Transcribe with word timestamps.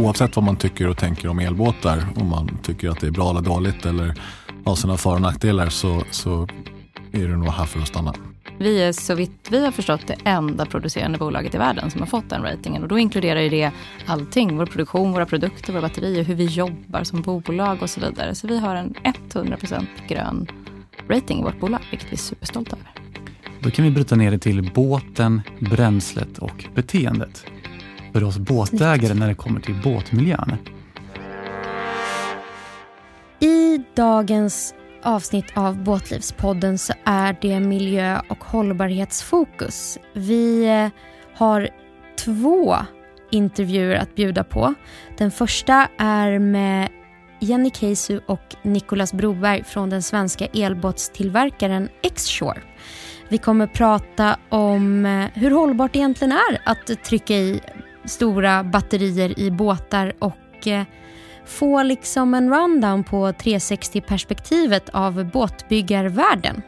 oavsett 0.00 0.36
vad 0.36 0.44
man 0.44 0.56
tycker 0.56 0.88
och 0.88 0.96
tänker 0.96 1.28
om 1.28 1.38
elbåtar, 1.38 2.06
om 2.16 2.28
man 2.28 2.58
tycker 2.62 2.88
att 2.88 3.00
det 3.00 3.06
är 3.06 3.10
bra 3.10 3.30
eller 3.30 3.40
dåligt 3.40 3.86
eller 3.86 4.14
har 4.64 4.74
sina 4.74 4.96
för 4.96 5.14
och 5.14 5.20
nackdelar 5.20 5.68
så, 5.68 6.02
så 6.10 6.48
är 7.12 7.28
det 7.28 7.36
nog 7.36 7.48
här 7.48 7.64
för 7.64 7.80
att 7.80 7.88
stanna. 7.88 8.14
Vi 8.58 8.82
är 8.82 8.92
så 8.92 9.14
vitt 9.14 9.48
vi 9.50 9.64
har 9.64 9.72
förstått 9.72 10.06
det 10.06 10.16
enda 10.24 10.66
producerande 10.66 11.18
bolaget 11.18 11.54
i 11.54 11.58
världen 11.58 11.90
som 11.90 12.00
har 12.00 12.06
fått 12.06 12.30
den 12.30 12.42
ratingen. 12.42 12.82
Och 12.82 12.88
då 12.88 12.98
inkluderar 12.98 13.40
ju 13.40 13.48
det 13.48 13.70
allting. 14.06 14.56
Vår 14.56 14.66
produktion, 14.66 15.12
våra 15.12 15.26
produkter, 15.26 15.72
våra 15.72 15.82
batterier, 15.82 16.24
hur 16.24 16.34
vi 16.34 16.44
jobbar 16.44 17.04
som 17.04 17.22
bolag 17.22 17.82
och 17.82 17.90
så 17.90 18.00
vidare. 18.00 18.34
Så 18.34 18.46
vi 18.46 18.58
har 18.58 18.76
en 18.76 18.94
100% 19.32 19.86
grön 20.08 20.46
rating 21.08 21.40
i 21.40 21.42
vårt 21.42 21.60
bolag, 21.60 21.80
vilket 21.90 22.08
vi 22.08 22.12
är 22.12 22.18
superstolta 22.18 22.76
över. 22.76 22.90
Då 23.60 23.70
kan 23.70 23.84
vi 23.84 23.90
bryta 23.90 24.16
ner 24.16 24.30
det 24.30 24.38
till 24.38 24.70
båten, 24.74 25.42
bränslet 25.58 26.38
och 26.38 26.64
beteendet. 26.74 27.44
För 28.14 28.24
oss 28.24 28.38
båtägare 28.38 29.14
när 29.14 29.28
det 29.28 29.34
kommer 29.34 29.60
till 29.60 29.74
båtmiljön. 29.84 30.56
I 33.40 33.84
dagens 33.94 34.74
avsnitt 35.02 35.46
av 35.54 35.82
Båtlivspodden 35.82 36.78
så 36.78 36.92
är 37.04 37.36
det 37.40 37.60
miljö 37.60 38.20
och 38.28 38.44
hållbarhetsfokus. 38.44 39.98
Vi 40.12 40.66
eh, 40.66 40.88
har 41.38 41.68
två 42.18 42.76
intervjuer 43.30 43.96
att 43.96 44.14
bjuda 44.14 44.44
på. 44.44 44.74
Den 45.18 45.30
första 45.30 45.88
är 45.98 46.38
med 46.38 46.88
Jenny 47.40 47.70
Keisu 47.70 48.20
och 48.26 48.54
Nicolas 48.62 49.12
Broberg 49.12 49.64
från 49.64 49.90
den 49.90 50.02
svenska 50.02 50.46
elbåtstillverkaren 50.46 51.88
X-Shore. 52.02 52.60
Vi 53.28 53.38
kommer 53.38 53.66
prata 53.66 54.38
om 54.48 55.06
eh, 55.06 55.26
hur 55.34 55.50
hållbart 55.50 55.92
det 55.92 55.98
egentligen 55.98 56.32
är 56.32 56.62
att 56.64 57.04
trycka 57.04 57.34
i 57.34 57.60
stora 58.04 58.64
batterier 58.64 59.38
i 59.38 59.50
båtar 59.50 60.12
och 60.18 60.66
eh, 60.66 60.84
få 61.46 61.82
liksom 61.82 62.34
en 62.34 62.54
rundown 62.54 63.04
på 63.04 63.28
360-perspektivet 63.28 64.88
av 64.92 65.30
båtbyggarvärlden. 65.30 66.62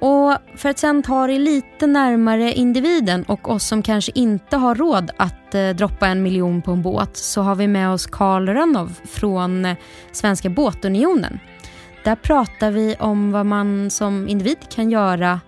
Och 0.00 0.36
för 0.56 0.68
att 0.68 0.78
sen 0.78 1.02
ta 1.02 1.26
det 1.26 1.38
lite 1.38 1.86
närmare 1.86 2.52
individen 2.52 3.22
och 3.22 3.50
oss 3.50 3.64
som 3.64 3.82
kanske 3.82 4.12
inte 4.14 4.56
har 4.56 4.74
råd 4.74 5.10
att 5.16 5.54
eh, 5.54 5.68
droppa 5.68 6.06
en 6.06 6.22
miljon 6.22 6.62
på 6.62 6.72
en 6.72 6.82
båt 6.82 7.16
så 7.16 7.42
har 7.42 7.54
vi 7.54 7.68
med 7.68 7.90
oss 7.90 8.06
Karl 8.06 8.48
Rönnov 8.48 8.98
från 9.04 9.64
eh, 9.64 9.76
Svenska 10.12 10.50
båtunionen. 10.50 11.38
Där 12.04 12.16
pratar 12.16 12.70
vi 12.70 12.96
om 12.98 13.32
vad 13.32 13.46
man 13.46 13.90
som 13.90 14.28
individ 14.28 14.58
kan 14.74 14.90
göra 14.90 15.40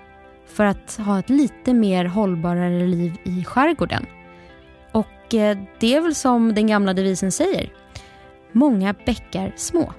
för 0.47 0.65
att 0.65 1.01
ha 1.07 1.19
ett 1.19 1.31
lite 1.31 1.75
mer 1.75 2.05
hållbarare 2.05 2.87
liv 2.87 3.17
i 3.25 3.45
skärgården. 3.45 4.07
Och 5.31 5.35
eh, 5.35 5.59
det 5.81 5.95
är 5.95 6.01
väl 6.01 6.15
som 6.15 6.55
den 6.55 6.67
gamla 6.67 6.95
devisen 6.95 7.33
säger, 7.33 7.73
många 8.53 8.95
bäckar 9.07 9.53
små. 9.57 9.93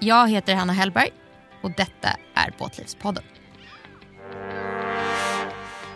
Jag 0.00 0.30
heter 0.30 0.54
Hanna 0.54 0.72
Hellberg 0.72 1.10
och 1.62 1.70
detta 1.76 2.08
är 2.34 2.54
Båtlivspodden. 2.58 3.24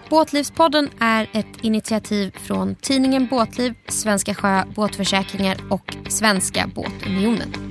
Båtlivspodden 0.09 0.91
är 1.01 1.31
ett 1.33 1.47
initiativ 1.63 2.31
från 2.31 2.75
tidningen 2.75 3.27
Båtliv, 3.27 3.75
Svenska 3.89 4.35
Sjö 4.35 4.65
Båtförsäkringar 4.75 5.57
och 5.71 5.97
Svenska 6.09 6.71
Båtunionen. 6.75 7.66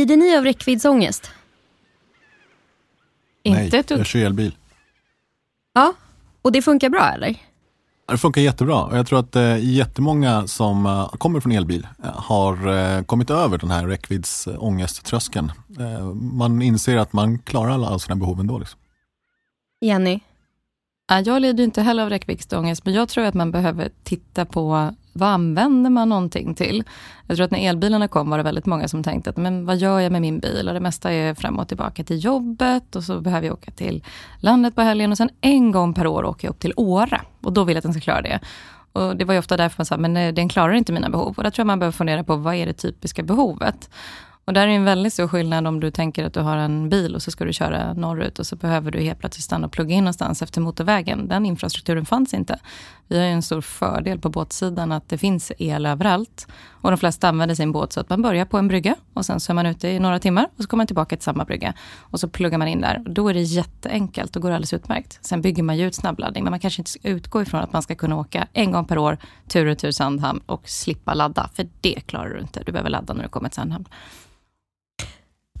Lider 0.00 0.16
ni 0.16 0.36
av 0.36 0.44
räckviddsångest? 0.44 1.30
Nej, 3.44 3.64
Inte 3.64 3.78
ett 3.78 3.90
jag 3.90 4.06
kör 4.06 4.20
elbil. 4.20 4.56
Ja, 5.74 5.94
och 6.42 6.52
det 6.52 6.62
funkar 6.62 6.88
bra 6.88 7.10
eller? 7.12 7.36
Det 8.08 8.18
funkar 8.18 8.40
jättebra 8.40 8.84
och 8.84 8.98
jag 8.98 9.06
tror 9.06 9.18
att 9.18 9.36
eh, 9.36 9.64
jättemånga 9.64 10.46
som 10.46 10.86
eh, 10.86 11.08
kommer 11.08 11.40
från 11.40 11.52
elbil 11.52 11.86
eh, 12.04 12.10
har 12.16 12.68
eh, 12.68 13.02
kommit 13.02 13.30
över 13.30 13.58
den 13.58 13.70
här 13.70 13.86
räckviddsångesttröskeln. 13.86 15.52
Eh, 15.78 16.04
man 16.14 16.62
inser 16.62 16.96
att 16.96 17.12
man 17.12 17.38
klarar 17.38 17.70
alla 17.70 17.98
sina 17.98 18.16
behov 18.16 18.40
ändå. 18.40 18.58
Liksom. 18.58 18.80
Jenny? 19.80 20.20
Ja, 21.08 21.20
Jag 21.20 21.42
lider 21.42 21.64
inte 21.64 21.82
heller 21.82 22.02
av 22.02 22.10
räckviddsångest, 22.10 22.84
men 22.84 22.94
jag 22.94 23.08
tror 23.08 23.24
att 23.24 23.34
man 23.34 23.50
behöver 23.50 23.90
titta 24.04 24.44
på 24.44 24.94
vad 25.12 25.28
använder 25.28 25.90
man 25.90 26.08
någonting 26.08 26.54
till? 26.54 26.84
Jag 27.26 27.36
tror 27.36 27.44
att 27.44 27.50
när 27.50 27.68
elbilarna 27.68 28.08
kom 28.08 28.30
var 28.30 28.38
det 28.38 28.44
väldigt 28.44 28.66
många 28.66 28.88
som 28.88 29.02
tänkte 29.02 29.30
att 29.30 29.36
men 29.36 29.66
vad 29.66 29.76
gör 29.76 30.00
jag 30.00 30.12
med 30.12 30.20
min 30.22 30.38
bil? 30.38 30.68
Och 30.68 30.74
det 30.74 30.80
mesta 30.80 31.12
är 31.12 31.34
fram 31.34 31.58
och 31.58 31.68
tillbaka 31.68 32.04
till 32.04 32.24
jobbet 32.24 32.96
och 32.96 33.04
så 33.04 33.20
behöver 33.20 33.46
jag 33.46 33.54
åka 33.54 33.70
till 33.70 34.04
landet 34.38 34.74
på 34.74 34.82
helgen 34.82 35.10
och 35.10 35.16
sen 35.16 35.30
en 35.40 35.72
gång 35.72 35.94
per 35.94 36.06
år 36.06 36.24
åker 36.24 36.48
jag 36.48 36.52
upp 36.52 36.60
till 36.60 36.72
Åre 36.76 37.20
och 37.42 37.52
då 37.52 37.64
vill 37.64 37.74
jag 37.74 37.78
att 37.78 37.84
den 37.84 37.92
ska 37.92 38.00
klara 38.00 38.22
det. 38.22 38.40
Och 38.92 39.16
det 39.16 39.24
var 39.24 39.34
ju 39.34 39.38
ofta 39.38 39.56
därför 39.56 39.80
man 39.80 39.86
sa, 39.86 39.96
men 39.96 40.16
eh, 40.16 40.34
den 40.34 40.48
klarar 40.48 40.72
inte 40.72 40.92
mina 40.92 41.10
behov. 41.10 41.34
Och 41.36 41.42
där 41.42 41.50
tror 41.50 41.62
jag 41.62 41.66
man 41.66 41.78
behöver 41.78 41.96
fundera 41.96 42.24
på, 42.24 42.36
vad 42.36 42.54
är 42.54 42.66
det 42.66 42.72
typiska 42.72 43.22
behovet? 43.22 43.90
Och 44.50 44.54
där 44.54 44.66
är 44.66 44.70
en 44.70 44.84
väldigt 44.84 45.12
stor 45.12 45.28
skillnad 45.28 45.66
om 45.66 45.80
du 45.80 45.90
tänker 45.90 46.24
att 46.24 46.34
du 46.34 46.40
har 46.40 46.56
en 46.56 46.88
bil 46.88 47.14
och 47.14 47.22
så 47.22 47.30
ska 47.30 47.44
du 47.44 47.52
köra 47.52 47.94
norrut 47.94 48.38
och 48.38 48.46
så 48.46 48.56
behöver 48.56 48.90
du 48.90 49.00
helt 49.00 49.18
plötsligt 49.18 49.44
stanna 49.44 49.66
och 49.66 49.72
plugga 49.72 49.94
in 49.94 50.04
någonstans 50.04 50.42
efter 50.42 50.60
motorvägen. 50.60 51.28
Den 51.28 51.46
infrastrukturen 51.46 52.06
fanns 52.06 52.34
inte. 52.34 52.58
Vi 53.08 53.18
har 53.18 53.24
ju 53.24 53.30
en 53.30 53.42
stor 53.42 53.60
fördel 53.60 54.18
på 54.18 54.28
båtsidan 54.28 54.92
att 54.92 55.08
det 55.08 55.18
finns 55.18 55.52
el 55.58 55.86
överallt. 55.86 56.46
Och 56.68 56.90
de 56.90 56.96
flesta 56.96 57.28
använder 57.28 57.54
sin 57.54 57.72
båt 57.72 57.92
så 57.92 58.00
att 58.00 58.08
man 58.08 58.22
börjar 58.22 58.44
på 58.44 58.58
en 58.58 58.68
brygga 58.68 58.96
och 59.14 59.26
sen 59.26 59.40
så 59.40 59.52
är 59.52 59.54
man 59.54 59.66
ute 59.66 59.88
i 59.88 59.98
några 59.98 60.18
timmar 60.18 60.48
och 60.56 60.62
så 60.62 60.68
kommer 60.68 60.80
man 60.80 60.86
tillbaka 60.86 61.16
till 61.16 61.24
samma 61.24 61.44
brygga. 61.44 61.74
Och 61.98 62.20
så 62.20 62.28
pluggar 62.28 62.58
man 62.58 62.68
in 62.68 62.80
där. 62.80 63.02
Då 63.06 63.28
är 63.28 63.34
det 63.34 63.42
jätteenkelt 63.42 64.36
och 64.36 64.42
går 64.42 64.50
alldeles 64.50 64.72
utmärkt. 64.72 65.18
Sen 65.22 65.42
bygger 65.42 65.62
man 65.62 65.76
ju 65.76 65.86
ut 65.86 65.94
snabbladdning 65.94 66.44
men 66.44 66.50
man 66.50 66.60
kanske 66.60 66.80
inte 66.80 66.90
ska 66.90 67.08
utgå 67.08 67.42
ifrån 67.42 67.60
att 67.60 67.72
man 67.72 67.82
ska 67.82 67.94
kunna 67.94 68.16
åka 68.16 68.46
en 68.52 68.72
gång 68.72 68.84
per 68.84 68.98
år 68.98 69.18
tur 69.48 69.66
och 69.66 69.78
tur 69.78 69.90
Sandhamn 69.90 70.40
och 70.46 70.68
slippa 70.68 71.14
ladda. 71.14 71.50
För 71.54 71.66
det 71.80 72.00
klarar 72.06 72.28
du 72.28 72.40
inte. 72.40 72.62
Du 72.66 72.72
behöver 72.72 72.90
ladda 72.90 73.14
när 73.14 73.22
du 73.22 73.28
kommer 73.28 73.48
till 73.48 73.56
Sandhamn. 73.56 73.88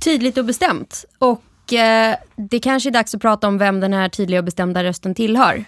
Tydligt 0.04 0.38
och 0.38 0.44
bestämt. 0.44 1.04
Och 1.18 1.72
eh, 1.72 2.16
det 2.36 2.60
kanske 2.60 2.88
är 2.88 2.92
dags 2.92 3.14
att 3.14 3.20
prata 3.20 3.48
om 3.48 3.58
vem 3.58 3.80
den 3.80 3.92
här 3.92 4.08
tydliga 4.08 4.40
och 4.40 4.44
bestämda 4.44 4.84
rösten 4.84 5.14
tillhör. 5.14 5.64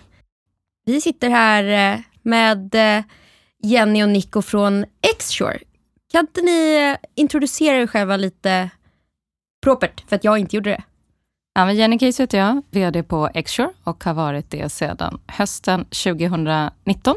Vi 0.84 1.00
sitter 1.00 1.31
här 1.31 1.94
eh, 1.94 2.00
med 2.22 2.75
eh, 2.75 3.04
Jenny 3.62 4.03
och 4.03 4.09
Nico 4.09 4.43
från 4.43 4.84
X-Shore. 5.15 5.59
Kan 6.12 6.20
inte 6.20 6.43
ni 6.43 6.91
eh, 6.91 7.09
introducera 7.15 7.76
er 7.76 7.87
själva 7.87 8.16
lite 8.16 8.70
propert, 9.62 10.04
för 10.09 10.16
att 10.16 10.25
jag 10.25 10.38
inte 10.38 10.56
gjorde 10.56 10.70
det? 10.70 10.82
Ja, 11.54 11.66
men 11.66 11.76
Jenny 11.76 11.99
Case 11.99 12.22
heter 12.22 12.38
jag, 12.38 12.62
VD 12.70 13.03
på 13.03 13.31
Xshore 13.44 13.70
och 13.84 14.04
har 14.04 14.14
varit 14.14 14.50
det 14.50 14.72
sedan 14.72 15.20
hösten 15.26 15.84
2019. 15.84 17.16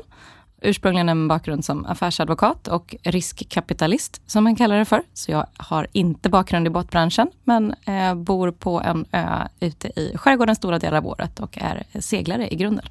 Ursprungligen 0.66 1.09
en 1.09 1.28
bakgrund 1.28 1.66
som 1.66 1.86
affärsadvokat 1.86 2.68
och 2.68 2.96
riskkapitalist, 3.03 4.22
som 4.26 4.44
man 4.44 4.56
kallar 4.56 4.78
det 4.78 4.86
för. 4.86 5.02
Så 5.14 5.31
jag 5.31 5.46
har 5.58 5.88
inte 5.92 6.30
bakgrund 6.30 6.68
i 6.68 6.70
båtbranschen, 6.70 7.28
men 7.44 7.76
eh, 7.86 8.16
bor 8.16 8.52
på 8.52 8.81
en 8.81 9.06
ö 9.12 9.48
ute 9.59 9.88
i 10.00 10.18
skärgården 10.18 10.56
stora 10.56 10.80
delar 10.80 10.98
av 10.98 11.08
året 11.08 11.40
och 11.40 11.58
är 11.62 11.84
seglare 12.00 12.48
i 12.53 12.56
grunden. 12.56 12.86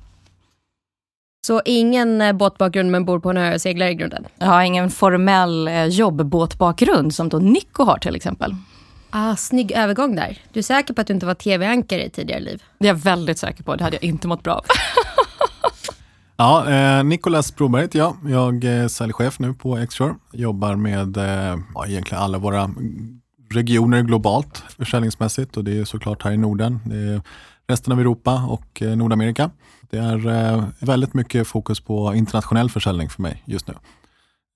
Så 1.46 1.62
ingen 1.64 2.20
eh, 2.20 2.32
båtbakgrund 2.32 2.90
men 2.90 3.04
bor 3.04 3.18
på 3.18 3.30
en 3.30 3.36
ö 3.36 3.54
och 3.54 3.60
seglar 3.60 3.86
i 3.86 3.94
grunden? 3.94 4.26
Jag 4.38 4.46
har 4.46 4.62
ingen 4.62 4.90
formell 4.90 5.68
eh, 5.68 5.84
jobbbåtbakgrund 5.84 7.14
som 7.14 7.28
då 7.28 7.38
Nico 7.38 7.84
har 7.84 7.98
till 7.98 8.16
exempel. 8.16 8.56
Ah, 9.10 9.36
snygg 9.36 9.72
övergång 9.72 10.16
där. 10.16 10.38
Du 10.52 10.60
är 10.60 10.62
säker 10.62 10.94
på 10.94 11.00
att 11.00 11.06
du 11.06 11.14
inte 11.14 11.26
var 11.26 11.34
tv-ankare 11.34 12.04
i 12.04 12.10
tidigare 12.10 12.40
liv? 12.40 12.62
Det 12.78 12.88
är 12.88 12.92
jag 12.92 13.00
väldigt 13.00 13.38
säker 13.38 13.64
på. 13.64 13.76
Det 13.76 13.84
hade 13.84 13.96
jag 13.96 14.04
inte 14.04 14.28
mått 14.28 14.42
bra 14.42 14.54
av. 14.54 14.64
Ja, 16.36 16.70
eh, 16.70 17.04
Nicolas 17.04 17.56
Broberg 17.56 17.82
heter 17.82 17.98
jag. 17.98 18.16
Jag 18.28 18.64
är 18.64 18.88
säljchef 18.88 19.38
nu 19.38 19.54
på 19.54 19.86
Xshore. 19.86 20.14
Jobbar 20.32 20.76
med 20.76 21.16
eh, 21.16 21.58
ja, 21.74 21.86
egentligen 21.86 22.22
alla 22.24 22.38
våra 22.38 22.70
regioner 23.50 24.02
globalt 24.02 24.58
försäljningsmässigt 24.78 25.56
och 25.56 25.64
det 25.64 25.78
är 25.78 25.84
såklart 25.84 26.22
här 26.22 26.32
i 26.32 26.36
Norden. 26.36 26.80
Det 26.84 26.96
är 26.96 27.22
resten 27.68 27.92
av 27.92 28.00
Europa 28.00 28.46
och 28.48 28.82
eh, 28.82 28.96
Nordamerika. 28.96 29.50
Det 29.90 29.98
är 29.98 30.26
eh, 30.28 30.64
väldigt 30.78 31.14
mycket 31.14 31.46
fokus 31.46 31.80
på 31.80 32.14
internationell 32.14 32.70
försäljning 32.70 33.08
för 33.08 33.22
mig 33.22 33.42
just 33.44 33.68
nu. 33.68 33.74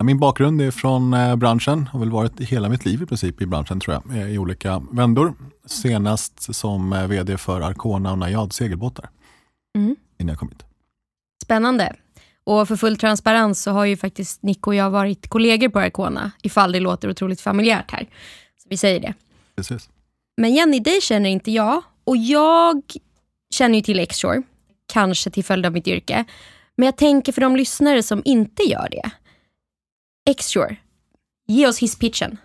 Min 0.05 0.19
bakgrund 0.19 0.61
är 0.61 0.71
från 0.71 1.15
eh, 1.15 1.37
branschen, 1.37 1.87
har 1.87 2.01
väl 2.01 2.11
varit 2.11 2.41
hela 2.41 2.69
mitt 2.69 2.85
liv 2.85 3.03
i 3.03 3.07
princip 3.07 3.43
i 3.43 3.47
branschen 3.47 3.81
tror 3.81 3.95
jag, 3.95 4.17
eh, 4.19 4.29
i 4.29 4.39
olika 4.39 4.83
vändor. 4.91 5.35
Senast 5.67 6.55
som 6.55 6.93
eh, 6.93 7.07
vd 7.07 7.37
för 7.39 7.61
Arcona 7.61 8.13
och 8.13 8.19
Najad 8.19 8.53
segelbåtar, 8.53 9.09
Mm. 9.77 9.97
innan 10.19 10.29
jag 10.29 10.39
kom 10.39 10.49
hit. 10.49 10.65
Spännande. 11.43 11.97
Och 12.45 12.69
för 12.69 12.77
full 12.77 12.97
transparens 12.97 13.63
så 13.63 13.71
har 13.71 13.85
ju 13.85 13.97
faktiskt 13.97 14.43
Nico 14.43 14.71
och 14.71 14.75
jag 14.75 14.91
varit 14.91 15.29
kollegor 15.29 15.69
på 15.69 15.79
Arcona, 15.79 16.31
ifall 16.43 16.73
det 16.73 16.81
låter 16.81 17.11
otroligt 17.11 17.41
familjärt 17.41 17.91
här. 17.91 18.07
Så 18.63 18.69
vi 18.69 18.77
säger 18.77 19.01
det. 19.01 19.15
Precis. 19.57 19.89
Men 20.37 20.55
Jenny, 20.55 20.81
dig 20.81 21.01
känner 21.01 21.31
inte 21.31 21.51
jag. 21.51 21.83
Och 22.05 22.17
jag 22.17 22.83
känner 23.51 23.75
ju 23.75 23.83
till 23.83 23.99
X-Shore, 23.99 24.43
kanske 24.93 25.31
till 25.31 25.45
följd 25.45 25.67
av 25.67 25.73
mitt 25.73 25.87
yrke. 25.87 26.25
Men 26.77 26.87
jag 26.87 26.97
tänker 26.97 27.33
för 27.33 27.41
de 27.41 27.57
lyssnare 27.57 28.03
som 28.03 28.23
inte 28.25 28.63
gör 28.63 28.89
det. 28.91 29.11
Xshore, 30.35 30.77
ge 31.47 31.67
oss 31.67 31.79
hisspitchen. 31.79 32.39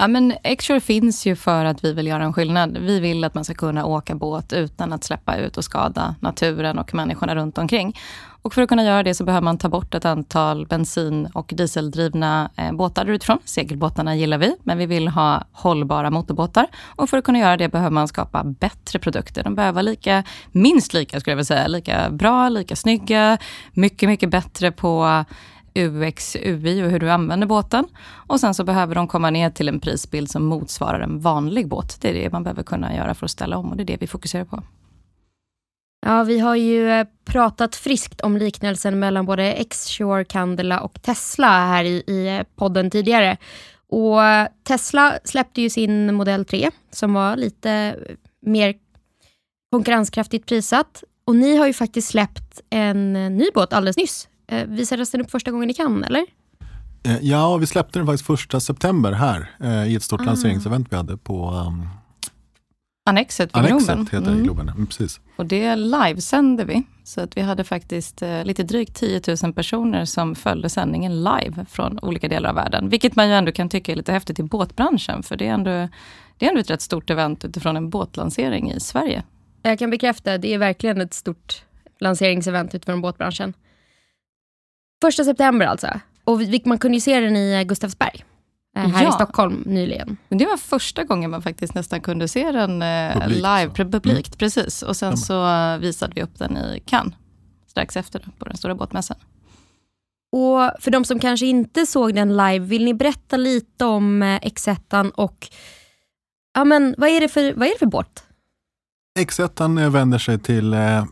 Ja, 0.00 0.08
men 0.08 0.34
Xshore 0.58 0.80
finns 0.80 1.26
ju 1.26 1.36
för 1.36 1.64
att 1.64 1.84
vi 1.84 1.92
vill 1.92 2.06
göra 2.06 2.24
en 2.24 2.32
skillnad. 2.32 2.78
Vi 2.78 3.00
vill 3.00 3.24
att 3.24 3.34
man 3.34 3.44
ska 3.44 3.54
kunna 3.54 3.84
åka 3.84 4.14
båt 4.14 4.52
utan 4.52 4.92
att 4.92 5.04
släppa 5.04 5.36
ut 5.36 5.56
och 5.56 5.64
skada 5.64 6.14
naturen 6.20 6.78
och 6.78 6.94
människorna 6.94 7.34
runt 7.34 7.58
omkring. 7.58 7.98
Och 8.42 8.54
för 8.54 8.62
att 8.62 8.68
kunna 8.68 8.84
göra 8.84 9.02
det 9.02 9.14
så 9.14 9.24
behöver 9.24 9.44
man 9.44 9.58
ta 9.58 9.68
bort 9.68 9.94
ett 9.94 10.04
antal 10.04 10.66
bensin 10.66 11.26
och 11.34 11.52
dieseldrivna 11.56 12.50
eh, 12.56 12.72
båtar 12.72 13.06
utifrån. 13.06 13.38
Segelbåtarna 13.44 14.16
gillar 14.16 14.38
vi, 14.38 14.56
men 14.62 14.78
vi 14.78 14.86
vill 14.86 15.08
ha 15.08 15.44
hållbara 15.52 16.10
motorbåtar. 16.10 16.66
Och 16.96 17.10
för 17.10 17.16
att 17.16 17.24
kunna 17.24 17.38
göra 17.38 17.56
det 17.56 17.68
behöver 17.68 17.90
man 17.90 18.08
skapa 18.08 18.44
bättre 18.44 18.98
produkter. 18.98 19.42
De 19.42 19.54
behöver 19.54 19.74
vara 19.74 19.82
lika, 19.82 20.24
minst 20.52 20.94
lika 20.94 21.20
skulle 21.20 21.32
jag 21.32 21.36
vilja 21.36 21.44
säga, 21.44 21.66
lika 21.66 22.10
bra, 22.10 22.48
lika 22.48 22.76
snygga, 22.76 23.38
mycket, 23.72 24.08
mycket 24.08 24.30
bättre 24.30 24.72
på 24.72 25.24
UX, 25.74 26.36
UI 26.36 26.82
och 26.82 26.90
hur 26.90 26.98
du 26.98 27.10
använder 27.10 27.46
båten. 27.46 27.84
Och 28.26 28.40
sen 28.40 28.54
så 28.54 28.64
behöver 28.64 28.94
de 28.94 29.08
komma 29.08 29.30
ner 29.30 29.50
till 29.50 29.68
en 29.68 29.80
prisbild 29.80 30.30
som 30.30 30.44
motsvarar 30.44 31.00
en 31.00 31.20
vanlig 31.20 31.68
båt. 31.68 32.00
Det 32.00 32.08
är 32.08 32.14
det 32.14 32.32
man 32.32 32.42
behöver 32.42 32.62
kunna 32.62 32.96
göra 32.96 33.14
för 33.14 33.24
att 33.24 33.30
ställa 33.30 33.56
om 33.56 33.70
och 33.70 33.76
det 33.76 33.82
är 33.82 33.84
det 33.84 33.96
vi 34.00 34.06
fokuserar 34.06 34.44
på. 34.44 34.62
Ja, 36.06 36.22
vi 36.22 36.38
har 36.38 36.56
ju 36.56 36.90
eh, 36.90 37.06
pratat 37.24 37.76
friskt 37.76 38.20
om 38.20 38.36
liknelsen 38.36 38.98
mellan 38.98 39.26
både 39.26 39.52
X-Shore, 39.52 40.24
Candela 40.24 40.80
och 40.80 41.02
Tesla 41.02 41.46
här 41.46 41.84
i, 41.84 42.02
i 42.06 42.36
eh, 42.36 42.42
podden 42.56 42.90
tidigare. 42.90 43.36
Och 43.88 44.24
eh, 44.24 44.48
Tesla 44.64 45.18
släppte 45.24 45.62
ju 45.62 45.70
sin 45.70 46.14
modell 46.14 46.44
3 46.44 46.70
som 46.90 47.12
var 47.14 47.36
lite 47.36 47.96
mer 48.42 48.74
konkurrenskraftigt 49.70 50.46
prissatt. 50.46 51.04
Och 51.24 51.36
ni 51.36 51.56
har 51.56 51.66
ju 51.66 51.72
faktiskt 51.72 52.08
släppt 52.08 52.60
en 52.70 53.12
ny 53.12 53.46
båt 53.54 53.72
alldeles 53.72 53.96
nyss. 53.96 54.28
Visades 54.66 55.10
den 55.10 55.20
upp 55.20 55.30
första 55.30 55.50
gången 55.50 55.70
i 55.70 55.74
Cannes, 55.74 56.06
eller? 56.08 56.26
Ja, 57.20 57.56
vi 57.56 57.66
släppte 57.66 57.98
den 57.98 58.06
faktiskt 58.06 58.26
första 58.26 58.60
september 58.60 59.12
här 59.12 59.50
i 59.86 59.94
ett 59.94 60.02
stort 60.02 60.20
ah. 60.20 60.24
lanseringsevent 60.24 60.86
vi 60.90 60.96
hade 60.96 61.16
på 61.16 61.50
um, 61.50 61.88
Annexet 63.10 63.56
vid 63.56 63.56
Annexet 63.56 63.86
Globen. 63.86 64.06
heter 64.06 64.32
mm. 64.32 64.42
Globen, 64.42 64.68
mm, 64.68 64.86
precis. 64.86 65.20
Och 65.36 65.46
det 65.46 65.76
livesände 65.76 66.64
vi. 66.64 66.82
Så 67.04 67.20
att 67.20 67.36
vi 67.36 67.40
hade 67.40 67.64
faktiskt 67.64 68.22
eh, 68.22 68.44
lite 68.44 68.62
drygt 68.62 68.96
10 68.96 69.20
000 69.42 69.52
personer 69.52 70.04
som 70.04 70.34
följde 70.34 70.68
sändningen 70.68 71.24
live 71.24 71.66
från 71.70 71.98
olika 72.02 72.28
delar 72.28 72.48
av 72.48 72.54
världen. 72.54 72.88
Vilket 72.88 73.16
man 73.16 73.28
ju 73.28 73.34
ändå 73.34 73.52
kan 73.52 73.68
tycka 73.68 73.92
är 73.92 73.96
lite 73.96 74.12
häftigt 74.12 74.38
i 74.38 74.42
båtbranschen. 74.42 75.22
För 75.22 75.36
det 75.36 75.46
är 75.46 75.52
ändå, 75.52 75.70
det 76.38 76.46
är 76.46 76.48
ändå 76.48 76.60
ett 76.60 76.70
rätt 76.70 76.82
stort 76.82 77.10
event 77.10 77.44
utifrån 77.44 77.76
en 77.76 77.90
båtlansering 77.90 78.72
i 78.72 78.80
Sverige. 78.80 79.22
Jag 79.62 79.78
kan 79.78 79.90
bekräfta, 79.90 80.38
det 80.38 80.54
är 80.54 80.58
verkligen 80.58 81.00
ett 81.00 81.14
stort 81.14 81.64
lanseringsevent 81.98 82.74
utifrån 82.74 83.00
båtbranschen. 83.00 83.54
Första 85.00 85.24
september 85.24 85.66
alltså. 85.66 86.00
Och 86.24 86.40
man 86.64 86.78
kunde 86.78 86.96
ju 86.96 87.00
se 87.00 87.20
den 87.20 87.36
i 87.36 87.64
Gustavsberg. 87.64 88.24
Eh, 88.76 88.88
här 88.88 89.02
ja. 89.02 89.08
i 89.08 89.12
Stockholm 89.12 89.62
nyligen. 89.66 90.16
Det 90.28 90.46
var 90.46 90.56
första 90.56 91.04
gången 91.04 91.30
man 91.30 91.42
faktiskt 91.42 91.74
nästan 91.74 92.00
kunde 92.00 92.28
se 92.28 92.52
den 92.52 92.82
eh, 92.82 93.28
live, 93.28 93.70
så. 93.76 93.84
publikt. 93.84 94.28
Mm. 94.28 94.38
Precis. 94.38 94.82
Och 94.82 94.96
sen 94.96 95.16
så 95.16 95.44
visade 95.78 96.12
vi 96.14 96.22
upp 96.22 96.38
den 96.38 96.56
i 96.56 96.82
Cannes 96.86 97.14
strax 97.66 97.96
efter 97.96 98.28
på 98.38 98.44
den 98.44 98.56
stora 98.56 98.74
båtmässan. 98.74 99.16
Och 100.32 100.82
för 100.82 100.90
de 100.90 101.04
som 101.04 101.18
kanske 101.18 101.46
inte 101.46 101.86
såg 101.86 102.14
den 102.14 102.36
live, 102.36 102.58
vill 102.58 102.84
ni 102.84 102.94
berätta 102.94 103.36
lite 103.36 103.84
om 103.84 104.22
eh, 104.22 104.40
X1 104.40 105.10
och 105.10 105.48
ja, 106.54 106.64
men, 106.64 106.94
vad, 106.98 107.08
är 107.08 107.20
det 107.20 107.28
för, 107.28 107.54
vad 107.54 107.68
är 107.68 107.72
det 107.72 107.78
för 107.78 107.86
båt? 107.86 108.24
X1 109.18 109.88
vänder 109.90 110.18
sig 110.18 110.38
till 110.38 110.72
eh, 110.72 111.04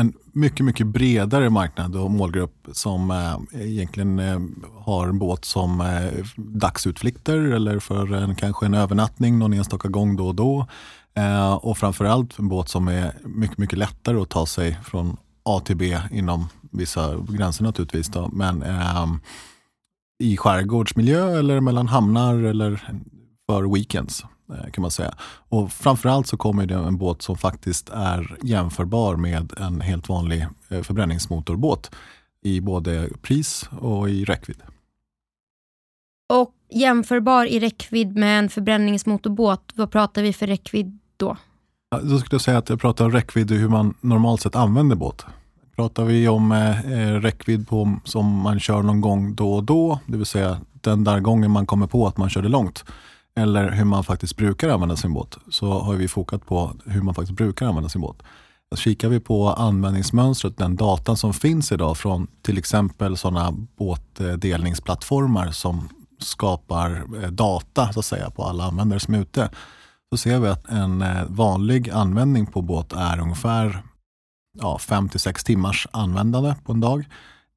en 0.00 0.12
mycket, 0.36 0.66
mycket 0.66 0.86
bredare 0.86 1.50
marknad 1.50 1.96
och 1.96 2.10
målgrupp 2.10 2.68
som 2.72 3.10
eh, 3.10 3.62
egentligen 3.62 4.18
eh, 4.18 4.40
har 4.84 5.08
en 5.08 5.18
båt 5.18 5.44
som 5.44 5.80
eh, 5.80 6.26
dagsutflykter 6.36 7.38
eller 7.38 7.78
för 7.78 8.12
en, 8.12 8.34
kanske 8.34 8.66
en 8.66 8.74
övernattning 8.74 9.38
någon 9.38 9.52
enstaka 9.52 9.88
gång 9.88 10.16
då 10.16 10.26
och 10.26 10.34
då. 10.34 10.66
Eh, 11.14 11.54
och 11.54 11.78
framförallt 11.78 12.38
en 12.38 12.48
båt 12.48 12.68
som 12.68 12.88
är 12.88 13.12
mycket, 13.24 13.58
mycket 13.58 13.78
lättare 13.78 14.18
att 14.18 14.28
ta 14.28 14.46
sig 14.46 14.78
från 14.84 15.16
A 15.42 15.60
till 15.64 15.76
B 15.76 15.98
inom 16.10 16.48
vissa 16.70 17.16
gränser 17.28 17.64
naturligtvis. 17.64 18.08
Då. 18.08 18.30
Men 18.32 18.62
eh, 18.62 19.06
i 20.18 20.36
skärgårdsmiljö 20.36 21.38
eller 21.38 21.60
mellan 21.60 21.88
hamnar 21.88 22.34
eller 22.34 22.90
för 23.46 23.74
weekends. 23.74 24.24
Eh, 24.50 24.70
kan 24.70 24.82
man 24.82 24.90
säga. 24.90 25.14
Och 25.48 25.72
framförallt 25.72 26.26
så 26.26 26.36
kommer 26.36 26.66
det 26.66 26.74
en 26.74 26.96
båt 26.96 27.22
som 27.22 27.36
faktiskt 27.36 27.88
är 27.88 28.36
jämförbar 28.42 29.16
med 29.16 29.52
en 29.58 29.80
helt 29.80 30.08
vanlig 30.08 30.46
eh, 30.68 30.82
förbränningsmotorbåt 30.82 31.90
i 32.42 32.60
både 32.60 33.08
pris 33.22 33.68
och 33.80 34.10
i 34.10 34.24
räckvidd. 34.24 34.62
Och 36.28 36.52
jämförbar 36.70 37.46
i 37.46 37.60
räckvidd 37.60 38.16
med 38.16 38.38
en 38.38 38.48
förbränningsmotorbåt, 38.48 39.72
vad 39.74 39.90
pratar 39.90 40.22
vi 40.22 40.32
för 40.32 40.46
räckvidd 40.46 40.98
då? 41.16 41.36
då 42.02 42.18
skulle 42.18 42.34
jag 42.34 42.40
säga 42.40 42.58
att 42.58 42.68
jag 42.68 42.80
pratar 42.80 43.04
om 43.04 43.12
räckvidd 43.12 43.50
hur 43.50 43.68
man 43.68 43.94
normalt 44.00 44.40
sett 44.40 44.56
använder 44.56 44.96
båt. 44.96 45.26
Pratar 45.76 46.04
vi 46.04 46.28
om 46.28 46.52
eh, 46.52 47.20
räckvidd 47.20 47.68
på, 47.68 47.96
som 48.04 48.26
man 48.26 48.60
kör 48.60 48.82
någon 48.82 49.00
gång 49.00 49.34
då 49.34 49.54
och 49.54 49.64
då, 49.64 49.98
det 50.06 50.16
vill 50.16 50.26
säga 50.26 50.60
den 50.72 51.04
där 51.04 51.20
gången 51.20 51.50
man 51.50 51.66
kommer 51.66 51.86
på 51.86 52.06
att 52.06 52.16
man 52.16 52.30
körde 52.30 52.48
långt, 52.48 52.84
eller 53.36 53.70
hur 53.70 53.84
man 53.84 54.04
faktiskt 54.04 54.36
brukar 54.36 54.68
använda 54.68 54.96
sin 54.96 55.12
båt, 55.12 55.36
så 55.48 55.78
har 55.78 55.94
vi 55.94 56.08
fokat 56.08 56.46
på 56.46 56.72
hur 56.84 57.02
man 57.02 57.14
faktiskt 57.14 57.36
brukar 57.36 57.66
använda 57.66 57.88
sin 57.88 58.00
båt. 58.00 58.22
Kikar 58.74 59.08
vi 59.08 59.20
på 59.20 59.48
användningsmönstret, 59.48 60.56
den 60.56 60.76
datan 60.76 61.16
som 61.16 61.34
finns 61.34 61.72
idag 61.72 61.96
från 61.96 62.26
till 62.42 62.58
exempel 62.58 63.16
sådana 63.16 63.52
båtdelningsplattformar 63.76 65.50
som 65.50 65.88
skapar 66.18 67.04
eh, 67.22 67.30
data 67.30 67.92
så 67.92 68.00
att 68.00 68.04
säga, 68.04 68.30
på 68.30 68.44
alla 68.44 68.64
användare 68.64 69.00
som 69.00 69.14
är 69.14 69.18
ute, 69.18 69.50
så 70.10 70.16
ser 70.16 70.40
vi 70.40 70.48
att 70.48 70.68
en 70.68 71.02
eh, 71.02 71.24
vanlig 71.28 71.90
användning 71.90 72.46
på 72.46 72.62
båt 72.62 72.92
är 72.92 73.20
ungefär 73.20 73.82
ja, 74.58 74.78
5 74.78 75.08
6 75.14 75.44
timmars 75.44 75.86
användande 75.90 76.54
på 76.64 76.72
en 76.72 76.80
dag. 76.80 77.04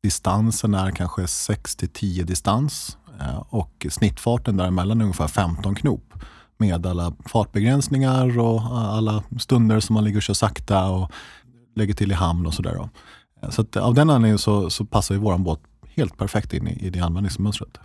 Distansen 0.03 0.73
är 0.73 0.91
kanske 0.91 1.27
6 1.27 1.77
10 1.93 2.23
distans 2.23 2.97
Eh, 3.19 3.43
och 3.49 3.85
snittfarten 3.89 4.57
däremellan 4.57 5.01
är 5.01 5.05
ungefär 5.05 5.27
15 5.27 5.75
knop 5.75 6.13
med 6.57 6.85
alla 6.85 7.13
fartbegränsningar 7.25 8.39
och 8.39 8.57
eh, 8.57 8.89
alla 8.89 9.23
stunder 9.39 9.79
som 9.79 9.93
man 9.93 10.03
ligger 10.03 10.17
och 10.17 10.23
kör 10.23 10.33
sakta 10.33 10.89
och 10.89 11.11
lägger 11.75 11.93
till 11.93 12.11
i 12.11 12.15
hamn 12.15 12.45
och 12.45 12.53
sådär. 12.53 12.89
Eh, 13.41 13.49
så 13.49 13.61
att 13.61 13.77
av 13.77 13.93
den 13.93 14.09
anledningen 14.09 14.39
så, 14.39 14.69
så 14.69 14.85
passar 14.85 15.15
ju 15.15 15.21
vår 15.21 15.37
båt 15.37 15.59
helt 15.95 16.17
perfekt 16.17 16.53
in 16.53 16.67
i, 16.67 16.85
i 16.85 16.89
det 16.89 16.99
användningsmönstret. 16.99 17.79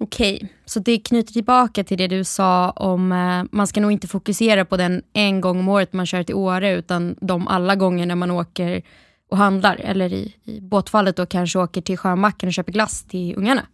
Okej, 0.00 0.52
så 0.64 0.80
det 0.80 0.98
knyter 0.98 1.32
tillbaka 1.32 1.84
till 1.84 1.98
det 1.98 2.06
du 2.06 2.24
sa 2.24 2.70
om 2.70 3.12
eh, 3.12 3.44
man 3.52 3.66
ska 3.66 3.80
nog 3.80 3.92
inte 3.92 4.08
fokusera 4.08 4.64
på 4.64 4.76
den 4.76 5.02
en 5.12 5.40
gång 5.40 5.58
om 5.58 5.68
året 5.68 5.92
man 5.92 6.06
kör 6.06 6.22
till 6.22 6.34
Åre 6.34 6.72
utan 6.72 7.16
de 7.20 7.48
alla 7.48 7.76
gånger 7.76 8.06
när 8.06 8.14
man 8.14 8.30
åker 8.30 8.82
och 9.30 9.36
handlar 9.36 9.76
eller 9.76 10.12
i, 10.12 10.34
i 10.44 10.60
båtfallet 10.60 11.16
då 11.16 11.26
kanske 11.26 11.58
åker 11.58 11.80
till 11.80 11.98
Sjömacken 11.98 12.46
och 12.46 12.52
köper 12.52 12.72
glass 12.72 13.04
till 13.04 13.34
ungarna. 13.36 13.66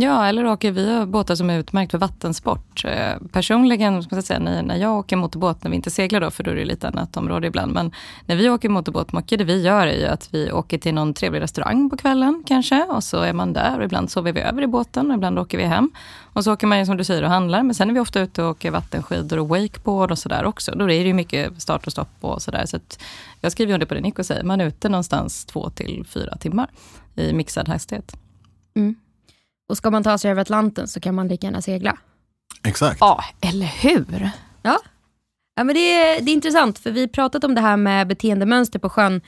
Ja, 0.00 0.26
eller 0.26 0.46
åker 0.46 0.72
vi 0.72 1.06
båtar 1.06 1.34
som 1.34 1.50
är 1.50 1.58
utmärkt 1.58 1.90
för 1.90 1.98
vattensport. 1.98 2.84
Eh, 2.84 3.18
personligen, 3.32 4.02
ska 4.02 4.14
jag 4.14 4.24
säga, 4.24 4.38
när 4.38 4.76
jag 4.76 4.98
åker 4.98 5.16
motorbåt, 5.16 5.64
när 5.64 5.70
vi 5.70 5.76
inte 5.76 5.90
seglar 5.90 6.20
då, 6.20 6.30
för 6.30 6.44
då 6.44 6.50
är 6.50 6.54
det 6.54 6.64
lite 6.64 6.88
annat 6.88 7.16
område 7.16 7.46
ibland, 7.46 7.72
men 7.72 7.92
när 8.26 8.36
vi 8.36 8.50
åker 8.50 8.68
motorbåt, 8.68 9.12
mycket 9.12 9.38
det 9.38 9.44
vi 9.44 9.62
gör 9.62 9.86
är 9.86 9.98
ju 9.98 10.06
att 10.06 10.28
vi 10.34 10.52
åker 10.52 10.78
till 10.78 10.94
någon 10.94 11.14
trevlig 11.14 11.40
restaurang 11.40 11.90
på 11.90 11.96
kvällen 11.96 12.44
kanske, 12.46 12.84
och 12.84 13.04
så 13.04 13.20
är 13.20 13.32
man 13.32 13.52
där 13.52 13.78
och 13.78 13.84
ibland 13.84 14.10
sover 14.10 14.32
vi 14.32 14.40
över 14.40 14.62
i 14.62 14.66
båten 14.66 15.10
och 15.10 15.16
ibland 15.16 15.38
åker 15.38 15.58
vi 15.58 15.64
hem. 15.64 15.90
Och 16.32 16.44
så 16.44 16.52
åker 16.52 16.66
man 16.66 16.78
ju 16.78 16.86
som 16.86 16.96
du 16.96 17.04
säger 17.04 17.22
och 17.22 17.30
handlar, 17.30 17.62
men 17.62 17.74
sen 17.74 17.90
är 17.90 17.94
vi 17.94 18.00
ofta 18.00 18.20
ute 18.20 18.42
och 18.42 18.50
åker 18.50 18.70
vattenskidor 18.70 19.38
och 19.38 19.48
wakeboard 19.48 20.10
och 20.10 20.18
sådär 20.18 20.44
också. 20.44 20.72
Då 20.74 20.84
är 20.84 20.88
det 20.88 20.94
ju 20.94 21.14
mycket 21.14 21.62
start 21.62 21.86
och 21.86 21.92
stopp 21.92 22.16
och 22.20 22.42
sådär. 22.42 22.66
Så 22.66 22.78
jag 23.40 23.52
skriver 23.52 23.74
under 23.74 23.86
på 23.86 23.94
det 23.94 24.00
Nico 24.00 24.24
säger, 24.24 24.42
man 24.42 24.60
är 24.60 24.66
ute 24.66 24.88
någonstans 24.88 25.44
två 25.44 25.70
till 25.70 26.04
fyra 26.08 26.36
timmar 26.36 26.70
i 27.14 27.32
mixad 27.32 27.68
hastighet. 27.68 28.16
Mm. 28.76 28.96
Och 29.68 29.76
ska 29.76 29.90
man 29.90 30.02
ta 30.02 30.18
sig 30.18 30.30
över 30.30 30.42
Atlanten 30.42 30.88
så 30.88 31.00
kan 31.00 31.14
man 31.14 31.28
lika 31.28 31.46
gärna 31.46 31.62
segla. 31.62 31.98
Exakt. 32.64 32.96
Ja, 33.00 33.24
eller 33.40 33.66
hur? 33.66 34.30
Ja, 34.62 34.78
ja 35.56 35.64
men 35.64 35.74
det 35.74 35.92
är, 35.92 36.20
det 36.20 36.30
är 36.30 36.34
intressant 36.34 36.78
för 36.78 36.90
vi 36.90 37.00
har 37.00 37.08
pratat 37.08 37.44
om 37.44 37.54
det 37.54 37.60
här 37.60 37.76
med 37.76 38.08
beteendemönster 38.08 38.78
på 38.78 38.88
sjön 38.88 39.20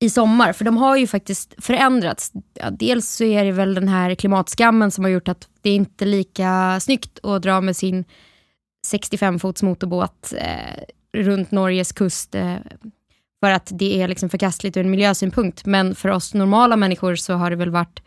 i 0.00 0.10
sommar, 0.10 0.52
för 0.52 0.64
de 0.64 0.76
har 0.76 0.96
ju 0.96 1.06
faktiskt 1.06 1.54
förändrats. 1.58 2.32
Ja, 2.54 2.70
dels 2.70 3.08
så 3.08 3.24
är 3.24 3.44
det 3.44 3.52
väl 3.52 3.74
den 3.74 3.88
här 3.88 4.14
klimatskammen 4.14 4.90
som 4.90 5.04
har 5.04 5.10
gjort 5.10 5.28
att 5.28 5.48
det 5.60 5.70
är 5.70 5.74
inte 5.74 6.04
lika 6.04 6.80
snyggt 6.80 7.24
att 7.24 7.42
dra 7.42 7.60
med 7.60 7.76
sin 7.76 8.04
65 8.86 9.38
fots 9.38 9.62
motorbåt 9.62 10.32
eh, 10.36 11.22
runt 11.22 11.50
Norges 11.50 11.92
kust 11.92 12.34
eh, 12.34 12.56
för 13.40 13.50
att 13.50 13.68
det 13.72 14.02
är 14.02 14.08
liksom 14.08 14.28
förkastligt 14.28 14.76
ur 14.76 14.80
en 14.80 14.90
miljösynpunkt. 14.90 15.66
Men 15.66 15.94
för 15.94 16.08
oss 16.08 16.34
normala 16.34 16.76
människor 16.76 17.16
så 17.16 17.34
har 17.34 17.50
det 17.50 17.56
väl 17.56 17.70
varit 17.70 18.02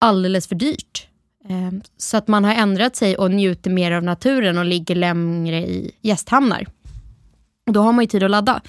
alldeles 0.00 0.48
för 0.48 0.54
dyrt. 0.54 1.08
Eh, 1.48 1.70
så 1.96 2.16
att 2.16 2.28
man 2.28 2.44
har 2.44 2.54
ändrat 2.54 2.96
sig 2.96 3.16
och 3.16 3.30
njuter 3.30 3.70
mer 3.70 3.92
av 3.92 4.02
naturen 4.02 4.58
och 4.58 4.64
ligger 4.64 4.94
längre 4.94 5.56
i 5.56 5.90
gästhamnar. 6.00 6.66
Och 7.66 7.72
då 7.72 7.80
har 7.80 7.92
man 7.92 8.04
ju 8.04 8.08
tid 8.08 8.22
att 8.22 8.30
ladda. 8.30 8.60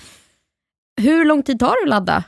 Hur 1.01 1.25
lång 1.25 1.43
tid 1.43 1.59
tar 1.59 1.67
det 1.67 1.83
att 1.83 1.89
ladda 1.89 2.23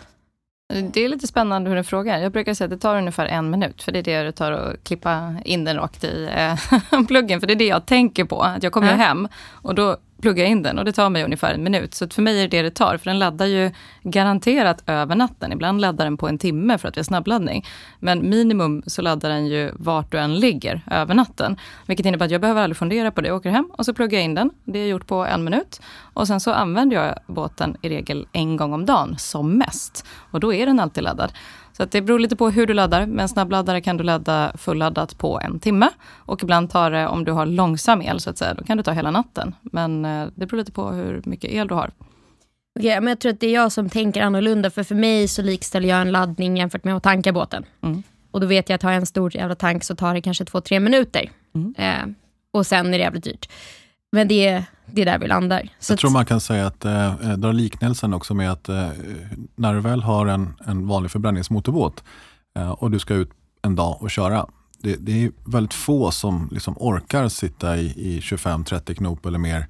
Det 0.94 1.00
är 1.06 1.10
lite 1.10 1.28
spännande 1.28 1.70
hur 1.70 1.78
du 1.78 1.84
frågar. 1.84 2.20
Jag 2.20 2.32
brukar 2.32 2.54
säga 2.54 2.66
att 2.66 2.72
det 2.72 2.78
tar 2.78 2.98
ungefär 2.98 3.26
en 3.26 3.50
minut, 3.50 3.84
för 3.84 3.92
det 3.92 4.00
är 4.00 4.04
det 4.04 4.24
det 4.24 4.32
tar 4.32 4.52
att 4.52 4.84
klippa 4.84 5.36
in 5.46 5.64
den 5.66 5.76
rakt 5.76 6.04
i 6.04 6.30
eh, 6.36 7.02
pluggen, 7.08 7.40
för 7.40 7.48
det 7.48 7.54
är 7.54 7.56
det 7.56 7.68
jag 7.68 7.86
tänker 7.86 8.26
på. 8.26 8.42
Att 8.42 8.64
jag 8.64 8.74
kommer 8.74 8.88
Ja. 8.92 8.96
hem 8.96 9.28
och 9.52 9.76
då 9.76 9.98
pluggar 10.22 10.44
jag 10.44 10.52
in 10.52 10.64
den 10.64 10.80
och 10.80 10.86
det 10.86 10.92
tar 10.92 11.10
mig 11.10 11.24
ungefär 11.24 11.54
en 11.54 11.64
minut. 11.64 11.94
Så 11.94 12.06
att 12.06 12.14
för 12.14 12.22
mig 12.22 12.44
är 12.44 12.48
det 12.48 12.58
det 12.58 12.70
det 12.70 12.76
tar, 12.76 12.98
för 12.98 13.06
den 13.06 13.20
laddar 13.20 13.46
ju 13.46 13.72
garanterat 14.04 14.84
över 14.86 15.16
natten. 15.16 15.52
Ibland 15.52 15.82
laddar 15.82 16.06
den 16.06 16.18
på 16.18 16.28
en 16.28 16.38
timme 16.38 16.78
för 16.78 16.88
att 16.88 16.98
vi 16.98 17.00
har 17.00 17.04
snabbladdning. 17.04 17.66
Men 18.00 18.30
minimum 18.30 18.84
så 18.88 19.02
laddar 19.02 19.30
den 19.30 19.48
ju 19.48 19.72
vart 19.74 20.12
du 20.12 20.18
än 20.18 20.40
ligger 20.40 20.82
över 20.92 21.16
natten. 21.16 21.58
Vilket 21.88 22.06
innebär 22.06 22.26
att 22.26 22.32
jag 22.32 22.42
behöver 22.42 22.62
aldrig 22.62 22.78
fundera 22.78 23.12
på 23.12 23.22
det. 23.22 23.28
Jag 23.28 23.38
åker 23.38 23.50
hem 23.50 23.72
och 23.74 23.86
så 23.86 23.94
pluggar 23.94 24.18
jag 24.18 24.26
in 24.26 24.36
den. 24.36 24.52
Det 24.64 24.80
är 24.80 24.88
gjort 24.88 25.08
på 25.08 25.26
en 25.26 25.44
minut. 25.44 25.82
Och 26.14 26.28
sen 26.28 26.40
så 26.40 26.52
använder 26.52 26.96
jag 26.96 27.20
båten 27.28 27.78
i 27.82 27.90
regel 27.90 28.28
en 28.32 28.58
gång 28.58 28.74
om 28.74 28.86
dagen 28.86 29.16
som 29.18 29.58
mest. 29.58 30.06
Och 30.32 30.40
då 30.40 30.54
är 30.54 30.66
den 30.66 30.80
alltid 30.80 31.04
laddad. 31.04 31.32
Så 31.80 31.86
det 31.86 32.02
beror 32.02 32.20
lite 32.20 32.36
på 32.36 32.50
hur 32.50 32.68
du 32.68 32.74
laddar. 32.74 33.06
Med 33.06 33.24
en 33.24 33.30
snabbladdare 33.30 33.82
kan 33.82 33.98
du 33.98 34.04
ladda 34.04 34.52
fulladdat 34.58 35.18
på 35.18 35.40
en 35.40 35.60
timme. 35.60 35.90
Och 36.10 36.44
ibland 36.44 36.70
tar 36.70 36.92
det, 36.92 37.08
om 37.08 37.26
du 37.26 37.32
har 37.32 37.46
långsam 37.46 38.02
el 38.02 38.20
så 38.20 38.30
att 38.30 38.38
säga, 38.38 38.54
då 38.54 38.64
kan 38.64 38.78
du 38.78 38.84
ta 38.84 38.92
hela 38.92 39.12
natten. 39.12 39.56
Men 39.62 40.06
eh, 40.06 40.28
det 40.36 40.46
beror 40.46 40.58
lite 40.58 40.72
på 40.72 40.90
hur 40.90 41.22
mycket 41.26 41.52
el 41.52 41.68
du 41.68 41.74
har. 41.74 41.92
Okej, 42.80 43.02
men 43.02 43.08
jag 43.08 43.20
tror 43.20 43.32
att 43.32 43.40
det 43.40 43.48
är 43.48 43.54
jag 43.54 43.72
som 43.72 43.90
tänker 43.90 44.22
annorlunda. 44.22 44.70
För 44.70 44.84
för 44.84 44.96
mig 44.96 45.28
så 45.28 45.42
likställer 45.42 45.90
jag 45.90 46.02
en 46.02 46.12
laddning 46.12 46.58
jämfört 46.58 46.84
med 46.84 46.96
att 46.96 47.04
tanka 47.04 47.34
båten. 47.34 47.66
Mm. 47.82 48.04
Och 48.32 48.42
då 48.42 48.48
vet 48.48 48.70
jag 48.70 48.76
att 48.76 48.84
har 48.84 48.92
jag 48.92 49.00
en 49.00 49.06
stor 49.06 49.36
jävla 49.36 49.56
tank 49.56 49.84
så 49.84 49.96
tar 49.96 50.14
det 50.14 50.22
kanske 50.22 50.46
två, 50.46 50.62
tre 50.62 50.80
minuter. 50.80 51.32
Mm. 51.56 51.76
Eh, 51.78 52.16
och 52.54 52.66
sen 52.66 52.88
är 52.88 52.92
det 52.92 52.98
jävligt 52.98 53.24
dyrt. 53.24 53.50
Men 54.12 54.28
det 54.28 54.48
är, 54.48 54.66
det 54.86 55.02
är 55.02 55.06
där 55.06 55.20
vi 55.20 55.28
landar. 55.28 55.70
Så 55.80 55.92
Jag 55.92 56.00
tror 56.00 56.12
man 56.12 56.26
kan 56.26 56.40
säga 56.42 56.68
att 56.68 56.86
eh, 56.86 57.14
dra 57.38 57.52
liknelsen 57.52 58.14
också 58.14 58.34
med 58.34 58.52
att 58.52 58.70
eh, 58.70 58.90
när 59.56 59.74
du 59.74 59.80
väl 59.80 60.04
har 60.04 60.26
en, 60.26 60.54
en 60.66 60.88
vanlig 60.88 61.12
förbränningsmotorbåt 61.12 62.04
eh, 62.58 62.70
och 62.70 62.92
du 62.92 63.00
ska 63.00 63.14
ut 63.14 63.32
en 63.62 63.76
dag 63.76 63.98
och 64.02 64.12
köra. 64.12 64.46
Det, 64.82 64.96
det 65.00 65.24
är 65.24 65.32
väldigt 65.46 65.74
få 65.74 66.12
som 66.12 66.50
liksom 66.52 66.76
orkar 66.78 67.28
sitta 67.28 67.78
i, 67.78 67.86
i 68.16 68.20
25-30 68.20 68.94
knop 68.94 69.26
eller 69.26 69.40
mer 69.40 69.68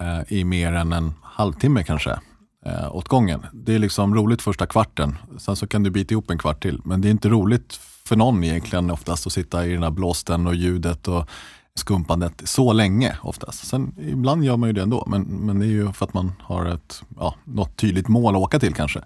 eh, 0.00 0.20
i 0.28 0.44
mer 0.44 0.72
än 0.72 0.92
en 0.92 1.12
halvtimme 1.22 1.84
kanske 1.84 2.18
eh, 2.66 2.96
åt 2.96 3.08
gången. 3.08 3.46
Det 3.52 3.74
är 3.74 3.78
liksom 3.78 4.14
roligt 4.14 4.42
första 4.42 4.66
kvarten, 4.66 5.16
sen 5.38 5.56
så 5.56 5.66
kan 5.66 5.82
du 5.82 5.90
bita 5.90 6.14
ihop 6.14 6.30
en 6.30 6.38
kvart 6.38 6.62
till. 6.62 6.80
Men 6.84 7.00
det 7.00 7.08
är 7.08 7.10
inte 7.10 7.28
roligt 7.28 7.80
för 8.08 8.16
någon 8.16 8.44
egentligen 8.44 8.90
oftast 8.90 9.26
att 9.26 9.32
sitta 9.32 9.66
i 9.66 9.72
den 9.72 9.82
här 9.82 9.90
blåsten 9.90 10.46
och 10.46 10.54
ljudet 10.54 11.08
och 11.08 11.28
skumpandet 11.74 12.42
så 12.44 12.72
länge 12.72 13.16
oftast. 13.22 13.66
Sen 13.66 13.94
ibland 13.98 14.44
gör 14.44 14.56
man 14.56 14.68
ju 14.68 14.72
det 14.72 14.82
ändå, 14.82 15.04
men, 15.06 15.22
men 15.22 15.58
det 15.58 15.66
är 15.66 15.70
ju 15.70 15.92
för 15.92 16.06
att 16.06 16.14
man 16.14 16.32
har 16.40 16.66
ett, 16.66 17.02
ja, 17.18 17.34
något 17.44 17.76
tydligt 17.76 18.08
mål 18.08 18.34
att 18.34 18.42
åka 18.42 18.58
till 18.58 18.74
kanske. 18.74 19.00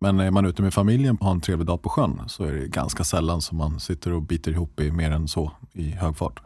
Men 0.00 0.20
är 0.20 0.30
man 0.30 0.46
ute 0.46 0.62
med 0.62 0.74
familjen 0.74 1.16
och 1.16 1.24
har 1.24 1.32
en 1.32 1.40
trevlig 1.40 1.66
dag 1.66 1.82
på 1.82 1.88
sjön 1.88 2.22
så 2.26 2.44
är 2.44 2.52
det 2.52 2.66
ganska 2.66 3.04
sällan 3.04 3.40
som 3.40 3.58
man 3.58 3.80
sitter 3.80 4.12
och 4.12 4.22
biter 4.22 4.52
ihop 4.52 4.80
i 4.80 4.90
mer 4.90 5.10
än 5.10 5.28
så 5.28 5.52
i 5.72 5.90
hög 5.90 6.16
fart. 6.16 6.40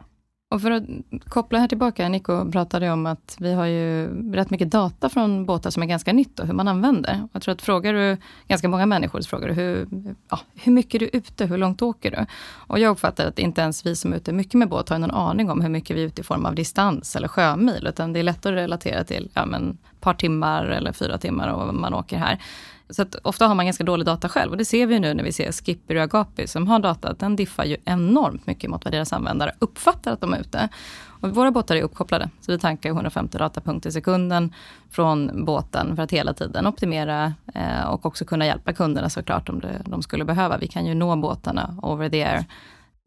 Och 0.55 0.63
för 0.63 0.71
att 0.71 0.85
koppla 1.29 1.59
här 1.59 1.69
tillbaka, 1.69 2.09
Nico 2.09 2.51
pratade 2.51 2.91
om 2.91 3.07
att 3.07 3.37
vi 3.41 3.53
har 3.53 3.67
ju 3.67 4.07
rätt 4.33 4.51
mycket 4.51 4.71
data 4.71 5.09
från 5.09 5.47
båtar 5.47 5.71
som 5.71 5.83
är 5.83 5.87
ganska 5.87 6.13
nytt 6.13 6.41
och 6.41 6.47
hur 6.47 6.55
man 6.55 6.69
använder. 6.69 7.29
Jag 7.33 7.43
tror 7.43 7.55
att 7.55 7.63
frågar 7.63 7.93
du 7.93 8.17
ganska 8.49 8.69
många 8.69 8.87
människor, 8.87 9.21
så 9.21 9.29
frågar 9.29 9.49
du 9.49 9.55
hur, 9.55 9.89
ja, 10.31 10.41
hur 10.55 10.73
mycket 10.73 10.95
är 10.95 10.99
du 10.99 11.11
ute, 11.13 11.47
hur 11.47 11.59
långt 11.59 11.83
åker 11.83 12.11
du? 12.11 12.27
Och 12.67 12.79
jag 12.79 12.91
uppfattar 12.91 13.27
att 13.27 13.39
inte 13.39 13.61
ens 13.61 13.87
vi 13.87 13.97
som 13.97 14.13
är 14.13 14.17
ute 14.17 14.33
mycket 14.33 14.55
med 14.55 14.69
båt 14.69 14.89
har 14.89 14.99
någon 14.99 15.11
aning 15.11 15.51
om 15.51 15.61
hur 15.61 15.69
mycket 15.69 15.97
vi 15.97 16.03
är 16.03 16.07
ute 16.07 16.21
i 16.21 16.25
form 16.25 16.47
av 16.47 16.55
distans 16.55 17.17
eller 17.17 17.29
sjömil, 17.29 17.87
utan 17.87 18.13
det 18.13 18.19
är 18.19 18.23
lättare 18.23 18.55
att 18.55 18.59
relatera 18.59 19.05
till 19.05 19.31
ja, 19.35 19.47
men, 19.47 19.79
ett 19.93 20.01
par 20.01 20.15
timmar 20.15 20.65
eller 20.65 20.93
fyra 20.93 21.19
timmar 21.19 21.49
och 21.49 21.75
man 21.75 21.95
åker 21.95 22.19
här. 22.19 22.43
Så 22.91 23.03
att 23.03 23.15
ofta 23.23 23.47
har 23.47 23.55
man 23.55 23.67
ganska 23.67 23.85
dålig 23.85 24.07
data 24.07 24.29
själv 24.29 24.51
och 24.51 24.57
det 24.57 24.65
ser 24.65 24.87
vi 24.87 25.01
nu 25.01 25.15
när 25.15 25.25
vi 25.25 25.33
ser 25.33 25.53
Skipper 25.53 25.97
och 25.97 26.03
Agapi 26.03 26.47
som 26.47 26.69
har 26.69 26.79
data, 26.79 27.09
att 27.09 27.19
den 27.19 27.37
diffar 27.37 27.65
ju 27.65 27.77
enormt 27.85 28.47
mycket 28.47 28.71
mot 28.71 28.85
vad 28.85 28.93
deras 28.93 29.13
användare 29.13 29.53
uppfattar 29.59 30.13
att 30.13 30.21
de 30.21 30.35
är 30.35 30.41
ute. 30.41 30.69
Och 31.21 31.31
våra 31.31 31.51
båtar 31.51 31.77
är 31.77 31.83
uppkopplade, 31.83 32.31
så 32.41 32.53
vi 32.53 32.59
tankar 32.59 32.91
150 32.91 33.39
datapunkter 33.39 33.89
i 33.89 33.93
sekunden 33.93 34.55
från 34.91 35.45
båten 35.45 35.97
för 35.97 36.03
att 36.03 36.11
hela 36.11 36.35
tiden 36.35 36.67
optimera 36.67 37.35
eh, 37.55 37.85
och 37.85 38.07
också 38.07 38.25
kunna 38.25 38.47
hjälpa 38.47 38.73
kunderna 38.73 39.11
såklart 39.11 39.49
om 39.49 39.61
det, 39.61 39.83
de 39.85 40.03
skulle 40.03 40.25
behöva. 40.25 40.59
Vi 40.59 40.69
kan 40.69 40.87
ju 40.87 40.95
nå 40.95 41.17
båtarna 41.17 41.77
over 41.83 42.09
the 42.09 42.23
air. 42.23 42.45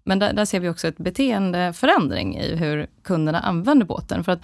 Men 0.03 0.19
där, 0.19 0.33
där 0.33 0.45
ser 0.45 0.59
vi 0.59 0.69
också 0.69 0.87
ett 0.87 0.97
beteendeförändring 0.97 2.37
i 2.37 2.55
hur 2.55 2.87
kunderna 3.03 3.39
använder 3.39 3.85
båten. 3.85 4.23
För 4.23 4.31
att 4.31 4.41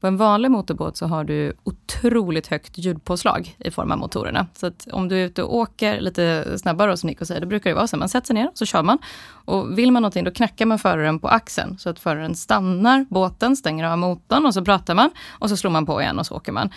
på 0.00 0.06
en 0.06 0.16
vanlig 0.16 0.50
motorbåt 0.50 0.96
så 0.96 1.06
har 1.06 1.24
du 1.24 1.52
otroligt 1.64 2.46
högt 2.46 2.78
ljudpåslag 2.78 3.56
i 3.58 3.70
form 3.70 3.92
av 3.92 3.98
motorerna. 3.98 4.46
Så 4.54 4.66
att 4.66 4.86
om 4.92 5.08
du 5.08 5.16
är 5.16 5.26
ute 5.26 5.42
och 5.42 5.56
åker 5.56 6.00
lite 6.00 6.58
snabbare, 6.58 6.96
som 6.96 7.06
Nico 7.06 7.24
säger, 7.24 7.40
då 7.40 7.46
brukar 7.46 7.70
det 7.70 7.74
vara 7.74 7.86
så. 7.86 7.96
Man 7.96 8.08
sätter 8.08 8.26
sig 8.26 8.34
ner, 8.34 8.50
så 8.54 8.66
kör 8.66 8.82
man. 8.82 8.98
Och 9.28 9.78
vill 9.78 9.92
man 9.92 10.02
någonting, 10.02 10.24
då 10.24 10.30
knackar 10.30 10.66
man 10.66 10.78
föraren 10.78 11.18
på 11.18 11.28
axeln. 11.28 11.78
Så 11.78 11.90
att 11.90 11.98
föraren 11.98 12.34
stannar 12.34 13.06
båten, 13.10 13.56
stänger 13.56 13.84
av 13.84 13.98
motorn 13.98 14.46
och 14.46 14.54
så 14.54 14.64
pratar 14.64 14.94
man. 14.94 15.10
Och 15.38 15.48
så 15.48 15.56
slår 15.56 15.70
man 15.70 15.86
på 15.86 16.00
igen 16.00 16.18
och 16.18 16.26
så 16.26 16.34
åker 16.34 16.52
man. 16.52 16.70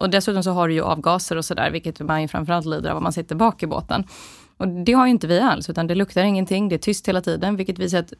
Och 0.00 0.10
dessutom 0.10 0.42
så 0.42 0.50
har 0.50 0.68
du 0.68 0.74
ju 0.74 0.82
avgaser 0.82 1.36
och 1.36 1.44
sådär, 1.44 1.70
vilket 1.70 2.00
man 2.00 2.22
ju 2.22 2.28
framförallt 2.28 2.66
lider 2.66 2.90
av 2.90 2.96
om 2.96 3.02
man 3.02 3.12
sitter 3.12 3.34
bak 3.34 3.62
i 3.62 3.66
båten. 3.66 4.04
Och 4.56 4.68
det 4.68 4.92
har 4.92 5.06
ju 5.06 5.10
inte 5.10 5.26
vi 5.26 5.40
alls, 5.40 5.70
utan 5.70 5.86
det 5.86 5.94
luktar 5.94 6.22
ingenting, 6.22 6.68
det 6.68 6.76
är 6.76 6.78
tyst 6.78 7.08
hela 7.08 7.20
tiden, 7.20 7.56
vilket 7.56 7.78
visar 7.78 7.98
att 7.98 8.12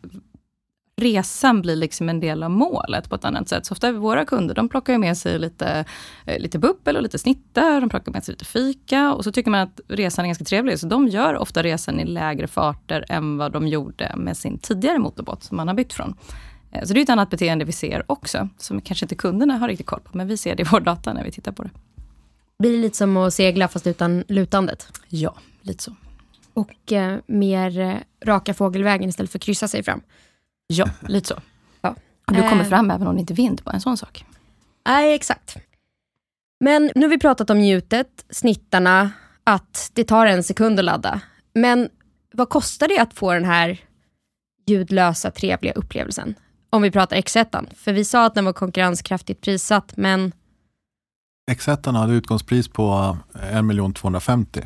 resan 0.96 1.62
blir 1.62 1.76
liksom 1.76 2.08
en 2.08 2.20
del 2.20 2.42
av 2.42 2.50
målet 2.50 3.08
på 3.08 3.14
ett 3.14 3.24
annat 3.24 3.48
sätt. 3.48 3.66
Så 3.66 3.72
ofta 3.72 3.92
våra 3.92 4.24
kunder, 4.24 4.54
de 4.54 4.68
plockar 4.68 4.98
med 4.98 5.16
sig 5.16 5.38
lite, 5.38 5.84
eh, 6.26 6.38
lite 6.38 6.58
bubbel 6.58 6.96
och 6.96 7.02
lite 7.02 7.18
snittar, 7.18 7.80
de 7.80 7.88
plockar 7.90 8.12
med 8.12 8.24
sig 8.24 8.32
lite 8.32 8.44
fika 8.44 9.14
och 9.14 9.24
så 9.24 9.32
tycker 9.32 9.50
man 9.50 9.60
att 9.60 9.80
resan 9.88 10.24
är 10.24 10.28
ganska 10.28 10.44
trevlig. 10.44 10.78
Så 10.78 10.86
de 10.86 11.08
gör 11.08 11.36
ofta 11.36 11.62
resan 11.62 12.00
i 12.00 12.04
lägre 12.04 12.46
farter 12.46 13.04
än 13.08 13.36
vad 13.36 13.52
de 13.52 13.68
gjorde 13.68 14.12
med 14.16 14.36
sin 14.36 14.58
tidigare 14.58 14.98
motorbåt 14.98 15.42
som 15.44 15.56
man 15.56 15.68
har 15.68 15.74
bytt 15.74 15.92
från. 15.92 16.14
Eh, 16.72 16.84
Så 16.84 16.94
det 16.94 17.00
är 17.00 17.02
ett 17.02 17.10
annat 17.10 17.30
beteende 17.30 17.64
vi 17.64 17.72
ser 17.72 18.04
också, 18.12 18.48
som 18.58 18.80
kanske 18.80 19.04
inte 19.04 19.14
kunderna 19.14 19.58
har 19.58 19.68
riktigt 19.68 19.86
koll 19.86 20.00
på, 20.00 20.16
men 20.16 20.26
vi 20.26 20.36
ser 20.36 20.56
det 20.56 20.62
i 20.62 20.66
vår 20.70 20.80
data 20.80 21.12
när 21.12 21.24
vi 21.24 21.30
tittar 21.32 21.52
på 21.52 21.62
det. 21.62 21.70
blir 22.58 22.72
det 22.72 22.78
lite 22.78 22.96
som 22.96 23.16
att 23.16 23.34
segla 23.34 23.68
fast 23.68 23.86
utan 23.86 24.24
lutandet. 24.28 24.88
Ja, 25.08 25.34
lite 25.62 25.82
så. 25.82 25.94
Och 26.54 26.92
eh, 26.92 27.18
mer 27.26 27.80
eh, 27.80 27.94
raka 28.24 28.54
fågelvägen 28.54 29.08
istället 29.08 29.30
för 29.30 29.38
att 29.38 29.42
kryssa 29.42 29.68
sig 29.68 29.82
fram. 29.82 30.00
Ja, 30.78 31.08
lite 31.08 31.28
så. 31.28 31.40
Ja. 31.80 31.94
Och 32.26 32.32
du 32.34 32.42
kommer 32.48 32.62
Eh. 32.64 32.68
fram 32.68 32.90
även 32.90 33.06
om 33.06 33.14
det 33.14 33.20
inte 33.20 33.32
är 33.32 33.36
vind, 33.36 33.60
bara 33.64 33.72
en 33.74 33.80
sån 33.80 33.96
sak. 33.96 34.24
Nej, 34.86 35.14
exakt. 35.14 35.56
Men 36.60 36.90
nu 36.94 37.02
har 37.02 37.08
vi 37.10 37.18
pratat 37.18 37.50
om 37.50 37.58
njutet, 37.58 38.24
snittarna, 38.30 39.10
att 39.44 39.90
det 39.94 40.04
tar 40.04 40.26
en 40.26 40.42
sekund 40.42 40.78
att 40.78 40.84
ladda. 40.84 41.20
Men 41.54 41.88
vad 42.32 42.48
kostar 42.48 42.88
det 42.88 42.98
att 42.98 43.14
få 43.14 43.32
den 43.32 43.44
här 43.44 43.80
ljudlösa, 44.66 45.30
trevliga 45.30 45.72
upplevelsen? 45.72 46.34
Om 46.70 46.82
vi 46.82 46.90
pratar 46.90 47.16
X1. 47.16 47.74
För 47.76 47.92
vi 47.92 48.04
sa 48.04 48.26
att 48.26 48.34
den 48.34 48.44
var 48.44 48.52
konkurrenskraftigt 48.52 49.40
prissatt, 49.40 49.92
men 49.96 50.32
X1 51.50 51.96
hade 51.96 52.12
utgångspris 52.12 52.68
på 52.68 53.16
1 53.88 53.94
250 53.96 54.60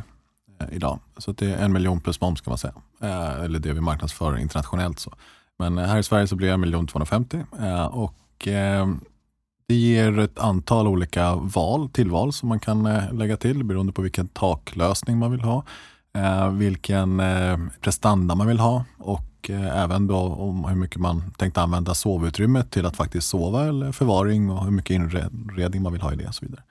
eh, 0.61 0.67
idag. 0.73 1.01
Så 1.17 1.33
det 1.33 1.47
är 1.55 1.65
en 1.65 1.73
miljon 1.73 2.01
plus 2.01 2.21
moms 2.21 2.41
kan 2.41 2.51
man 2.51 2.59
säga. 2.59 2.75
Eh, 3.03 3.41
eller 3.45 3.59
det 3.59 3.73
vi 3.73 3.81
marknadsför 3.81 4.39
internationellt. 4.39 4.99
Så. 4.99 5.13
Men 5.59 5.79
här 5.79 5.99
i 5.99 6.03
Sverige 6.03 6.27
så 6.27 6.37
blir 6.37 6.57
det 6.57 6.79
1 6.79 6.89
250 6.89 7.45
och 7.91 8.49
eh, 8.49 8.89
det 9.69 9.75
ger 9.75 10.19
ett 10.19 10.39
antal 10.39 10.89
olika 10.89 11.35
val, 11.35 11.89
tillval 11.89 12.33
som 12.33 12.49
man 12.49 12.61
kan 12.61 12.87
eh, 12.87 13.13
lägga 13.13 13.37
till 13.37 13.65
beroende 13.65 13.93
på 13.93 14.03
vilken 14.03 14.29
taklösning 14.29 15.19
man 15.19 15.31
vill 15.31 15.41
ha. 15.41 15.65
Eh, 16.15 16.51
vilken 16.51 17.23
prestanda 17.81 18.35
man 18.35 18.47
vill 18.47 18.59
ha 18.59 18.85
och 18.99 19.51
även 19.51 20.07
då 20.07 20.17
om 20.19 20.65
hur 20.65 20.77
mycket 20.77 21.01
man 21.01 21.23
tänkt 21.39 21.59
använda 21.59 21.95
sovutrymmet 21.95 22.71
till 22.71 22.87
att 22.87 22.97
faktiskt 22.97 23.29
sova 23.29 23.69
eller 23.69 23.93
förvaring 23.93 24.51
och 24.51 24.65
hur 24.65 24.71
mycket 24.71 24.95
inredning 24.95 25.83
man 25.83 25.93
vill 25.93 26.03
ha 26.03 26.13
i 26.13 26.17
det 26.17 26.27
och 26.27 26.35
så 26.35 26.45
vidare. 26.45 26.63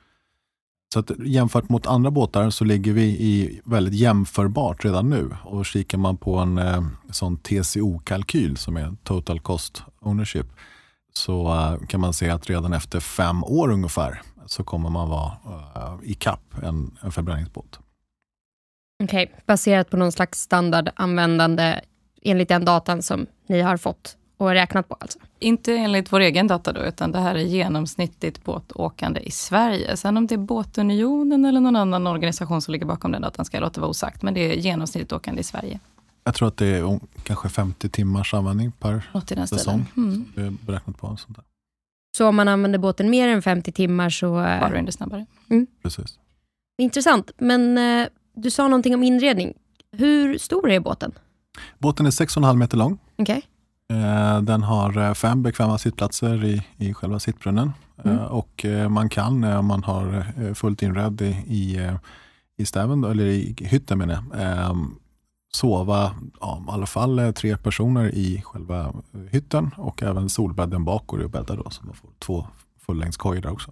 Så 0.94 1.00
att 1.00 1.12
jämfört 1.20 1.70
mot 1.70 1.88
andra 1.88 2.12
båtar 2.12 2.50
så 2.50 2.63
ligger 2.63 2.94
vi 2.94 3.03
i 3.03 3.62
väldigt 3.65 3.94
jämförbart 3.94 4.86
redan 4.86 5.10
nu. 5.10 5.29
Och 5.44 5.65
kikar 5.65 5.98
man 5.98 6.17
på 6.17 6.38
en 6.38 6.58
eh, 6.58 6.84
sån 7.12 7.38
TCO-kalkyl 7.38 8.56
som 8.56 8.77
är 8.77 8.96
Total 9.03 9.39
Cost 9.39 9.84
Ownership 10.00 10.48
så 11.13 11.53
eh, 11.53 11.88
kan 11.88 12.00
man 12.00 12.13
se 12.13 12.29
att 12.29 12.50
redan 12.50 12.74
efter 12.74 13.00
fem 13.00 13.44
år 13.44 13.72
ungefär 13.72 14.22
så 14.46 14.63
kommer 14.63 14.89
man 14.89 15.10
vara 15.10 15.32
eh, 15.75 15.96
i 16.03 16.13
kapp 16.13 16.63
en, 16.63 16.98
en 17.01 17.12
förbränningsbåt. 17.12 17.79
okej, 19.03 19.36
baserat 19.46 19.89
på 19.89 19.98
någon 19.98 20.12
slags 20.12 20.39
standardanvändande 20.39 21.79
enligt 22.22 22.50
den 22.50 22.65
datan 22.65 23.03
som 23.03 23.27
ni 23.48 23.62
har 23.62 23.77
fått 23.77 24.17
och 24.38 24.50
räknat 24.50 24.88
på 24.88 24.96
alltså. 25.00 25.20
Inte 25.39 25.74
enligt 25.74 26.13
vår 26.13 26.20
egen 26.20 26.48
data 26.48 26.74
då, 26.74 26.82
utan 26.82 27.12
det 27.12 27.20
här 27.20 27.36
är 27.36 27.39
genomsnittligt 27.39 28.44
båtåkande 28.44 29.20
i 29.20 29.32
Sverige. 29.32 29.98
Sen 29.98 30.17
om 30.17 30.27
det 30.27 30.36
är 30.36 30.39
Båtunionen 30.39 31.46
eller 31.46 31.60
någon 31.60 31.75
annan 31.75 32.08
organisation 32.08 32.62
som 32.62 32.72
ligger 32.72 32.86
bakom 32.86 33.12
den 33.12 33.22
datan 33.22 33.46
ska 33.46 33.58
jag 33.58 33.62
låta 33.62 33.82
vara 33.82 33.89
osagt, 33.89 34.22
men 34.22 34.34
det 34.34 34.39
är 34.39 34.53
genomsnittligt 34.56 35.13
åkande 35.13 35.41
i 35.41 35.44
Sverige. 35.44 35.79
Jag 36.24 36.36
tror 36.36 36.48
att 36.48 36.58
det 36.58 36.65
är 36.67 37.00
kanske 37.24 37.50
50 37.50 37.89
timmars 37.89 38.34
användning 38.34 38.72
per 38.72 39.10
Något 39.13 39.32
i 39.32 39.36
den 39.36 39.48
säsong. 39.48 39.86
Mm. 39.98 40.25
Det 40.36 40.41
är 40.41 40.53
beräknat 40.65 40.98
på. 40.98 41.08
Sånt 41.17 41.36
där. 41.38 41.46
Så 42.17 42.27
om 42.27 42.36
man 42.36 42.48
använder 42.48 42.79
båten 42.79 43.10
mer 43.10 43.27
än 43.27 43.41
50 43.41 43.72
timmar 43.72 44.10
så... 44.10 44.25
eh, 44.39 44.60
Bara 44.60 44.70
den 44.70 44.86
det 44.86 44.91
snabbare. 44.91 45.25
Precis. 45.84 46.20
Intressant, 46.82 47.32
men 47.38 47.77
eh, 47.77 48.08
du 48.34 48.51
sa 48.51 48.63
någonting 48.67 48.96
om 48.96 49.03
inredning. 49.03 49.53
Hur 49.91 50.38
stor 50.38 50.70
är 50.72 50.79
båten? 50.79 51.12
Båten 51.77 52.06
är 52.06 52.10
6,5 52.10 52.56
meter 52.56 52.77
lång. 52.77 52.98
Okej. 53.15 53.41
Eh, 53.94 54.41
Den 54.41 54.63
har 54.63 54.98
eh, 54.98 55.13
fem 55.13 55.44
bekväma 55.44 55.77
sittplatser 55.77 56.46
i, 56.46 56.63
i 56.77 56.94
själva 56.94 57.20
sittbrunnen. 57.20 57.74
Mm. 58.03 58.17
Eh, 58.17 58.24
Och 58.25 58.65
man 58.89 59.10
kan, 59.10 59.44
om 59.44 59.65
man 59.65 59.84
har 59.84 60.25
fullt 60.53 60.82
inredd 60.82 61.22
i, 61.22 61.25
i, 61.48 61.91
i 62.58 62.65
stäven, 62.65 63.03
eller 63.03 63.25
i 63.25 63.56
hytten 63.60 63.98
menar 63.98 64.13
jag, 64.32 64.41
eh, 64.41 64.74
sova 65.53 66.15
ja, 66.39 66.63
i 66.67 66.72
alla 66.72 66.86
fall 66.86 67.34
tre 67.34 67.58
personer 67.58 68.15
i 68.15 68.41
själva 68.46 68.94
hytten 69.32 69.72
och 69.77 70.03
även 70.03 70.29
solbädden 70.29 70.86
bak 70.86 71.08
går 71.08 71.25
att 71.25 71.32
bädda 71.32 71.56
då, 71.56 71.70
så 71.70 71.86
man 71.86 71.96
får 71.96 72.10
två 72.20 72.48
fullängdskojor 72.86 73.41
där 73.41 73.51
också. 73.51 73.72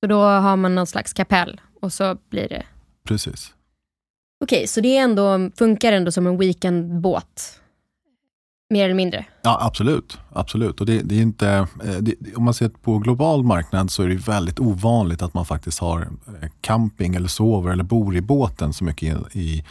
Så 0.00 0.06
då 0.06 0.22
har 0.22 0.56
man 0.56 0.74
någon 0.74 0.86
slags 0.86 1.12
kapell 1.12 1.60
och 1.82 1.92
så 1.92 2.16
blir 2.30 2.48
det... 2.48 2.62
Precis. 3.04 3.54
Okej, 4.44 4.66
så 4.66 4.80
det 4.80 4.96
är 4.96 5.02
ändå, 5.04 5.50
funkar 5.56 5.92
ändå 5.92 6.12
som 6.12 6.26
en 6.26 6.38
weekendbåt? 6.38 7.60
Mer 8.70 8.84
eller 8.84 8.94
mindre? 8.94 9.26
Ja, 9.42 9.58
absolut. 9.60 10.18
absolut. 10.32 10.80
Och 10.80 10.86
det, 10.86 11.02
det 11.02 11.14
är 11.14 11.22
inte, 11.22 11.48
eh, 11.84 11.96
det, 12.00 12.14
om 12.36 12.44
man 12.44 12.54
ser 12.54 12.68
på 12.68 12.98
global 12.98 13.44
marknad 13.44 13.90
så 13.90 14.02
är 14.02 14.08
det 14.08 14.14
väldigt 14.14 14.60
ovanligt 14.60 15.22
att 15.22 15.34
man 15.34 15.44
faktiskt 15.44 15.78
har 15.78 16.00
eh, 16.00 16.48
camping 16.60 17.14
eller 17.14 17.28
sover 17.28 17.70
eller 17.70 17.84
bor 17.84 18.16
i 18.16 18.20
båten 18.20 18.72
så 18.72 18.84
mycket 18.84 19.36
i, 19.36 19.40
i 19.40 19.64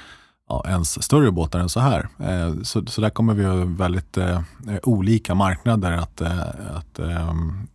ja, 0.49 0.63
ens 0.67 1.03
större 1.03 1.31
båtar 1.31 1.59
än 1.59 1.69
så 1.69 1.79
här. 1.79 2.07
Eh, 2.19 2.61
så, 2.63 2.85
så 2.85 3.01
där 3.01 3.09
kommer 3.09 3.33
vi 3.33 3.45
ha 3.45 3.55
väldigt 3.65 4.17
eh, 4.17 4.41
olika 4.83 5.35
marknader 5.35 5.91
att, 5.91 6.21
att 6.75 6.99
eh, 6.99 7.33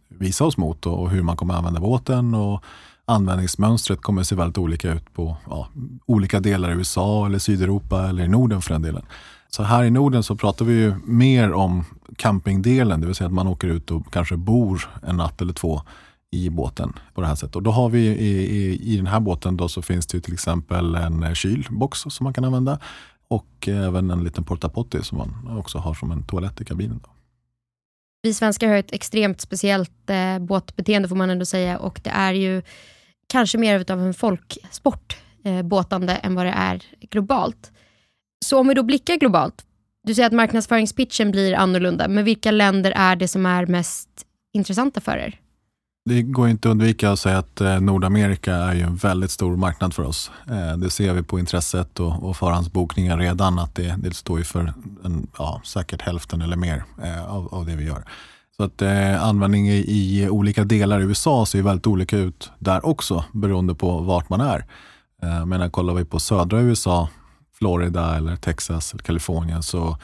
visa 0.09 0.45
oss 0.45 0.57
mot 0.57 0.87
och, 0.87 1.03
och 1.03 1.11
hur 1.11 1.23
man 1.23 1.37
kommer 1.37 1.55
använda 1.55 1.81
båten. 1.81 2.35
Och 2.35 2.65
användningsmönstret 3.05 4.03
kommer 4.03 4.23
se 4.23 4.35
väldigt 4.35 4.59
olika 4.59 4.93
ut 4.93 5.15
på 5.15 5.37
ja, 5.51 5.69
olika 6.07 6.41
delar 6.41 6.71
i 6.71 6.75
USA 6.75 7.27
eller 7.27 7.39
Sydeuropa 7.39 8.09
eller 8.09 8.25
i 8.25 8.29
Norden 8.29 8.63
för 8.63 8.73
den 8.73 8.83
delen. 8.83 9.03
Så 9.57 9.63
här 9.63 9.85
i 9.85 9.91
Norden 9.91 10.23
så 10.23 10.37
pratar 10.37 10.65
vi 10.65 10.73
ju 10.73 10.95
mer 11.05 11.53
om 11.53 11.85
campingdelen, 12.17 13.01
det 13.01 13.07
vill 13.07 13.15
säga 13.15 13.29
att 13.29 13.35
man 13.35 13.47
åker 13.47 13.69
ut 13.69 13.91
och 13.91 14.13
kanske 14.13 14.37
bor 14.37 14.91
en 15.03 15.17
natt 15.17 15.41
eller 15.43 15.53
två 15.53 15.83
i 16.31 16.51
båten 16.51 16.93
på 17.15 17.21
det 17.21 17.27
här 17.27 17.35
sättet. 17.35 17.57
Och 17.57 17.63
då 17.63 17.71
har 17.71 17.89
vi 17.89 18.01
i, 18.07 18.57
i, 18.57 18.95
i 18.95 18.97
den 18.97 19.07
här 19.07 19.21
båten 19.21 19.57
då 19.57 19.69
så 19.69 19.83
finns 19.83 20.07
det 20.07 20.17
ju 20.17 20.21
till 20.21 20.35
exempel 20.35 20.95
en 20.95 21.35
kylbox 21.35 21.99
som 21.99 22.25
man 22.25 22.35
kan 22.35 22.45
använda 22.45 22.79
och 23.29 23.69
även 23.69 24.11
en 24.11 24.25
liten 24.25 24.45
porta 24.45 24.69
potty 24.69 25.03
som 25.03 25.19
man 25.19 25.59
också 25.59 25.79
har 25.79 25.95
som 25.95 26.13
en 26.13 26.23
toalett 26.23 26.61
i 26.61 26.65
kabinen. 26.65 27.01
Då. 27.05 27.11
Vi 28.23 28.35
svenskar 28.35 28.69
har 28.69 28.77
ett 28.77 28.93
extremt 28.93 29.41
speciellt 29.41 30.11
eh, 30.11 30.39
båtbeteende 30.39 31.09
får 31.09 31.17
man 31.17 31.31
ändå 31.31 31.45
säga 31.45 31.79
och 31.79 32.01
det 32.05 32.11
är 32.11 32.33
ju 32.33 32.63
kanske 33.29 33.59
mer 33.59 33.93
av 33.93 34.01
en 34.01 34.15
folksport, 34.15 35.17
eh, 35.45 35.63
båtande, 35.63 36.17
än 36.17 36.35
vad 36.35 36.47
det 36.47 36.53
är 36.53 36.83
globalt. 37.11 37.73
Så 38.43 38.59
om 38.59 38.69
vi 38.69 38.75
då 38.75 38.83
blickar 38.83 39.17
globalt, 39.17 39.65
du 40.05 40.15
säger 40.15 40.27
att 40.27 40.33
marknadsföringspitchen 40.33 41.31
blir 41.31 41.55
annorlunda, 41.55 42.09
men 42.09 42.25
vilka 42.25 42.51
länder 42.51 42.93
är 42.97 43.17
det 43.17 43.29
som 43.29 43.47
är 43.47 43.67
mest 43.67 44.09
intressanta 44.53 45.01
för 45.01 45.17
er? 45.17 45.39
Det 46.05 46.23
går 46.23 46.49
inte 46.49 46.69
att 46.69 46.73
undvika 46.73 47.11
att 47.11 47.19
säga 47.19 47.39
att 47.39 47.61
eh, 47.61 47.81
Nordamerika 47.81 48.55
är 48.55 48.75
ju 48.75 48.81
en 48.81 48.97
väldigt 48.97 49.31
stor 49.31 49.57
marknad 49.57 49.95
för 49.95 50.03
oss. 50.03 50.31
Eh, 50.51 50.77
det 50.77 50.91
ser 50.91 51.13
vi 51.13 51.23
på 51.23 51.39
intresset 51.39 52.01
och, 52.01 52.23
och 52.23 52.37
förhandsbokningar 52.37 53.19
redan 53.19 53.59
att 53.59 53.75
det, 53.75 53.95
det 53.99 54.15
står 54.15 54.39
ju 54.39 54.45
för 54.45 54.75
en, 55.05 55.27
ja, 55.39 55.61
säkert 55.65 56.03
hälften 56.03 56.43
eller 56.43 56.57
mer 56.57 56.85
eh, 57.03 57.35
av, 57.35 57.55
av 57.55 57.67
det 57.67 57.77
vi 57.77 57.85
gör. 57.85 58.05
Så 58.57 58.63
att 58.63 58.83
eh, 58.83 59.25
användning 59.25 59.69
i, 59.69 59.85
i 59.89 60.29
olika 60.29 60.65
delar 60.65 61.01
i 61.01 61.03
USA 61.03 61.47
ser 61.47 61.63
väldigt 61.63 61.87
olika 61.87 62.19
ut 62.19 62.51
där 62.59 62.87
också 62.87 63.25
beroende 63.33 63.75
på 63.75 63.99
vart 63.99 64.29
man 64.29 64.41
är. 64.41 64.65
Eh, 65.23 65.47
men 65.47 65.71
kollar 65.71 65.95
vi 65.95 66.05
på 66.05 66.21
södra 66.21 66.61
USA, 66.61 67.09
Florida 67.63 68.17
eller 68.17 68.37
Texas 68.37 68.93
eller 68.93 69.03
Kalifornien 69.03 69.63
så 69.63 69.99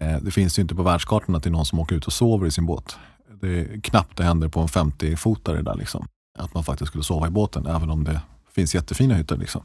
eh, 0.00 0.16
det 0.22 0.30
finns 0.30 0.58
ju 0.58 0.62
inte 0.62 0.74
på 0.74 0.82
världskartan 0.82 1.34
att 1.34 1.42
det 1.42 1.48
är 1.48 1.52
någon 1.52 1.66
som 1.66 1.78
åker 1.78 1.96
ut 1.96 2.06
och 2.06 2.12
sover 2.12 2.46
i 2.46 2.50
sin 2.50 2.66
båt. 2.66 2.96
Det 3.40 3.60
är 3.60 3.80
knappt 3.80 4.16
det 4.16 4.24
händer 4.24 4.48
på 4.48 4.60
en 4.60 4.68
50-fotare 4.68 5.62
där 5.62 5.74
liksom. 5.74 6.06
Att 6.38 6.54
man 6.54 6.64
faktiskt 6.64 6.88
skulle 6.88 7.04
sova 7.04 7.26
i 7.26 7.30
båten, 7.30 7.66
även 7.66 7.90
om 7.90 8.04
det 8.04 8.20
finns 8.54 8.74
jättefina 8.74 9.14
hytter. 9.14 9.36
Liksom. 9.36 9.62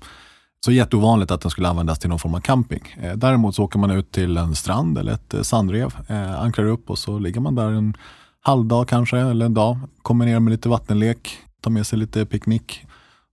Så 0.66 0.72
jätteovanligt 0.72 1.32
att 1.32 1.42
den 1.42 1.52
skulle 1.52 1.70
användas 1.70 2.00
till 2.00 2.10
någon 2.10 2.20
form 2.20 2.36
av 2.36 2.40
camping. 2.40 2.96
Eh, 3.02 3.14
däremot 3.14 3.56
så 3.56 3.64
åker 3.64 3.80
man 3.80 3.92
ut 3.92 4.12
till 4.12 4.38
en 4.38 4.56
strand 4.56 4.98
eller 4.98 5.12
ett 5.12 5.34
eh, 5.34 5.42
sandrev, 5.42 5.94
eh, 6.08 6.42
ankrar 6.42 6.66
upp 6.66 6.90
och 6.90 6.98
så 6.98 7.20
ligger 7.20 7.42
man 7.42 7.56
där 7.56 7.72
en 7.72 7.94
halvdag 8.42 8.88
kanske, 8.88 9.18
eller 9.18 9.46
en 9.46 9.54
dag. 9.54 9.80
Kommer 10.02 10.26
ner 10.26 10.40
med 10.40 10.52
lite 10.52 10.70
vattenlek, 10.70 11.38
tar 11.62 11.72
med 11.72 11.88
sig 11.88 12.00
lite 12.00 12.26
picknick 12.26 12.86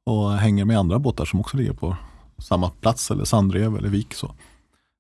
och 0.07 0.33
hänger 0.33 0.64
med 0.64 0.79
andra 0.79 0.98
båtar 0.98 1.24
som 1.24 1.40
också 1.40 1.57
ligger 1.57 1.72
på 1.72 1.96
samma 2.38 2.70
plats 2.70 3.11
eller 3.11 3.25
sandrev 3.25 3.77
eller 3.77 3.88
vik. 3.88 4.14
Så, 4.14 4.35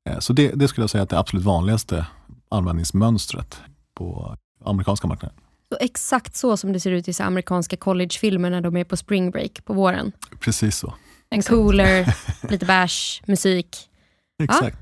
eh, 0.08 0.18
så 0.18 0.32
det, 0.32 0.48
det 0.54 0.68
skulle 0.68 0.82
jag 0.82 0.90
säga 0.90 1.02
att 1.02 1.10
det 1.10 1.18
absolut 1.18 1.44
vanligaste 1.44 2.06
användningsmönstret 2.48 3.60
på 3.94 4.36
amerikanska 4.64 5.06
marknaden. 5.08 5.36
Så 5.68 5.76
exakt 5.80 6.36
så 6.36 6.56
som 6.56 6.72
det 6.72 6.80
ser 6.80 6.90
ut 6.90 7.08
i 7.08 7.12
så 7.12 7.22
amerikanska 7.22 7.76
collegefilmer 7.76 8.50
när 8.50 8.60
de 8.60 8.76
är 8.76 8.84
på 8.84 8.96
spring 8.96 9.30
break 9.30 9.64
på 9.64 9.74
våren. 9.74 10.12
Precis 10.40 10.76
så. 10.76 10.94
En 11.30 11.42
cooler, 11.42 12.16
lite 12.50 12.66
bärs, 12.66 13.22
musik. 13.26 13.76
Exakt. 14.42 14.78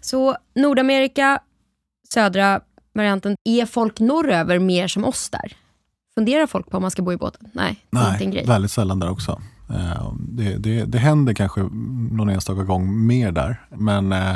Så 0.00 0.36
Nordamerika, 0.54 1.40
södra 2.12 2.60
varianten. 2.94 3.36
Är 3.44 3.66
folk 3.66 4.00
norröver 4.00 4.58
mer 4.58 4.88
som 4.88 5.04
oss 5.04 5.30
där? 5.30 5.56
Funderar 6.14 6.46
folk 6.46 6.70
på 6.70 6.76
om 6.76 6.82
man 6.82 6.90
ska 6.90 7.02
bo 7.02 7.12
i 7.12 7.16
båten? 7.16 7.50
Nej, 7.52 7.86
det 7.90 7.98
är 7.98 8.12
inte 8.12 8.24
en 8.24 8.30
Nej, 8.30 8.36
grej. 8.36 8.46
väldigt 8.46 8.70
sällan 8.70 8.98
där 9.00 9.10
också. 9.10 9.40
Eh, 9.74 10.12
det, 10.18 10.56
det, 10.56 10.84
det 10.84 10.98
händer 10.98 11.34
kanske 11.34 11.60
någon 12.10 12.28
enstaka 12.28 12.62
gång 12.62 13.06
mer 13.06 13.32
där, 13.32 13.66
men 13.68 14.12
eh, 14.12 14.34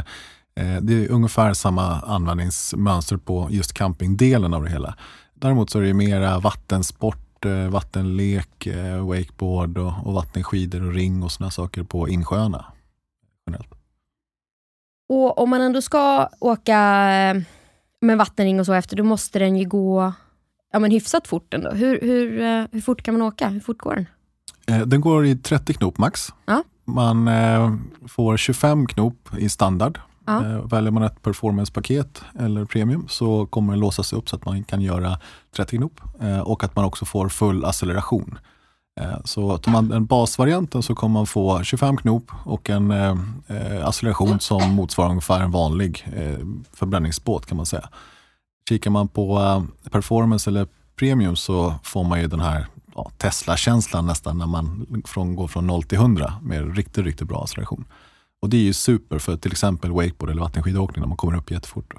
eh, 0.54 0.80
det 0.82 1.04
är 1.04 1.10
ungefär 1.10 1.54
samma 1.54 2.00
användningsmönster 2.00 3.16
på 3.16 3.48
just 3.50 3.72
campingdelen 3.72 4.54
av 4.54 4.64
det 4.64 4.70
hela. 4.70 4.94
Däremot 5.34 5.70
så 5.70 5.78
är 5.78 5.82
det 5.82 5.94
mera 5.94 6.38
vattensport, 6.38 7.44
vattenlek, 7.70 8.68
wakeboard 9.00 9.78
och, 9.78 9.92
och 10.04 10.14
vattenskidor 10.14 10.86
och 10.86 10.92
ring 10.94 11.22
och 11.22 11.32
sådana 11.32 11.50
saker 11.50 11.82
på 11.82 12.08
insjöarna. 12.08 12.64
Och 15.08 15.38
om 15.38 15.50
man 15.50 15.60
ändå 15.60 15.82
ska 15.82 16.28
åka 16.40 16.78
med 18.00 18.18
vattenring 18.18 18.60
och 18.60 18.66
så 18.66 18.72
efter, 18.72 18.96
då 18.96 19.04
måste 19.04 19.38
den 19.38 19.56
ju 19.56 19.68
gå 19.68 20.12
ja, 20.72 20.78
men 20.78 20.90
hyfsat 20.90 21.28
fort 21.28 21.54
ändå. 21.54 21.70
Hur, 21.70 22.00
hur, 22.00 22.38
hur 22.72 22.80
fort 22.80 23.02
kan 23.02 23.14
man 23.14 23.22
åka? 23.22 23.48
Hur 23.48 23.60
fort 23.60 23.78
går 23.78 23.94
den? 23.94 24.06
Eh, 24.66 24.80
Den 24.80 25.00
går 25.00 25.26
i 25.26 25.36
30 25.36 25.74
knop 25.74 25.98
max. 25.98 26.32
Ja. 26.46 26.62
Man 26.84 27.28
eh, 27.28 27.74
får 28.08 28.36
25 28.36 28.86
knop 28.86 29.28
i 29.38 29.48
standard. 29.48 29.98
Ja. 30.26 30.44
Eh, 30.44 30.66
väljer 30.66 30.90
man 30.90 31.02
ett 31.02 31.22
performancepaket 31.22 32.22
eller 32.38 32.64
premium 32.64 33.06
så 33.08 33.46
kommer 33.46 33.72
den 33.72 33.80
låsas 33.80 34.12
upp 34.12 34.28
så 34.28 34.36
att 34.36 34.44
man 34.44 34.64
kan 34.64 34.80
göra 34.80 35.18
30 35.56 35.76
knop 35.76 36.00
och 36.44 36.64
att 36.64 36.76
man 36.76 36.84
också 36.84 37.04
får 37.04 37.28
full 37.28 37.64
acceleration. 37.64 38.38
Så 39.24 39.58
tar 39.58 39.72
man 39.72 39.88
den 39.88 40.06
basvarianten 40.06 40.82
så 40.82 40.94
kommer 40.94 41.12
man 41.12 41.26
få 41.26 41.62
25 41.62 41.96
knop 41.96 42.30
och 42.44 42.70
en 42.70 42.90
eh, 42.90 43.86
acceleration 43.86 44.40
som 44.40 44.70
motsvarar 44.70 45.10
ungefär 45.10 45.40
en 45.40 45.50
vanlig 45.50 46.06
eh, 46.16 46.46
förbränningsbåt 46.72 47.46
kan 47.46 47.56
man 47.56 47.66
säga. 47.66 47.88
Kikar 48.68 48.90
man 48.90 49.08
på 49.08 49.38
eh, 49.38 49.90
performance 49.90 50.50
eller 50.50 50.66
premium 50.98 51.36
så 51.36 51.74
får 51.82 52.04
man 52.04 52.20
ju 52.20 52.26
den 52.26 52.40
här 52.40 52.66
ja, 52.94 53.10
Tesla-känslan 53.18 54.06
nästan 54.06 54.38
när 54.38 54.46
man 54.46 54.86
från, 55.04 55.36
går 55.36 55.48
från 55.48 55.66
0 55.66 55.82
till 55.82 55.98
100 55.98 56.34
med 56.42 56.76
riktigt, 56.76 57.04
riktigt 57.04 57.28
bra 57.28 57.42
acceleration. 57.42 57.84
Och 58.42 58.50
det 58.50 58.56
är 58.56 58.62
ju 58.62 58.72
super 58.72 59.18
för 59.18 59.36
till 59.36 59.52
exempel 59.52 59.92
wakeboard 59.92 60.30
eller 60.30 60.42
vattenskidåkning 60.42 61.00
när 61.00 61.08
man 61.08 61.16
kommer 61.16 61.36
upp 61.36 61.50
jättefort. 61.50 61.94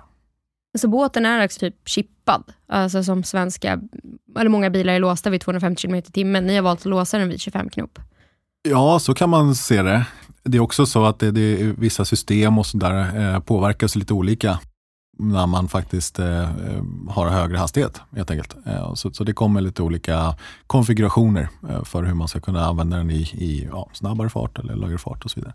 Så 0.77 0.87
båten 0.87 1.25
är 1.25 1.39
alltså 1.39 1.59
typ 1.59 1.75
chippad, 1.85 2.43
alltså 2.67 3.03
som 3.03 3.23
svenska, 3.23 3.79
eller 4.39 4.49
många 4.49 4.69
bilar 4.69 4.93
är 4.93 4.99
låsta 4.99 5.29
vid 5.29 5.41
250 5.41 5.81
km 5.81 5.95
i 5.95 6.01
timmen. 6.01 6.47
Ni 6.47 6.55
har 6.55 6.61
valt 6.61 6.79
att 6.79 6.85
låsa 6.85 7.17
den 7.17 7.29
vid 7.29 7.41
25 7.41 7.69
knop. 7.69 7.99
Ja, 8.63 8.99
så 8.99 9.13
kan 9.13 9.29
man 9.29 9.55
se 9.55 9.81
det. 9.81 10.05
Det 10.43 10.57
är 10.57 10.61
också 10.61 10.85
så 10.85 11.05
att 11.05 11.19
det, 11.19 11.31
det 11.31 11.55
vissa 11.77 12.05
system 12.05 12.57
och 12.57 12.65
sådär 12.65 13.19
eh, 13.19 13.39
påverkas 13.39 13.95
lite 13.95 14.13
olika 14.13 14.59
när 15.17 15.47
man 15.47 15.67
faktiskt 15.67 16.19
eh, 16.19 16.49
har 17.09 17.29
högre 17.29 17.57
hastighet 17.57 18.01
helt 18.15 18.31
enkelt. 18.31 18.55
Eh, 18.65 18.93
så, 18.93 19.13
så 19.13 19.23
det 19.23 19.33
kommer 19.33 19.61
lite 19.61 19.83
olika 19.83 20.35
konfigurationer 20.67 21.49
eh, 21.69 21.83
för 21.83 22.03
hur 22.03 22.13
man 22.13 22.27
ska 22.27 22.39
kunna 22.39 22.65
använda 22.65 22.97
den 22.97 23.11
i, 23.11 23.21
i 23.21 23.67
ja, 23.71 23.89
snabbare 23.93 24.29
fart 24.29 24.59
eller 24.59 24.75
lägre 24.75 24.97
fart 24.97 25.25
och 25.25 25.31
så 25.31 25.39
vidare. 25.39 25.53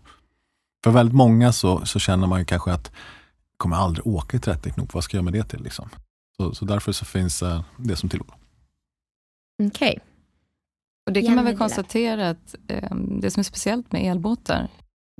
För 0.83 0.91
väldigt 0.91 1.15
många 1.15 1.51
så, 1.51 1.85
så 1.85 1.99
känner 1.99 2.27
man 2.27 2.39
ju 2.39 2.45
kanske 2.45 2.73
att 2.73 2.91
jag 3.51 3.57
kommer 3.57 3.75
aldrig 3.75 4.07
åka 4.07 4.37
i 4.37 4.39
30 4.39 4.71
knop, 4.71 4.93
vad 4.93 5.03
ska 5.03 5.17
jag 5.17 5.23
med 5.23 5.33
det 5.33 5.43
till? 5.43 5.63
Liksom? 5.63 5.89
Så, 6.37 6.55
så 6.55 6.65
därför 6.65 6.91
så 6.91 7.05
finns 7.05 7.43
eh, 7.43 7.61
det 7.77 7.95
som 7.95 8.09
tillåt. 8.09 8.31
Okej. 9.63 9.99
Och 11.05 11.13
det 11.13 11.21
kan 11.21 11.35
man 11.35 11.45
väl 11.45 11.57
konstatera 11.57 12.29
att 12.29 12.55
eh, 12.67 12.95
det 12.95 13.31
som 13.31 13.39
är 13.39 13.43
speciellt 13.43 13.91
med 13.91 14.11
elbåtar, 14.11 14.67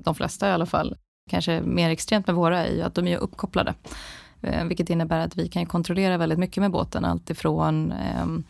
de 0.02 0.16
flesta 0.16 0.50
i 0.50 0.52
alla 0.52 0.66
fall, 0.66 0.98
kanske 1.30 1.62
mer 1.62 1.90
extremt 1.90 2.28
med 2.28 2.36
våra, 2.36 2.68
är 2.68 2.76
ju 2.76 2.82
att 2.82 2.96
de 2.96 3.08
är 3.08 3.18
uppkopplade. 3.18 3.76
Eh, 4.42 4.66
vilket 4.66 4.90
innebär 4.90 5.20
att 5.20 5.38
vi 5.38 5.48
kan 5.48 5.66
kontrollera 5.66 6.18
väldigt 6.18 6.40
mycket 6.40 6.62
med 6.62 6.72
båten, 6.72 7.06
allt 7.06 7.30
ifrån 7.30 7.92
ehm, 7.92 8.44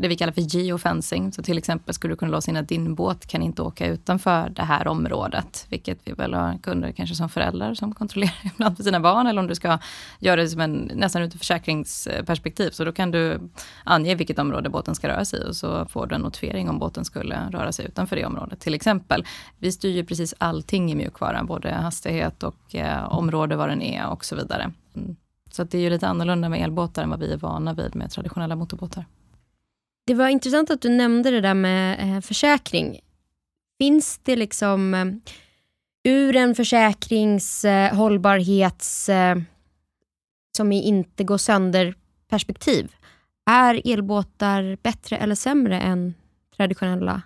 det 0.00 0.08
vi 0.08 0.16
kallar 0.16 0.32
för 0.32 0.40
geofencing. 0.40 1.32
Så 1.32 1.42
till 1.42 1.58
exempel 1.58 1.94
skulle 1.94 2.12
du 2.12 2.16
kunna 2.16 2.32
låsa 2.32 2.50
in 2.50 2.56
att 2.56 2.68
din 2.68 2.94
båt 2.94 3.26
kan 3.26 3.42
inte 3.42 3.62
åka 3.62 3.86
utanför 3.86 4.48
det 4.48 4.62
här 4.62 4.88
området. 4.88 5.66
Vilket 5.68 5.98
vi 6.04 6.12
väl 6.12 6.34
har 6.34 6.58
kunder 6.62 6.92
kanske 6.92 7.16
som 7.16 7.28
föräldrar 7.28 7.74
som 7.74 7.94
kontrollerar 7.94 8.34
ibland 8.54 8.76
för 8.76 8.84
sina 8.84 9.00
barn. 9.00 9.26
Eller 9.26 9.40
om 9.40 9.46
du 9.46 9.54
ska 9.54 9.78
göra 10.18 10.40
det 10.40 10.48
som 10.48 10.60
en, 10.60 10.90
nästan 10.94 11.22
ur 11.22 11.30
försäkringsperspektiv. 11.30 12.70
Så 12.70 12.84
då 12.84 12.92
kan 12.92 13.10
du 13.10 13.50
ange 13.84 14.14
vilket 14.14 14.38
område 14.38 14.70
båten 14.70 14.94
ska 14.94 15.08
röra 15.08 15.24
sig 15.24 15.40
i 15.40 15.50
och 15.50 15.56
så 15.56 15.86
får 15.86 16.06
du 16.06 16.14
en 16.14 16.20
notifiering 16.20 16.68
om 16.68 16.78
båten 16.78 17.04
skulle 17.04 17.50
röra 17.50 17.72
sig 17.72 17.86
utanför 17.86 18.16
det 18.16 18.24
området. 18.24 18.60
Till 18.60 18.74
exempel. 18.74 19.24
Vi 19.58 19.72
styr 19.72 19.96
ju 19.96 20.04
precis 20.04 20.34
allting 20.38 20.92
i 20.92 20.94
mjukvaran. 20.94 21.46
Både 21.46 21.72
hastighet 21.72 22.42
och 22.42 22.74
eh, 22.74 23.12
område 23.12 23.56
var 23.56 23.68
den 23.68 23.82
är 23.82 24.06
och 24.06 24.24
så 24.24 24.36
vidare. 24.36 24.72
Mm. 24.96 25.16
Så 25.50 25.64
det 25.64 25.78
är 25.78 25.82
ju 25.82 25.90
lite 25.90 26.08
annorlunda 26.08 26.48
med 26.48 26.62
elbåtar 26.62 27.02
än 27.02 27.10
vad 27.10 27.20
vi 27.20 27.32
är 27.32 27.36
vana 27.36 27.74
vid 27.74 27.96
med 27.96 28.10
traditionella 28.10 28.56
motorbåtar. 28.56 29.04
Det 30.06 30.14
var 30.14 30.28
intressant 30.28 30.70
att 30.70 30.82
du 30.82 30.88
nämnde 30.88 31.30
det 31.30 31.40
där 31.40 31.54
med 31.54 32.16
eh, 32.16 32.20
försäkring. 32.20 33.00
Finns 33.78 34.20
det 34.22 34.36
liksom 34.36 34.94
eh, 34.94 35.06
ur 36.12 36.36
en 36.36 36.54
försäkrings 36.54 37.64
eh, 37.64 37.94
hållbarhets 37.96 39.10
som 40.56 40.72
inte 40.72 41.24
går 41.24 41.38
sönder 41.38 41.94
perspektiv. 42.28 42.94
Är 43.50 43.92
elbåtar 43.92 44.78
bättre 44.82 45.16
eller 45.16 45.34
sämre 45.34 45.80
än 45.80 46.14
traditionella 46.56 47.22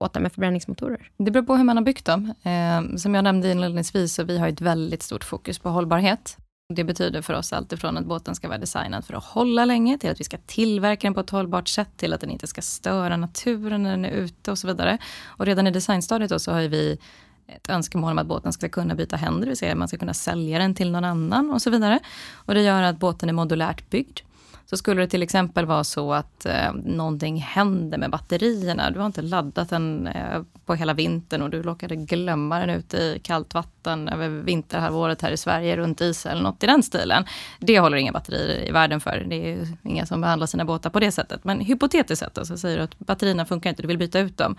båtar 0.00 0.20
med 0.20 0.32
förbränningsmotorer? 0.32 1.10
Det 1.16 1.30
beror 1.30 1.44
på 1.44 1.56
hur 1.56 1.64
man 1.64 1.76
har 1.76 1.84
byggt 1.84 2.04
dem. 2.04 2.34
Eh, 2.42 2.96
som 2.96 3.14
jag 3.14 3.24
nämnde 3.24 3.50
inledningsvis, 3.50 4.14
så 4.14 4.24
vi 4.24 4.38
har 4.38 4.48
ett 4.48 4.60
väldigt 4.60 5.02
stort 5.02 5.24
fokus 5.24 5.58
på 5.58 5.68
hållbarhet. 5.68 6.36
Det 6.68 6.84
betyder 6.84 7.22
för 7.22 7.34
oss 7.34 7.52
alltifrån 7.52 7.96
att 7.96 8.06
båten 8.06 8.34
ska 8.34 8.48
vara 8.48 8.58
designad 8.58 9.04
för 9.04 9.14
att 9.14 9.24
hålla 9.24 9.64
länge, 9.64 9.98
till 9.98 10.10
att 10.10 10.20
vi 10.20 10.24
ska 10.24 10.38
tillverka 10.46 11.06
den 11.06 11.14
på 11.14 11.20
ett 11.20 11.30
hållbart 11.30 11.68
sätt, 11.68 11.88
till 11.96 12.12
att 12.12 12.20
den 12.20 12.30
inte 12.30 12.46
ska 12.46 12.62
störa 12.62 13.16
naturen 13.16 13.82
när 13.82 13.90
den 13.90 14.04
är 14.04 14.10
ute 14.10 14.50
och 14.50 14.58
så 14.58 14.66
vidare. 14.66 14.98
Och 15.24 15.46
redan 15.46 15.66
i 15.66 15.70
designstadiet 15.70 16.30
då 16.30 16.38
så 16.38 16.52
har 16.52 16.62
vi 16.62 16.98
ett 17.46 17.70
önskemål 17.70 18.12
om 18.12 18.18
att 18.18 18.26
båten 18.26 18.52
ska 18.52 18.68
kunna 18.68 18.94
byta 18.94 19.16
händer, 19.16 19.40
det 19.40 19.46
vill 19.46 19.56
säga 19.56 19.72
att 19.72 19.78
man 19.78 19.88
ska 19.88 19.96
kunna 19.98 20.14
sälja 20.14 20.58
den 20.58 20.74
till 20.74 20.90
någon 20.90 21.04
annan 21.04 21.50
och 21.50 21.62
så 21.62 21.70
vidare. 21.70 21.98
Och 22.32 22.54
det 22.54 22.62
gör 22.62 22.82
att 22.82 22.98
båten 22.98 23.28
är 23.28 23.32
modulärt 23.32 23.90
byggd. 23.90 24.20
Så 24.66 24.76
skulle 24.76 25.02
det 25.02 25.08
till 25.08 25.22
exempel 25.22 25.66
vara 25.66 25.84
så 25.84 26.12
att 26.12 26.46
eh, 26.46 26.72
någonting 26.84 27.36
händer 27.36 27.98
med 27.98 28.10
batterierna. 28.10 28.90
Du 28.90 28.98
har 28.98 29.06
inte 29.06 29.22
laddat 29.22 29.70
den 29.70 30.06
eh, 30.06 30.42
på 30.66 30.74
hela 30.74 30.94
vintern 30.94 31.42
och 31.42 31.50
du 31.50 31.62
råkade 31.62 31.96
glömma 31.96 32.58
den 32.58 32.70
ute 32.70 32.96
i 32.96 33.20
kallt 33.22 33.54
vatten 33.54 34.08
över 34.08 34.28
vinterhalvåret 34.28 35.22
här 35.22 35.30
i 35.30 35.36
Sverige 35.36 35.76
runt 35.76 36.00
is 36.00 36.26
eller 36.26 36.42
något 36.42 36.62
i 36.62 36.66
den 36.66 36.82
stilen. 36.82 37.24
Det 37.58 37.80
håller 37.80 37.96
inga 37.96 38.12
batterier 38.12 38.68
i 38.68 38.72
världen 38.72 39.00
för. 39.00 39.26
Det 39.28 39.52
är 39.52 39.68
inga 39.82 40.06
som 40.06 40.20
behandlar 40.20 40.46
sina 40.46 40.64
båtar 40.64 40.90
på 40.90 41.00
det 41.00 41.12
sättet. 41.12 41.44
Men 41.44 41.60
hypotetiskt 41.60 42.24
sett 42.24 42.46
så 42.46 42.56
säger 42.56 42.76
du 42.78 42.82
att 42.82 42.98
batterierna 42.98 43.44
funkar 43.44 43.70
inte, 43.70 43.82
du 43.82 43.88
vill 43.88 43.98
byta 43.98 44.18
ut 44.18 44.38
dem. 44.38 44.56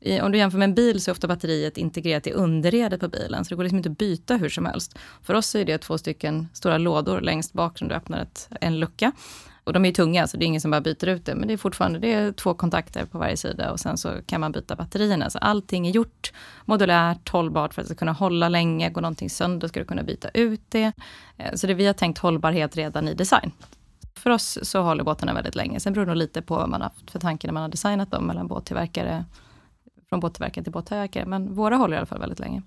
I, 0.00 0.20
om 0.20 0.32
du 0.32 0.38
jämför 0.38 0.58
med 0.58 0.68
en 0.68 0.74
bil 0.74 1.00
så 1.00 1.10
är 1.10 1.12
ofta 1.12 1.28
batteriet 1.28 1.76
integrerat 1.76 2.26
i 2.26 2.32
underredet 2.32 3.00
på 3.00 3.08
bilen, 3.08 3.44
så 3.44 3.48
det 3.48 3.56
går 3.56 3.62
liksom 3.62 3.78
inte 3.78 3.90
att 3.90 3.98
byta 3.98 4.36
hur 4.36 4.48
som 4.48 4.66
helst. 4.66 4.98
För 5.22 5.34
oss 5.34 5.54
är 5.54 5.64
det 5.64 5.78
två 5.78 5.98
stycken 5.98 6.48
stora 6.52 6.78
lådor 6.78 7.20
längst 7.20 7.52
bak 7.52 7.78
som 7.78 7.88
du 7.88 7.94
öppnar 7.94 8.22
ett, 8.22 8.48
en 8.60 8.80
lucka. 8.80 9.12
Och 9.66 9.72
de 9.72 9.84
är 9.84 9.92
tunga, 9.92 10.26
så 10.26 10.36
det 10.36 10.44
är 10.44 10.46
ingen 10.46 10.60
som 10.60 10.70
bara 10.70 10.80
byter 10.80 11.08
ut 11.08 11.24
det. 11.24 11.34
Men 11.34 11.48
det 11.48 11.54
är 11.54 11.58
fortfarande 11.58 11.98
det 11.98 12.12
är 12.12 12.32
två 12.32 12.54
kontakter 12.54 13.04
på 13.04 13.18
varje 13.18 13.36
sida 13.36 13.72
och 13.72 13.80
sen 13.80 13.98
så 13.98 14.12
kan 14.26 14.40
man 14.40 14.52
byta 14.52 14.76
batterierna. 14.76 15.30
Så 15.30 15.38
allting 15.38 15.86
är 15.86 15.90
gjort 15.90 16.32
modulärt, 16.64 17.28
hållbart 17.28 17.74
för 17.74 17.82
att 17.82 17.88
det 17.88 17.94
ska 17.94 17.98
kunna 17.98 18.12
hålla 18.12 18.48
länge. 18.48 18.90
Går 18.90 19.00
någonting 19.00 19.30
sönder 19.30 19.68
ska 19.68 19.80
du 19.80 19.86
kunna 19.86 20.02
byta 20.02 20.28
ut 20.28 20.60
det. 20.68 20.92
Eh, 21.36 21.54
så 21.54 21.66
det, 21.66 21.74
vi 21.74 21.86
har 21.86 21.92
tänkt 21.92 22.18
hållbarhet 22.18 22.76
redan 22.76 23.08
i 23.08 23.14
design. 23.14 23.52
För 24.14 24.30
oss 24.30 24.58
så 24.62 24.82
håller 24.82 25.04
båtarna 25.04 25.34
väldigt 25.34 25.54
länge. 25.54 25.80
Sen 25.80 25.92
beror 25.92 26.06
det 26.06 26.10
nog 26.10 26.18
lite 26.18 26.42
på 26.42 26.54
vad 26.54 26.68
man 26.68 26.80
har 26.80 26.88
haft 26.88 27.10
för 27.10 27.18
tanke 27.18 27.46
när 27.46 27.54
man 27.54 27.62
har 27.62 27.68
designat 27.68 28.10
dem 28.10 28.26
mellan 28.26 28.46
båttillverkare, 28.46 29.24
från 30.08 30.20
båttillverkare 30.20 30.64
till 30.64 30.72
båttillverkare. 30.72 31.26
Men 31.26 31.54
våra 31.54 31.76
håller 31.76 31.94
i 31.94 31.98
alla 31.98 32.06
fall 32.06 32.20
väldigt 32.20 32.38
länge. 32.38 32.62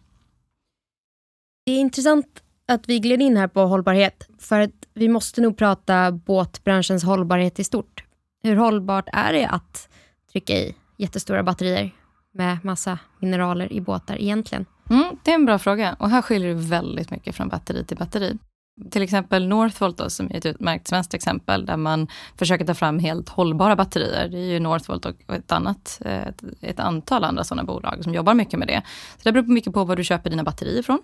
Det 1.66 1.72
är 1.72 1.80
intressant 1.80 2.44
att 2.68 2.90
vi 2.90 3.00
gled 3.00 3.22
in 3.22 3.38
här 3.38 3.48
på 3.48 3.62
hållbarhet, 3.62 4.28
för 4.40 4.60
att 4.60 4.72
vi 4.94 5.08
måste 5.08 5.42
nog 5.42 5.58
prata 5.58 6.12
båtbranschens 6.12 7.04
hållbarhet 7.04 7.60
i 7.60 7.64
stort. 7.64 8.04
Hur 8.44 8.56
hållbart 8.56 9.10
är 9.14 9.34
det 9.34 9.46
att 9.46 9.90
trycka 10.32 10.54
i 10.54 10.76
jättestora 10.98 11.44
batterier 11.44 11.92
med 12.32 12.66
massa 12.66 13.00
mineraler 13.20 13.74
i 13.74 13.82
båtar 13.82 14.22
egentligen? 14.22 14.66
Mm, 14.90 15.18
det 15.24 15.32
är 15.32 15.36
en 15.36 15.46
bra 15.46 15.60
fråga 15.60 15.96
och 16.00 16.10
här 16.10 16.22
skiljer 16.22 16.50
det 16.50 16.62
väldigt 16.62 17.12
mycket 17.12 17.36
från 17.36 17.48
batteri 17.48 17.86
till 17.86 17.98
batteri 17.98 18.38
till 18.92 19.02
exempel 19.02 19.48
Northvolt 19.48 19.98
då, 19.98 20.10
som 20.10 20.32
är 20.32 20.38
ett 20.38 20.46
utmärkt 20.46 20.88
svenskt 20.88 21.14
exempel, 21.14 21.66
där 21.66 21.78
man 21.78 22.08
försöker 22.38 22.66
ta 22.66 22.74
fram 22.74 23.00
helt 23.00 23.30
hållbara 23.30 23.76
batterier. 23.76 24.30
Det 24.30 24.38
är 24.38 24.46
ju 24.46 24.60
Northvolt 24.60 25.06
och 25.06 25.16
ett 25.36 25.52
annat, 25.52 26.02
ett, 26.06 26.44
ett 26.62 26.80
antal 26.80 27.24
andra 27.24 27.44
sådana 27.44 27.64
bolag 27.64 28.04
som 28.04 28.14
jobbar 28.14 28.34
mycket 28.34 28.60
med 28.60 28.68
det. 28.68 28.82
Så 29.18 29.22
det 29.24 29.32
beror 29.32 29.44
mycket 29.44 29.74
på 29.74 29.84
var 29.84 29.96
du 29.96 30.04
köper 30.04 30.30
dina 30.30 30.44
batterier 30.44 30.80
ifrån. 30.80 31.02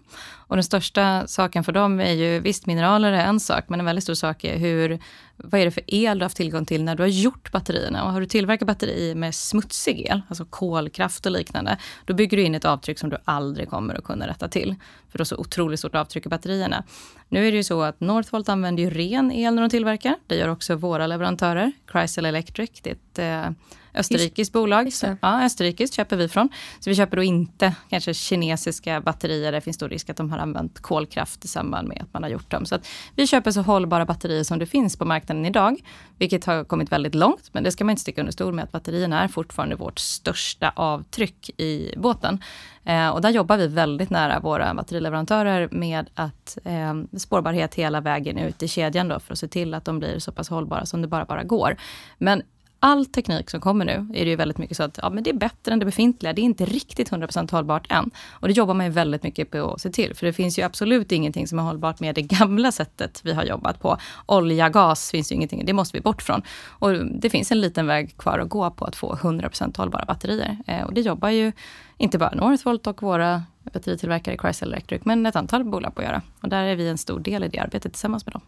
Och 0.47 0.55
den 0.55 0.63
största 0.63 1.27
saken 1.27 1.63
för 1.63 1.71
dem 1.71 1.99
är 1.99 2.13
ju, 2.13 2.39
visst 2.39 2.65
mineraler 2.65 3.11
är 3.11 3.25
en 3.25 3.39
sak, 3.39 3.63
men 3.67 3.79
en 3.79 3.85
väldigt 3.85 4.03
stor 4.03 4.13
sak 4.13 4.43
är 4.43 4.57
hur 4.57 4.99
vad 5.37 5.61
är 5.61 5.65
det 5.65 5.71
för 5.71 5.83
el 5.87 6.19
du 6.19 6.23
har 6.23 6.25
haft 6.25 6.37
tillgång 6.37 6.65
till 6.65 6.83
när 6.83 6.95
du 6.95 7.03
har 7.03 7.07
gjort 7.07 7.51
batterierna? 7.51 8.03
Och 8.03 8.11
har 8.11 8.21
du 8.21 8.25
tillverkat 8.25 8.67
batterier 8.67 9.15
med 9.15 9.35
smutsig 9.35 10.07
el, 10.09 10.21
alltså 10.27 10.45
kolkraft 10.45 11.25
och 11.25 11.31
liknande, 11.31 11.77
då 12.05 12.13
bygger 12.13 12.37
du 12.37 12.43
in 12.43 12.55
ett 12.55 12.65
avtryck 12.65 12.99
som 12.99 13.09
du 13.09 13.17
aldrig 13.25 13.69
kommer 13.69 13.95
att 13.95 14.03
kunna 14.03 14.27
rätta 14.27 14.47
till. 14.47 14.75
För 15.09 15.17
då 15.17 15.21
är 15.21 15.25
så 15.25 15.37
otroligt 15.37 15.79
stort 15.79 15.95
avtryck 15.95 16.25
i 16.25 16.29
batterierna. 16.29 16.83
Nu 17.29 17.47
är 17.47 17.51
det 17.51 17.57
ju 17.57 17.63
så 17.63 17.81
att 17.81 17.99
Northvolt 17.99 18.49
använder 18.49 18.83
ju 18.83 18.89
ren 18.89 19.31
el 19.31 19.55
när 19.55 19.61
de 19.61 19.69
tillverkar. 19.69 20.15
Det 20.27 20.35
gör 20.35 20.49
också 20.49 20.75
våra 20.75 21.07
leverantörer, 21.07 21.71
Chrysler 21.91 22.29
Electric. 22.29 22.71
Det 22.81 22.89
är 22.89 22.93
ett 22.93 23.19
eh, 23.19 23.51
Österrikiskt 23.95 24.53
bolag. 24.53 24.93
Så, 24.93 25.17
ja, 25.21 25.43
österrikiskt 25.45 25.95
köper 25.95 26.17
vi 26.17 26.27
från. 26.27 26.49
Så 26.79 26.89
vi 26.89 26.95
köper 26.95 27.17
då 27.17 27.23
inte 27.23 27.75
kanske 27.89 28.13
kinesiska 28.13 29.01
batterier. 29.01 29.51
Det 29.51 29.62
finns 29.62 29.75
stor 29.75 29.89
risk 29.89 30.10
att 30.10 30.17
de 30.17 30.31
har 30.31 30.38
använt 30.38 30.79
kolkraft 30.79 31.45
i 31.45 31.47
samband 31.47 31.88
med 31.88 32.01
att 32.01 32.13
man 32.13 32.23
har 32.23 32.29
gjort 32.29 32.51
dem. 32.51 32.65
Så 32.65 32.79
vi 33.15 33.27
köper 33.27 33.51
så 33.51 33.62
hållbara 33.62 34.05
batterier 34.05 34.43
som 34.43 34.60
det 34.60 34.65
finns 34.65 34.97
på 34.97 35.05
marknaden 35.05 35.45
idag. 35.45 35.79
Vilket 36.17 36.45
har 36.45 36.63
kommit 36.63 36.91
väldigt 36.91 37.15
långt. 37.15 37.49
Men 37.51 37.63
det 37.63 37.71
ska 37.71 37.84
man 37.86 37.91
inte 37.91 38.01
sticka 38.01 38.21
under 38.21 38.34
stol 38.34 38.53
med 38.53 38.63
att 38.63 38.71
batterierna 38.71 39.23
är 39.23 39.27
fortfarande 39.27 39.75
vårt 39.75 39.99
största 39.99 40.73
avtryck 40.75 41.49
i 41.58 41.93
båten. 41.97 42.39
Eh, 42.86 43.10
och 43.10 43.21
där 43.21 43.29
jobbar 43.29 43.58
vi 43.58 43.67
väldigt 43.67 44.10
nära 44.10 44.39
våra 44.39 44.73
batterileverantörer 44.73 45.69
med 45.71 46.10
att 46.15 46.58
eh, 46.63 47.17
spårbarhet 47.17 47.75
hela 47.75 48.01
vägen 48.01 48.38
ut 48.38 48.63
i 48.63 48.67
kedjan 48.67 49.08
då, 49.08 49.19
för 49.19 49.34
att 49.34 49.39
se 49.39 49.47
till 49.47 49.73
att 49.73 49.86
de 49.86 49.99
blir 49.99 50.19
så 50.19 50.31
pass 50.31 50.49
hållbara 50.49 50.86
som 50.86 51.01
det 51.01 51.08
bara, 51.08 51.25
bara 51.25 51.43
går. 51.43 51.77
Men 52.17 52.41
all 52.85 53.05
teknik 53.05 53.49
som 53.49 53.61
kommer 53.61 53.85
nu 53.85 54.07
är 54.13 54.25
det 54.25 54.29
ju 54.29 54.35
väldigt 54.35 54.57
mycket 54.57 54.77
så 54.77 54.83
att 54.83 54.99
ja, 55.01 55.09
men 55.09 55.23
det 55.23 55.29
är 55.29 55.33
bättre 55.33 55.73
än 55.73 55.79
det 55.79 55.85
befintliga. 55.85 56.33
Det 56.33 56.41
är 56.41 56.43
inte 56.43 56.65
riktigt 56.65 57.11
100% 57.11 57.51
hållbart 57.51 57.91
än. 57.91 58.11
Och 58.29 58.47
det 58.47 58.53
jobbar 58.53 58.73
man 58.73 58.85
ju 58.85 58.91
väldigt 58.91 59.23
mycket 59.23 59.51
på 59.51 59.73
att 59.73 59.81
se 59.81 59.89
till. 59.89 60.15
För 60.15 60.25
det 60.25 60.33
finns 60.33 60.59
ju 60.59 60.63
absolut 60.63 61.11
ingenting 61.11 61.47
som 61.47 61.59
är 61.59 61.63
hållbart 61.63 61.99
med 61.99 62.15
det 62.15 62.21
gamla 62.21 62.71
sättet 62.71 63.21
vi 63.23 63.33
har 63.33 63.43
jobbat 63.43 63.79
på. 63.79 63.97
Olja, 64.25 64.69
gas 64.69 65.11
finns 65.11 65.31
ju 65.31 65.35
ingenting, 65.35 65.65
det 65.65 65.73
måste 65.73 65.97
vi 65.97 66.01
bort 66.01 66.21
från. 66.21 66.41
Och 66.69 67.05
det 67.05 67.29
finns 67.29 67.51
en 67.51 67.61
liten 67.61 67.87
väg 67.87 68.17
kvar 68.17 68.39
att 68.39 68.49
gå 68.49 68.71
på 68.71 68.85
att 68.85 68.95
få 68.95 69.15
100% 69.15 69.77
hållbara 69.77 70.05
batterier. 70.05 70.57
Eh, 70.67 70.83
och 70.83 70.93
det 70.93 71.01
jobbar 71.01 71.29
ju 71.29 71.51
inte 71.97 72.17
bara 72.17 72.35
Northvolt 72.35 72.87
och 72.87 73.01
våra 73.01 73.43
batteritillverkare 73.73 74.37
Chrysler 74.41 74.67
Electric, 74.67 75.05
men 75.05 75.25
ett 75.25 75.35
antal 75.35 75.63
bolag 75.63 75.95
på 75.95 76.01
att 76.01 76.07
göra. 76.07 76.21
Och 76.41 76.49
där 76.49 76.63
är 76.63 76.75
vi 76.75 76.89
en 76.89 76.97
stor 76.97 77.19
del 77.19 77.43
i 77.43 77.47
det 77.47 77.59
arbetet 77.59 77.93
tillsammans 77.93 78.25
med 78.25 78.33
dem. 78.33 78.41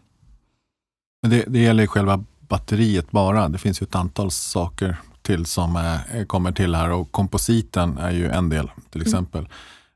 Det, 1.26 1.44
det 1.48 1.58
gäller 1.58 1.86
själva 1.86 2.24
batteriet 2.48 3.10
bara. 3.10 3.48
Det 3.48 3.58
finns 3.58 3.82
ju 3.82 3.84
ett 3.84 3.94
antal 3.94 4.30
saker 4.30 4.96
till 5.22 5.46
som 5.46 5.76
eh, 5.76 6.24
kommer 6.24 6.52
till 6.52 6.74
här 6.74 6.90
och 6.90 7.12
kompositen 7.12 7.98
är 7.98 8.10
ju 8.10 8.30
en 8.30 8.48
del 8.48 8.70
till 8.90 9.00
mm. 9.00 9.08
exempel. 9.08 9.40
Mm. 9.40 9.50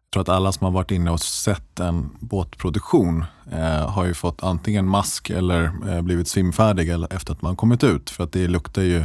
Jag 0.05 0.13
tror 0.13 0.21
att 0.21 0.37
alla 0.37 0.53
som 0.53 0.65
har 0.65 0.73
varit 0.73 0.91
inne 0.91 1.11
och 1.11 1.21
sett 1.21 1.81
en 1.81 2.11
båtproduktion 2.21 3.25
eh, 3.53 3.89
har 3.89 4.05
ju 4.05 4.15
fått 4.15 4.43
antingen 4.43 4.89
mask 4.89 5.31
eller 5.31 5.73
eh, 5.89 6.03
blivit 6.03 6.29
svimfärdiga 6.29 7.07
efter 7.11 7.33
att 7.33 7.43
man 7.43 7.57
kommit 7.57 7.85
ut. 7.85 8.11
För 8.11 8.25
att 8.25 8.33
det 8.33 8.49
luktar 8.49 8.83
ju 8.83 9.05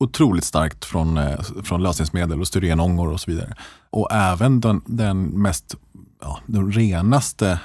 otroligt 0.00 0.44
starkt 0.44 0.84
från, 0.84 1.16
eh, 1.16 1.40
från 1.40 1.82
lösningsmedel 1.82 2.40
och 2.40 2.48
styrenångor 2.48 3.12
och 3.12 3.20
så 3.20 3.30
vidare. 3.30 3.54
Och 3.90 4.12
även 4.12 4.60
den, 4.60 4.82
den 4.86 5.22
mest 5.22 5.76
ja, 6.20 6.40
den 6.46 6.72
renaste 6.72 7.58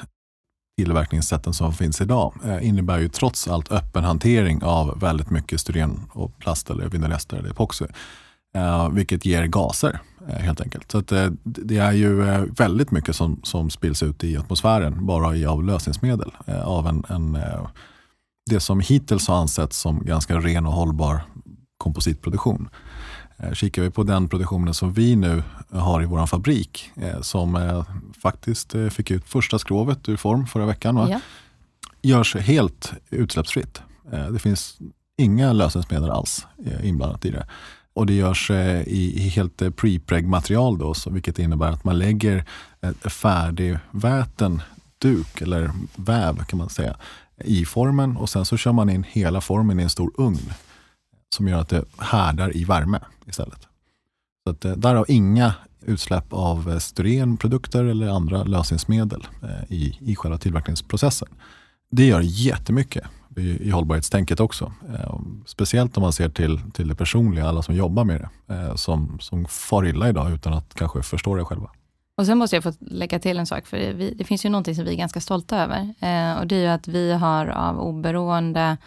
tillverkningssätten 0.77 1.53
som 1.53 1.73
finns 1.73 2.01
idag 2.01 2.33
eh, 2.45 2.67
innebär 2.67 2.99
ju 2.99 3.09
trots 3.09 3.47
allt 3.47 3.71
öppen 3.71 4.03
hantering 4.03 4.63
av 4.63 4.99
väldigt 4.99 5.29
mycket 5.29 5.59
styren 5.59 5.99
och 6.13 6.37
plast 6.39 6.69
eller 6.69 6.89
vinylester 6.89 7.37
eller 7.37 7.49
epoxy. 7.49 7.85
Eh, 8.55 8.89
vilket 8.89 9.25
ger 9.25 9.45
gaser 9.45 9.99
eh, 10.27 10.35
helt 10.35 10.61
enkelt. 10.61 10.91
Så 10.91 10.97
att, 10.97 11.11
eh, 11.11 11.29
det 11.43 11.77
är 11.77 11.91
ju 11.91 12.29
eh, 12.29 12.41
väldigt 12.41 12.91
mycket 12.91 13.15
som, 13.15 13.39
som 13.43 13.69
spills 13.69 14.03
ut 14.03 14.23
i 14.23 14.37
atmosfären 14.37 15.05
bara 15.05 15.35
i 15.35 15.45
avlösningsmedel 15.45 16.31
eh, 16.45 16.67
av 16.67 16.87
en, 16.87 17.03
en, 17.09 17.37
det 18.49 18.59
som 18.59 18.79
hittills 18.79 19.27
har 19.27 19.35
ansetts 19.35 19.77
som 19.77 20.05
ganska 20.05 20.37
ren 20.39 20.65
och 20.65 20.73
hållbar 20.73 21.21
kompositproduktion. 21.77 22.69
Eh, 23.39 23.54
kikar 23.54 23.82
vi 23.82 23.89
på 23.89 24.04
den 24.04 24.30
produktionen 24.30 24.73
som 24.73 24.93
vi 24.93 25.15
nu 25.15 25.43
har 25.71 26.04
i 26.04 26.06
vår 26.06 26.26
fabrik, 26.26 26.91
eh, 26.95 27.21
som 27.21 27.56
eh, 27.56 27.86
faktiskt 28.21 28.76
fick 28.91 29.12
ut 29.12 29.26
första 29.26 29.60
skrovet 29.60 30.10
ur 30.10 30.17
form 30.17 30.47
förra 30.47 30.65
veckan, 30.65 30.95
va? 30.95 31.10
Ja. 31.10 31.19
görs 32.02 32.36
helt 32.36 32.93
utsläppsfritt. 33.10 33.82
Det 34.32 34.39
finns 34.39 34.78
inga 35.17 35.54
lösningsmedel 35.54 36.12
alls 36.12 36.47
inblandat 36.84 37.26
i 37.26 37.32
det. 37.32 37.47
Och 37.93 38.06
det 38.06 38.13
görs 38.13 38.52
i, 38.86 39.30
helt 39.36 39.76
prepreg-material, 39.76 40.78
då, 40.78 40.93
så, 40.93 41.10
vilket 41.10 41.39
innebär 41.39 41.71
att 41.71 41.84
man 41.84 42.00
lägger 42.00 42.45
färdigväten 43.10 44.62
duk, 44.97 45.41
eller 45.41 45.71
väv 45.95 46.45
kan 46.45 46.60
man 46.60 46.69
säga, 46.69 46.97
i 47.43 47.65
formen 47.65 48.17
och 48.17 48.30
sen 48.30 48.45
så 48.45 48.58
kör 48.58 48.71
man 48.71 48.89
in 48.89 49.04
hela 49.10 49.41
formen 49.41 49.80
i 49.80 49.84
en 49.84 49.89
stor 49.89 50.12
ugn 50.17 50.54
som 51.35 51.47
gör 51.47 51.59
att 51.59 51.69
det 51.69 51.85
härdar 51.97 52.57
i 52.57 52.63
värme 52.63 52.99
istället. 53.25 53.67
Så 54.43 54.51
att, 54.51 54.65
eh, 54.65 54.71
därav 54.71 55.05
inga 55.07 55.53
utsläpp 55.85 56.33
av 56.33 56.71
eh, 56.71 56.77
styrenprodukter 56.77 57.85
eller 57.85 58.07
andra 58.07 58.43
lösningsmedel 58.43 59.27
eh, 59.43 59.73
i, 59.73 59.97
i 59.99 60.15
själva 60.15 60.37
tillverkningsprocessen. 60.37 61.27
Det 61.91 62.05
gör 62.05 62.21
jättemycket 62.23 63.03
i, 63.37 63.67
i 63.67 63.69
hållbarhetstänket 63.69 64.39
också. 64.39 64.73
Speciellt 65.45 65.97
om 65.97 66.01
man 66.01 66.13
ser 66.13 66.29
till, 66.29 66.59
till 66.73 66.87
det 66.87 66.95
personliga, 66.95 67.47
alla 67.47 67.61
som 67.61 67.75
jobbar 67.75 68.03
med 68.03 68.29
det, 68.45 68.77
som, 68.77 69.19
som 69.19 69.45
far 69.45 69.85
illa 69.85 70.09
idag 70.09 70.31
utan 70.31 70.53
att 70.53 70.73
kanske 70.73 71.01
förstå 71.01 71.35
det 71.35 71.45
själva. 71.45 71.69
Och 72.17 72.25
sen 72.25 72.37
måste 72.37 72.55
jag 72.55 72.63
få 72.63 72.73
lägga 72.79 73.19
till 73.19 73.39
en 73.39 73.45
sak, 73.45 73.65
för 73.67 73.77
det, 73.77 73.93
det 73.93 74.23
finns 74.23 74.45
ju 74.45 74.49
någonting 74.49 74.75
som 74.75 74.85
vi 74.85 74.91
är 74.91 74.97
ganska 74.97 75.21
stolta 75.21 75.57
över. 75.57 75.79
Eh, 75.79 76.39
och 76.39 76.47
det 76.47 76.55
är 76.55 76.59
ju 76.59 76.67
att 76.67 76.87
vi 76.87 77.13
har 77.13 77.47
av 77.47 77.79
oberoende 77.79 78.77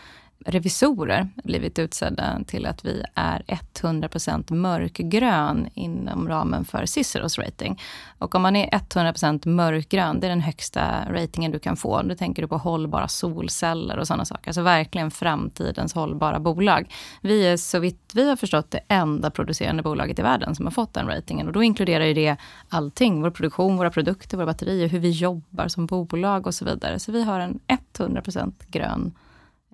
revisorer 0.44 1.28
blivit 1.44 1.78
utsedda 1.78 2.40
till 2.46 2.66
att 2.66 2.84
vi 2.84 3.02
är 3.14 3.42
100% 3.46 4.52
mörkgrön 4.52 5.68
inom 5.74 6.28
ramen 6.28 6.64
för 6.64 6.86
Ciceros 6.86 7.38
rating. 7.38 7.80
Och 8.18 8.34
om 8.34 8.42
man 8.42 8.56
är 8.56 8.68
100% 8.68 9.48
mörkgrön, 9.48 10.20
det 10.20 10.26
är 10.26 10.28
den 10.28 10.40
högsta 10.40 11.12
ratingen 11.12 11.52
du 11.52 11.58
kan 11.58 11.76
få. 11.76 12.02
Då 12.02 12.14
tänker 12.14 12.42
du 12.42 12.48
på 12.48 12.56
hållbara 12.56 13.08
solceller 13.08 13.98
och 13.98 14.06
sådana 14.06 14.24
saker. 14.24 14.48
Alltså 14.48 14.62
verkligen 14.62 15.10
framtidens 15.10 15.94
hållbara 15.94 16.40
bolag. 16.40 16.92
Vi 17.20 17.46
är 17.46 17.56
så 17.56 17.78
vitt 17.78 18.12
vi 18.14 18.28
har 18.28 18.36
förstått 18.36 18.70
det 18.70 18.80
enda 18.88 19.30
producerande 19.30 19.82
bolaget 19.82 20.18
i 20.18 20.22
världen 20.22 20.54
som 20.54 20.66
har 20.66 20.70
fått 20.70 20.94
den 20.94 21.06
ratingen. 21.06 21.46
Och 21.46 21.52
då 21.52 21.62
inkluderar 21.62 22.04
ju 22.04 22.14
det 22.14 22.36
allting. 22.68 23.22
Vår 23.22 23.30
produktion, 23.30 23.76
våra 23.76 23.90
produkter, 23.90 24.36
våra 24.36 24.46
batterier, 24.46 24.88
hur 24.88 24.98
vi 24.98 25.10
jobbar 25.10 25.68
som 25.68 25.86
bolag 25.86 26.46
och 26.46 26.54
så 26.54 26.64
vidare. 26.64 26.98
Så 26.98 27.12
vi 27.12 27.22
har 27.22 27.40
en 27.40 27.60
100% 27.98 28.52
grön 28.70 29.12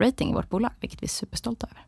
rating 0.00 0.30
i 0.30 0.35
vårt 0.35 0.50
bolag, 0.50 0.72
vilket 0.80 1.02
vi 1.02 1.06
är 1.06 1.09
superstolta 1.09 1.66
över. 1.66 1.87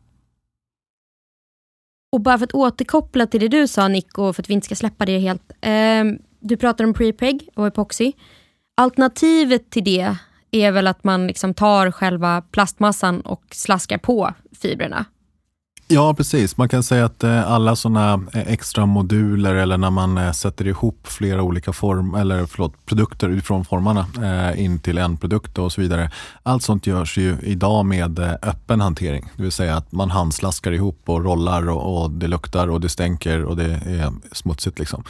Och 2.12 2.20
bara 2.20 2.38
för 2.38 2.44
att 2.44 2.54
återkoppla 2.54 3.26
till 3.26 3.40
det 3.40 3.48
du 3.48 3.68
sa 3.68 3.88
Nico, 3.88 4.32
för 4.32 4.42
att 4.42 4.50
vi 4.50 4.54
inte 4.54 4.64
ska 4.64 4.74
släppa 4.74 5.06
det 5.06 5.18
helt. 5.18 5.52
Eh, 5.60 6.04
du 6.40 6.56
pratar 6.56 6.84
om 6.84 6.94
prepreg 6.94 7.48
och 7.54 7.66
epoxy. 7.66 8.12
Alternativet 8.76 9.70
till 9.70 9.84
det 9.84 10.16
är 10.50 10.72
väl 10.72 10.86
att 10.86 11.04
man 11.04 11.26
liksom 11.26 11.54
tar 11.54 11.90
själva 11.90 12.42
plastmassan 12.42 13.20
och 13.20 13.44
slaskar 13.50 13.98
på 13.98 14.34
fibrerna. 14.52 15.04
Ja, 15.90 16.14
precis. 16.14 16.56
Man 16.56 16.68
kan 16.68 16.82
säga 16.82 17.04
att 17.04 17.24
eh, 17.24 17.50
alla 17.50 17.76
sådana 17.76 18.20
eh, 18.34 18.52
extra 18.52 18.86
moduler 18.86 19.54
eller 19.54 19.76
när 19.76 19.90
man 19.90 20.18
eh, 20.18 20.32
sätter 20.32 20.66
ihop 20.66 21.06
flera 21.06 21.42
olika 21.42 21.72
form, 21.72 22.14
eller 22.14 22.46
förlåt, 22.46 22.86
produkter 22.86 23.28
utifrån 23.28 23.64
formarna 23.64 24.06
in 24.56 24.78
till 24.78 24.98
en 24.98 25.16
produkt 25.16 25.58
och 25.58 25.72
så 25.72 25.80
vidare. 25.80 26.10
Allt 26.42 26.62
sånt 26.62 26.86
görs 26.86 27.18
ju 27.18 27.36
idag 27.42 27.86
med 27.86 28.18
öppen 28.42 28.80
hantering, 28.80 29.30
det 29.36 29.42
vill 29.42 29.52
säga 29.52 29.76
att 29.76 29.92
man 29.92 30.10
handslaskar 30.10 30.72
ihop 30.72 31.00
och 31.04 31.24
rollar 31.24 31.70
och, 31.70 32.02
och 32.02 32.10
det 32.10 32.28
luktar 32.28 32.68
och 32.68 32.80
det 32.80 32.88
stänker 32.88 33.44
och 33.44 33.56
det 33.56 33.72
är 33.72 34.12
smutsigt. 34.32 34.78
Liksom. 34.78 35.04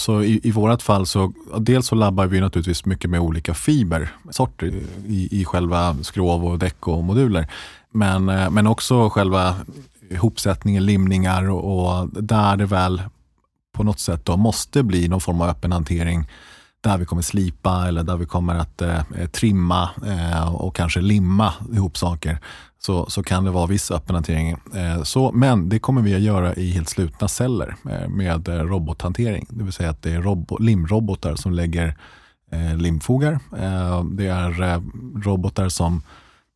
Så 0.00 0.22
i, 0.22 0.40
i 0.42 0.50
vårt 0.50 0.82
fall 0.82 1.06
så 1.06 1.32
dels 1.58 1.86
så 1.86 1.94
labbar 1.94 2.26
vi 2.26 2.40
naturligtvis 2.40 2.84
mycket 2.84 3.10
med 3.10 3.20
olika 3.20 3.54
fibersorter 3.54 4.72
i, 5.06 5.40
i 5.40 5.44
själva 5.44 5.96
skrov 6.02 6.46
och 6.46 6.58
däck 6.58 6.88
och 6.88 7.04
moduler. 7.04 7.48
Men, 7.92 8.28
eh, 8.28 8.50
men 8.50 8.66
också 8.66 9.08
själva 9.10 9.54
ihopsättningen, 10.10 10.86
limningar 10.86 11.50
och, 11.50 12.00
och 12.00 12.08
där 12.22 12.56
det 12.56 12.66
väl 12.66 13.02
på 13.72 13.82
något 13.82 14.00
sätt 14.00 14.24
då 14.24 14.36
måste 14.36 14.82
bli 14.82 15.08
någon 15.08 15.20
form 15.20 15.40
av 15.40 15.48
öppen 15.48 15.72
hantering 15.72 16.28
där 16.80 16.98
vi 16.98 17.04
kommer 17.04 17.22
slipa 17.22 17.88
eller 17.88 18.02
där 18.02 18.16
vi 18.16 18.26
kommer 18.26 18.54
att 18.54 18.82
eh, 18.82 19.02
trimma 19.32 19.90
eh, 20.06 20.54
och 20.54 20.76
kanske 20.76 21.00
limma 21.00 21.52
ihop 21.72 21.98
saker 21.98 22.38
så, 22.78 23.10
så 23.10 23.22
kan 23.22 23.44
det 23.44 23.50
vara 23.50 23.66
viss 23.66 23.90
öppen 23.90 24.14
hantering. 24.14 24.50
Eh, 24.50 25.02
så, 25.02 25.32
men 25.32 25.68
det 25.68 25.78
kommer 25.78 26.02
vi 26.02 26.14
att 26.14 26.20
göra 26.20 26.54
i 26.54 26.70
helt 26.70 26.88
slutna 26.88 27.28
celler 27.28 27.76
eh, 27.90 28.08
med 28.08 28.48
eh, 28.48 28.54
robothantering. 28.54 29.46
Det 29.50 29.64
vill 29.64 29.72
säga 29.72 29.90
att 29.90 30.02
det 30.02 30.12
är 30.12 30.22
robo, 30.22 30.58
limrobotar 30.58 31.34
som 31.34 31.52
lägger 31.52 31.96
eh, 32.50 32.76
limfogar. 32.76 33.38
det 34.16 34.26
är 34.26 34.82
robotar 35.24 35.68
som 35.68 36.02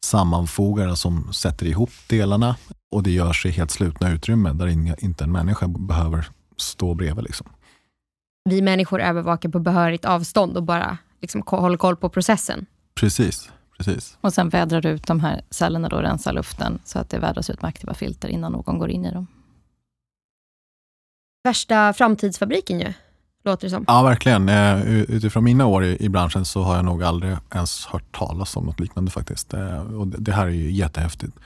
sammanfogar, 0.06 0.94
som 0.94 1.32
sätter 1.32 1.66
ihop 1.66 1.90
delarna 2.08 2.56
och 2.90 3.02
det 3.02 3.10
görs 3.10 3.46
i 3.46 3.50
helt 3.50 3.70
slutna 3.70 4.10
utrymmen 4.10 4.58
där 4.58 4.66
inte 5.04 5.24
en 5.24 5.32
människa 5.32 5.68
behöver 5.68 6.28
stå 6.56 6.94
bredvid. 6.94 7.24
Liksom. 7.24 7.46
Vi 8.44 8.62
människor 8.62 9.00
övervakar 9.00 9.48
på 9.48 9.58
behörigt 9.58 10.04
avstånd 10.04 10.56
och 10.56 10.62
bara 10.62 10.98
liksom 11.20 11.42
håller 11.46 11.76
koll 11.76 11.96
på 11.96 12.08
processen. 12.08 12.66
Precis. 12.94 13.50
Precis. 13.76 14.18
Och 14.20 14.32
sen 14.32 14.48
vädrar 14.48 14.80
du 14.80 14.88
ut 14.88 15.06
de 15.06 15.20
här 15.20 15.40
cellerna 15.50 15.88
och 15.88 16.02
rensar 16.02 16.32
luften 16.32 16.78
så 16.84 16.98
att 16.98 17.10
det 17.10 17.18
vädras 17.18 17.50
ut 17.50 17.62
med 17.62 17.68
aktiva 17.68 17.94
filter 17.94 18.28
innan 18.28 18.52
någon 18.52 18.78
går 18.78 18.90
in 18.90 19.04
i 19.04 19.12
dem. 19.12 19.26
Värsta 21.44 21.92
framtidsfabriken 21.92 22.80
ju, 22.80 22.92
låter 23.46 23.66
det 23.66 23.70
som. 23.70 23.84
Ja, 23.86 24.02
verkligen. 24.02 24.48
Eh, 24.48 24.88
utifrån 24.90 25.44
mina 25.44 25.66
år 25.66 25.84
i 25.84 26.08
branschen 26.08 26.44
så 26.44 26.62
har 26.62 26.76
jag 26.76 26.84
nog 26.84 27.02
aldrig 27.02 27.36
ens 27.54 27.86
hört 27.86 28.16
talas 28.16 28.56
om 28.56 28.64
något 28.64 28.80
liknande 28.80 29.10
faktiskt. 29.10 29.54
Eh, 29.54 29.80
och 29.80 30.06
det 30.06 30.32
här 30.32 30.46
är 30.46 30.50
ju 30.50 30.70
jättehäftigt. 30.70 31.36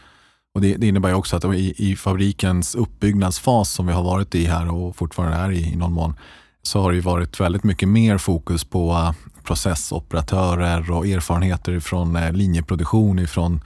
Och 0.55 0.61
det, 0.61 0.77
det 0.77 0.87
innebär 0.87 1.15
också 1.15 1.37
att 1.37 1.45
i, 1.45 1.91
i 1.91 1.97
fabrikens 1.97 2.75
uppbyggnadsfas 2.75 3.71
som 3.71 3.87
vi 3.87 3.93
har 3.93 4.03
varit 4.03 4.35
i 4.35 4.45
här 4.45 4.73
och 4.73 4.97
fortfarande 4.97 5.37
är 5.37 5.51
i 5.51 5.73
i 5.73 5.77
någon 5.77 5.93
mån, 5.93 6.15
så 6.63 6.83
har 6.83 6.93
det 6.93 7.01
varit 7.01 7.41
väldigt 7.41 7.65
mycket 7.65 7.89
mer 7.89 8.19
fokus 8.19 8.65
på 8.65 8.91
eh, 8.93 9.13
processoperatörer 9.45 10.91
och 10.91 11.07
erfarenheter 11.07 11.81
från 11.81 12.13
linjeproduktion 12.33 13.19
ifrån 13.19 13.61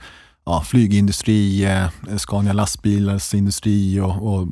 ja, 0.45 0.61
flygindustri, 0.61 1.67
Scania 2.17 2.53
lastbilars 2.53 3.33
industri 3.33 3.99
och, 3.99 4.27
och 4.27 4.47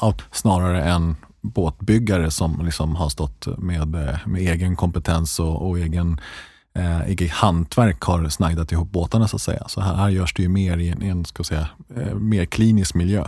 ja, 0.00 0.14
snarare 0.32 0.84
än 0.84 1.16
båtbyggare 1.44 2.30
som 2.30 2.64
liksom 2.64 2.96
har 2.96 3.08
stått 3.08 3.46
med, 3.58 3.94
eh, 3.94 4.18
med 4.26 4.40
egen 4.40 4.76
kompetens 4.76 5.40
och, 5.40 5.68
och 5.68 5.78
egen 5.78 6.20
eh, 6.74 7.00
eget 7.00 7.30
hantverk 7.30 8.02
har 8.02 8.28
snagdat 8.28 8.72
ihop 8.72 8.90
båtarna 8.90 9.28
så 9.28 9.36
att 9.36 9.42
säga. 9.42 9.68
Så 9.68 9.80
här, 9.80 9.94
här 9.94 10.08
görs 10.08 10.34
det 10.34 10.42
ju 10.42 10.48
mer 10.48 10.78
i 10.78 10.88
en, 10.88 11.02
en 11.02 11.24
ska 11.24 11.44
säga, 11.44 11.68
eh, 11.96 12.14
mer 12.14 12.44
klinisk 12.44 12.94
miljö. 12.94 13.20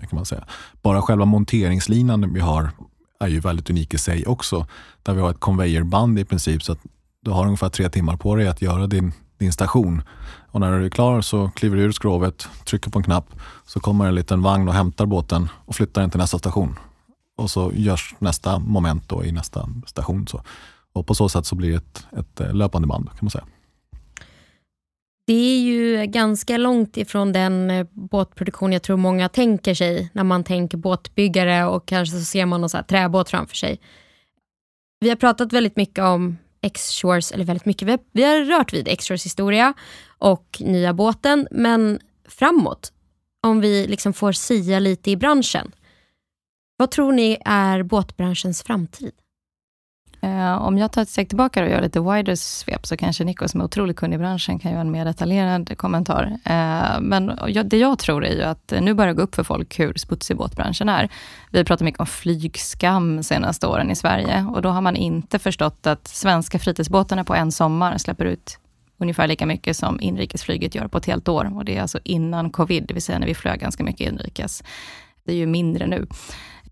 Eh, 0.00 0.08
kan 0.08 0.16
man 0.16 0.26
säga. 0.26 0.44
Bara 0.82 1.02
själva 1.02 1.24
monteringslinan 1.24 2.32
vi 2.34 2.40
har 2.40 2.70
är 3.20 3.28
ju 3.28 3.40
väldigt 3.40 3.70
unik 3.70 3.94
i 3.94 3.98
sig 3.98 4.26
också. 4.26 4.66
Där 5.02 5.14
vi 5.14 5.20
har 5.20 5.30
ett 5.30 5.40
conveyorband 5.40 6.18
i 6.18 6.24
princip 6.24 6.62
så 6.62 6.72
att 6.72 6.80
du 7.22 7.30
har 7.30 7.44
ungefär 7.44 7.68
tre 7.68 7.88
timmar 7.88 8.16
på 8.16 8.36
dig 8.36 8.48
att 8.48 8.62
göra 8.62 8.86
din, 8.86 9.12
din 9.38 9.52
station. 9.52 10.02
Och 10.50 10.60
när 10.60 10.78
du 10.78 10.84
är 10.84 10.90
klar 10.90 11.20
så 11.20 11.50
kliver 11.50 11.76
du 11.76 11.82
ur 11.82 11.92
skrovet, 11.92 12.48
trycker 12.64 12.90
på 12.90 12.98
en 12.98 13.02
knapp, 13.02 13.34
så 13.66 13.80
kommer 13.80 14.06
en 14.06 14.14
liten 14.14 14.42
vagn 14.42 14.68
och 14.68 14.74
hämtar 14.74 15.06
båten 15.06 15.48
och 15.66 15.74
flyttar 15.74 16.00
den 16.00 16.10
till 16.10 16.20
nästa 16.20 16.38
station. 16.38 16.78
Och 17.40 17.50
så 17.50 17.72
görs 17.74 18.14
nästa 18.18 18.58
moment 18.58 19.08
då 19.08 19.24
i 19.24 19.32
nästa 19.32 19.68
station. 19.86 20.26
Så. 20.26 20.42
Och 20.92 21.06
på 21.06 21.14
så 21.14 21.28
sätt 21.28 21.46
så 21.46 21.54
blir 21.54 21.70
det 21.70 21.76
ett, 21.76 22.06
ett 22.18 22.40
eh, 22.40 22.54
löpande 22.54 22.88
band 22.88 23.08
kan 23.08 23.18
man 23.20 23.30
säga. 23.30 23.44
Det 25.26 25.32
är 25.32 25.60
ju 25.60 26.06
ganska 26.06 26.56
långt 26.56 26.96
ifrån 26.96 27.32
den 27.32 27.70
eh, 27.70 27.86
båtproduktion 27.92 28.72
jag 28.72 28.82
tror 28.82 28.96
många 28.96 29.28
tänker 29.28 29.74
sig 29.74 30.10
när 30.12 30.24
man 30.24 30.44
tänker 30.44 30.76
båtbyggare 30.76 31.66
och 31.66 31.86
kanske 31.86 32.16
så 32.16 32.24
ser 32.24 32.46
man 32.46 32.60
någon 32.60 32.70
så 32.70 32.82
träbåt 32.88 33.30
framför 33.30 33.56
sig. 33.56 33.80
Vi 35.00 35.08
har 35.08 35.16
pratat 35.16 35.52
väldigt 35.52 35.76
mycket 35.76 36.04
om 36.04 36.38
X-Shores, 36.60 37.32
eller 37.32 37.44
väldigt 37.44 37.66
mycket, 37.66 37.88
vi 37.88 37.90
har, 37.90 38.00
vi 38.12 38.24
har 38.24 38.44
rört 38.44 38.72
vid 38.72 38.88
X-Shores 38.88 39.24
historia 39.24 39.74
och 40.18 40.56
nya 40.60 40.92
båten, 40.92 41.48
men 41.50 42.00
framåt, 42.28 42.92
om 43.42 43.60
vi 43.60 43.86
liksom 43.86 44.12
får 44.12 44.32
sia 44.32 44.78
lite 44.78 45.10
i 45.10 45.16
branschen. 45.16 45.72
Vad 46.80 46.90
tror 46.90 47.12
ni 47.12 47.38
är 47.44 47.82
båtbranschens 47.82 48.62
framtid? 48.62 49.12
Eh, 50.22 50.62
om 50.62 50.78
jag 50.78 50.92
tar 50.92 51.02
ett 51.02 51.08
steg 51.08 51.28
tillbaka 51.28 51.62
och 51.62 51.70
gör 51.70 51.82
lite 51.82 52.00
wider 52.00 52.34
svep, 52.34 52.86
så 52.86 52.96
kanske 52.96 53.24
Nico 53.24 53.48
som 53.48 53.60
är 53.60 53.64
otroligt 53.64 53.96
kunnig 53.96 54.14
i 54.14 54.18
branschen 54.18 54.58
kan 54.58 54.70
göra 54.70 54.80
en 54.80 54.90
mer 54.90 55.04
detaljerad 55.04 55.78
kommentar. 55.78 56.38
Eh, 56.44 57.00
men 57.00 57.38
det 57.64 57.76
jag 57.76 57.98
tror 57.98 58.24
är 58.24 58.34
ju 58.34 58.42
att 58.42 58.72
nu 58.80 58.94
börjar 58.94 59.08
det 59.08 59.16
gå 59.16 59.22
upp 59.22 59.34
för 59.34 59.42
folk 59.42 59.80
hur 59.80 59.94
smutsig 59.96 60.36
båtbranschen 60.36 60.88
är. 60.88 61.08
Vi 61.50 61.64
pratar 61.64 61.84
mycket 61.84 62.00
om 62.00 62.06
flygskam 62.06 63.22
senaste 63.22 63.66
åren 63.66 63.90
i 63.90 63.96
Sverige 63.96 64.46
och 64.54 64.62
då 64.62 64.68
har 64.68 64.80
man 64.80 64.96
inte 64.96 65.38
förstått 65.38 65.86
att 65.86 66.08
svenska 66.08 66.58
fritidsbåtarna 66.58 67.24
på 67.24 67.34
en 67.34 67.52
sommar 67.52 67.98
släpper 67.98 68.24
ut 68.24 68.58
ungefär 68.98 69.26
lika 69.26 69.46
mycket 69.46 69.76
som 69.76 70.00
inrikesflyget 70.00 70.74
gör 70.74 70.88
på 70.88 70.98
ett 70.98 71.06
helt 71.06 71.28
år. 71.28 71.56
Och 71.56 71.64
det 71.64 71.76
är 71.76 71.82
alltså 71.82 71.98
innan 72.04 72.50
covid, 72.50 72.84
det 72.88 72.94
vill 72.94 73.02
säga 73.02 73.18
när 73.18 73.26
vi 73.26 73.34
flög 73.34 73.60
ganska 73.60 73.84
mycket 73.84 74.12
inrikes. 74.12 74.62
Det 75.24 75.32
är 75.32 75.36
ju 75.36 75.46
mindre 75.46 75.86
nu. 75.86 76.06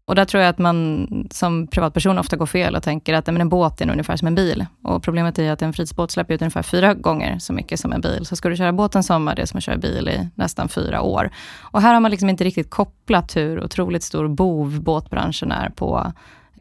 Och 0.09 0.14
där 0.14 0.25
tror 0.25 0.42
jag 0.42 0.51
att 0.51 0.59
man 0.59 1.09
som 1.31 1.66
privatperson 1.66 2.18
ofta 2.18 2.37
går 2.37 2.47
fel 2.47 2.77
och 2.77 2.83
tänker 2.83 3.14
att 3.14 3.27
men 3.27 3.40
en 3.40 3.49
båt 3.49 3.81
är 3.81 3.90
ungefär 3.90 4.16
som 4.16 4.29
en 4.29 4.35
bil. 4.35 4.66
Och 4.83 5.03
problemet 5.03 5.38
är 5.38 5.53
att 5.53 5.62
en 5.62 5.73
fritidsbåt 5.73 6.11
släpper 6.11 6.35
ut 6.35 6.42
ungefär 6.42 6.62
fyra 6.62 6.94
gånger 6.94 7.38
så 7.38 7.53
mycket 7.53 7.81
som 7.81 7.92
en 7.92 8.01
bil. 8.01 8.27
Så 8.27 8.37
ska 8.37 8.49
du 8.49 8.57
köra 8.57 8.73
båt 8.73 8.94
en 8.94 9.03
sommar, 9.03 9.35
det 9.35 9.42
är 9.42 9.47
som 9.47 9.59
att 9.59 9.64
köra 9.64 9.77
bil 9.77 10.09
i 10.09 10.29
nästan 10.35 10.68
fyra 10.68 11.03
år. 11.03 11.31
Och 11.61 11.83
här 11.83 11.94
har 11.94 12.01
man 12.01 12.11
liksom 12.11 12.31
inte 12.31 12.44
riktigt 12.44 12.71
kopplat 12.71 13.37
hur 13.37 13.64
otroligt 13.64 14.03
stor 14.03 14.29
bov 14.29 14.81
båtbranschen 14.81 15.53
är 15.53 15.68
på 15.71 16.12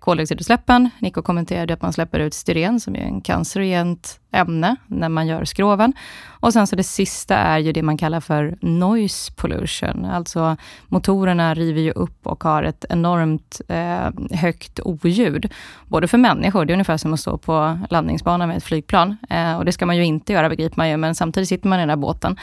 koldioxidutsläppen. 0.07 0.89
Nico 0.99 1.21
kommenterade 1.21 1.73
att 1.73 1.81
man 1.81 1.93
släpper 1.93 2.19
ut 2.19 2.33
styren, 2.33 2.79
som 2.79 2.95
är 2.95 2.99
en 2.99 3.21
cancerogent 3.21 4.19
ämne, 4.31 4.75
när 4.87 5.09
man 5.09 5.27
gör 5.27 5.45
skroven. 5.45 5.93
Och 6.27 6.53
sen 6.53 6.67
så 6.67 6.75
det 6.75 6.83
sista 6.83 7.35
är 7.35 7.59
ju 7.59 7.71
det 7.71 7.83
man 7.83 7.97
kallar 7.97 8.19
för 8.19 8.57
noise 8.61 9.31
pollution. 9.35 10.05
Alltså 10.05 10.57
motorerna 10.87 11.53
river 11.53 11.81
ju 11.81 11.91
upp 11.91 12.27
och 12.27 12.43
har 12.43 12.63
ett 12.63 12.85
enormt 12.89 13.61
eh, 13.67 14.37
högt 14.39 14.79
oljud. 14.79 15.53
Både 15.87 16.07
för 16.07 16.17
människor, 16.17 16.65
det 16.65 16.71
är 16.71 16.75
ungefär 16.75 16.97
som 16.97 17.13
att 17.13 17.19
stå 17.19 17.37
på 17.37 17.79
landningsbanan 17.89 18.47
med 18.47 18.57
ett 18.57 18.63
flygplan. 18.63 19.17
Eh, 19.29 19.57
och 19.57 19.65
det 19.65 19.71
ska 19.71 19.85
man 19.85 19.97
ju 19.97 20.05
inte 20.05 20.33
göra, 20.33 20.49
begriper 20.49 20.77
man 20.77 20.89
ju, 20.89 20.97
men 20.97 21.15
samtidigt 21.15 21.49
sitter 21.49 21.67
man 21.67 21.79
i 21.79 21.81
den 21.81 21.89
där 21.89 21.95
båten. 21.95 22.37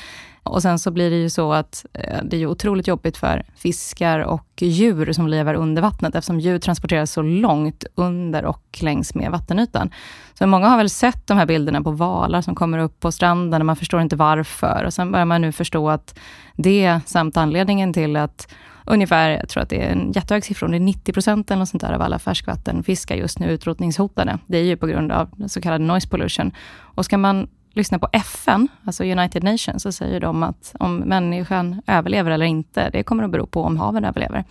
Och 0.45 0.63
sen 0.63 0.79
så 0.79 0.91
blir 0.91 1.11
det 1.11 1.17
ju 1.17 1.31
så 1.31 1.53
att 1.53 1.87
eh, 1.93 2.19
det 2.25 2.37
är 2.37 2.47
otroligt 2.47 2.87
jobbigt 2.87 3.17
för 3.17 3.47
fiskar 3.57 4.19
och 4.21 4.49
djur 4.61 5.13
som 5.13 5.29
lever 5.29 5.55
under 5.55 5.83
vattnet, 5.83 6.15
eftersom 6.15 6.41
djur 6.41 6.59
transporteras 6.59 7.13
så 7.13 7.23
långt 7.23 7.85
under 7.95 8.45
och 8.45 8.79
längs 8.81 9.15
med 9.15 9.31
vattenytan. 9.31 9.91
Så 10.39 10.47
många 10.47 10.69
har 10.69 10.77
väl 10.77 10.91
sett 10.91 11.27
de 11.27 11.39
här 11.39 11.47
bilderna 11.47 11.83
på 11.83 11.91
valar 11.91 12.41
som 12.41 12.55
kommer 12.55 12.79
upp 12.79 13.01
på 13.01 13.13
stranden, 13.13 13.63
och 13.63 13.67
man 13.67 13.77
förstår 13.77 14.01
inte 14.01 14.17
varför. 14.17 14.85
Och 14.85 14.95
sen 14.95 15.13
börjar 15.13 15.27
man 15.27 15.41
nu 15.41 15.53
förstå 15.53 15.91
att 15.91 16.19
det, 16.57 17.01
samt 17.07 17.37
anledningen 17.37 17.93
till 17.93 18.17
att 18.17 18.49
ungefär, 18.87 19.31
jag 19.31 19.49
tror 19.49 19.63
att 19.63 19.69
det 19.69 19.83
är 19.83 19.93
en 19.93 20.13
jättehög 20.13 20.45
siffra, 20.45 20.69
det 20.69 20.77
är 20.77 20.81
90 20.81 21.13
procent 21.13 21.51
eller 21.51 21.59
något 21.59 21.69
sånt 21.69 21.81
där 21.81 21.93
av 21.93 22.03
alla 22.03 22.19
färskvattenfiskar 22.19 23.17
just 23.17 23.39
nu 23.39 23.51
utrotningshotade. 23.51 24.39
Det 24.47 24.59
är 24.59 24.63
ju 24.63 24.77
på 24.77 24.87
grund 24.87 25.13
av 25.13 25.49
så 25.49 25.61
kallad 25.61 25.81
noise 25.81 26.09
pollution. 26.09 26.53
Och 26.77 27.05
ska 27.05 27.19
man 27.19 27.49
lyssnar 27.75 27.99
på 27.99 28.09
FN, 28.13 28.69
alltså 28.85 29.05
United 29.05 29.45
Nations, 29.45 29.83
så 29.83 29.93
säger 29.93 30.21
de 30.21 30.43
att 30.43 30.75
om 30.79 30.97
människan 30.97 31.83
överlever 31.87 32.31
eller 32.31 32.47
inte, 32.47 32.91
det 32.91 33.03
kommer 33.03 33.25
att 33.25 33.31
bero 33.31 33.47
på 33.47 33.63
om 33.63 33.77
haven 33.77 34.05
överlever. 34.05 34.45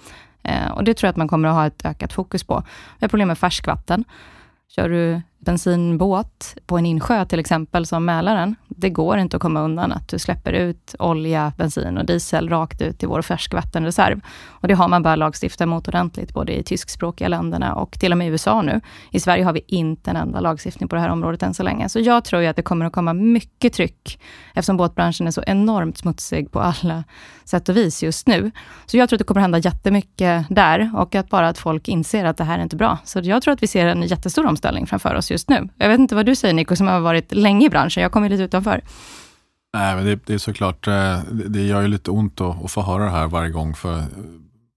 Eh, 0.43 0.71
och 0.71 0.83
det 0.83 0.93
tror 0.93 1.07
jag 1.07 1.12
att 1.12 1.17
man 1.17 1.27
kommer 1.27 1.47
att 1.47 1.55
ha 1.55 1.65
ett 1.67 1.86
ökat 1.86 2.13
fokus 2.13 2.43
på. 2.43 2.63
Vi 2.99 3.03
har 3.03 3.09
problem 3.09 3.27
med 3.27 3.38
färskvatten. 3.38 4.03
Kör 4.75 4.89
du 4.89 5.21
bensinbåt 5.45 6.56
på 6.65 6.77
en 6.77 6.86
insjö 6.86 7.25
till 7.25 7.39
exempel, 7.39 7.86
som 7.86 8.06
Mälaren, 8.06 8.56
det 8.67 8.89
går 8.89 9.17
inte 9.17 9.38
att 9.38 9.41
komma 9.41 9.62
undan 9.62 9.91
att 9.91 10.08
du 10.08 10.19
släpper 10.19 10.53
ut 10.53 10.95
olja, 10.99 11.53
bensin 11.58 11.97
och 11.97 12.06
diesel 12.06 12.49
rakt 12.49 12.82
ut 12.82 13.03
i 13.03 13.06
vår 13.06 13.21
färskvattenreserv. 13.21 14.21
Och 14.47 14.67
det 14.67 14.73
har 14.73 14.88
man 14.88 15.03
börjat 15.03 15.19
lagstifta 15.19 15.65
mot 15.65 15.88
ordentligt, 15.88 16.34
både 16.34 16.60
i 16.60 16.63
tyskspråkiga 16.63 17.27
länderna 17.27 17.75
och 17.75 17.99
till 17.99 18.12
och 18.12 18.17
med 18.17 18.27
i 18.27 18.32
USA 18.32 18.62
nu. 18.62 18.82
I 19.12 19.19
Sverige 19.19 19.43
har 19.43 19.53
vi 19.53 19.62
inte 19.67 20.10
en 20.10 20.15
enda 20.15 20.39
lagstiftning 20.39 20.89
på 20.89 20.95
det 20.95 21.01
här 21.01 21.10
området 21.10 21.43
än 21.43 21.53
så 21.53 21.63
länge. 21.63 21.89
Så 21.89 21.99
jag 21.99 22.25
tror 22.25 22.41
ju 22.41 22.47
att 22.47 22.56
det 22.56 22.62
kommer 22.62 22.86
att 22.86 22.93
komma 22.93 23.13
mycket 23.13 23.73
tryck, 23.73 24.19
eftersom 24.53 24.77
båtbranschen 24.77 25.27
är 25.27 25.32
så 25.32 25.43
enormt 25.47 25.97
smutsig 25.97 26.51
på 26.51 26.60
alla 26.60 27.03
sätt 27.45 27.69
och 27.69 27.77
vis 27.77 28.03
just 28.03 28.27
nu. 28.27 28.51
Så 28.86 28.97
jag 28.97 29.10
tror 29.10 29.17
att 29.17 29.19
det 29.19 29.23
kommer 29.23 29.41
att 29.41 29.43
hända 29.43 29.58
jättemycket 29.58 30.45
där 30.49 30.91
och 30.95 31.15
att 31.15 31.29
bara 31.29 31.47
att 31.47 31.58
folk 31.58 31.88
inser 31.88 32.25
att 32.25 32.38
det 32.38 32.43
här 32.43 32.60
är 32.60 32.63
inte 32.63 32.75
bra. 32.75 32.97
Så 33.03 33.19
jag 33.23 33.41
tror 33.41 33.53
att 33.53 33.63
vi 33.63 33.67
ser 33.67 33.88
en 33.88 34.01
jättestor 34.01 34.45
omställning 34.45 34.88
framför 34.88 35.15
oss 35.15 35.32
just 35.34 35.50
nu. 35.50 35.69
Jag 35.78 35.89
vet 35.89 36.00
inte 36.00 36.15
vad 36.15 36.26
du 36.26 36.36
säger 36.36 36.54
Nico, 36.54 36.76
som 36.76 36.88
har 36.88 37.00
varit 37.00 37.34
länge 37.34 37.65
i 37.65 37.69
branschen. 37.69 38.04
Jag 38.04 38.12
kommer 38.12 38.30
lite 38.30 38.43
utanför. 38.43 38.82
Nej, 39.74 39.96
men 39.96 40.06
det, 40.06 40.26
det 40.26 40.34
är 40.34 40.38
såklart, 40.38 40.88
eh, 40.88 41.19
det 41.30 41.62
gör 41.62 41.82
ju 41.82 41.88
lite 41.88 42.12
ont 42.12 42.41
att, 42.41 42.65
att 42.65 42.72
få 42.72 42.82
höra 42.82 43.04
det 43.04 43.10
här 43.10 43.28
varje 43.28 43.50
gång. 43.50 43.76
För 43.76 44.04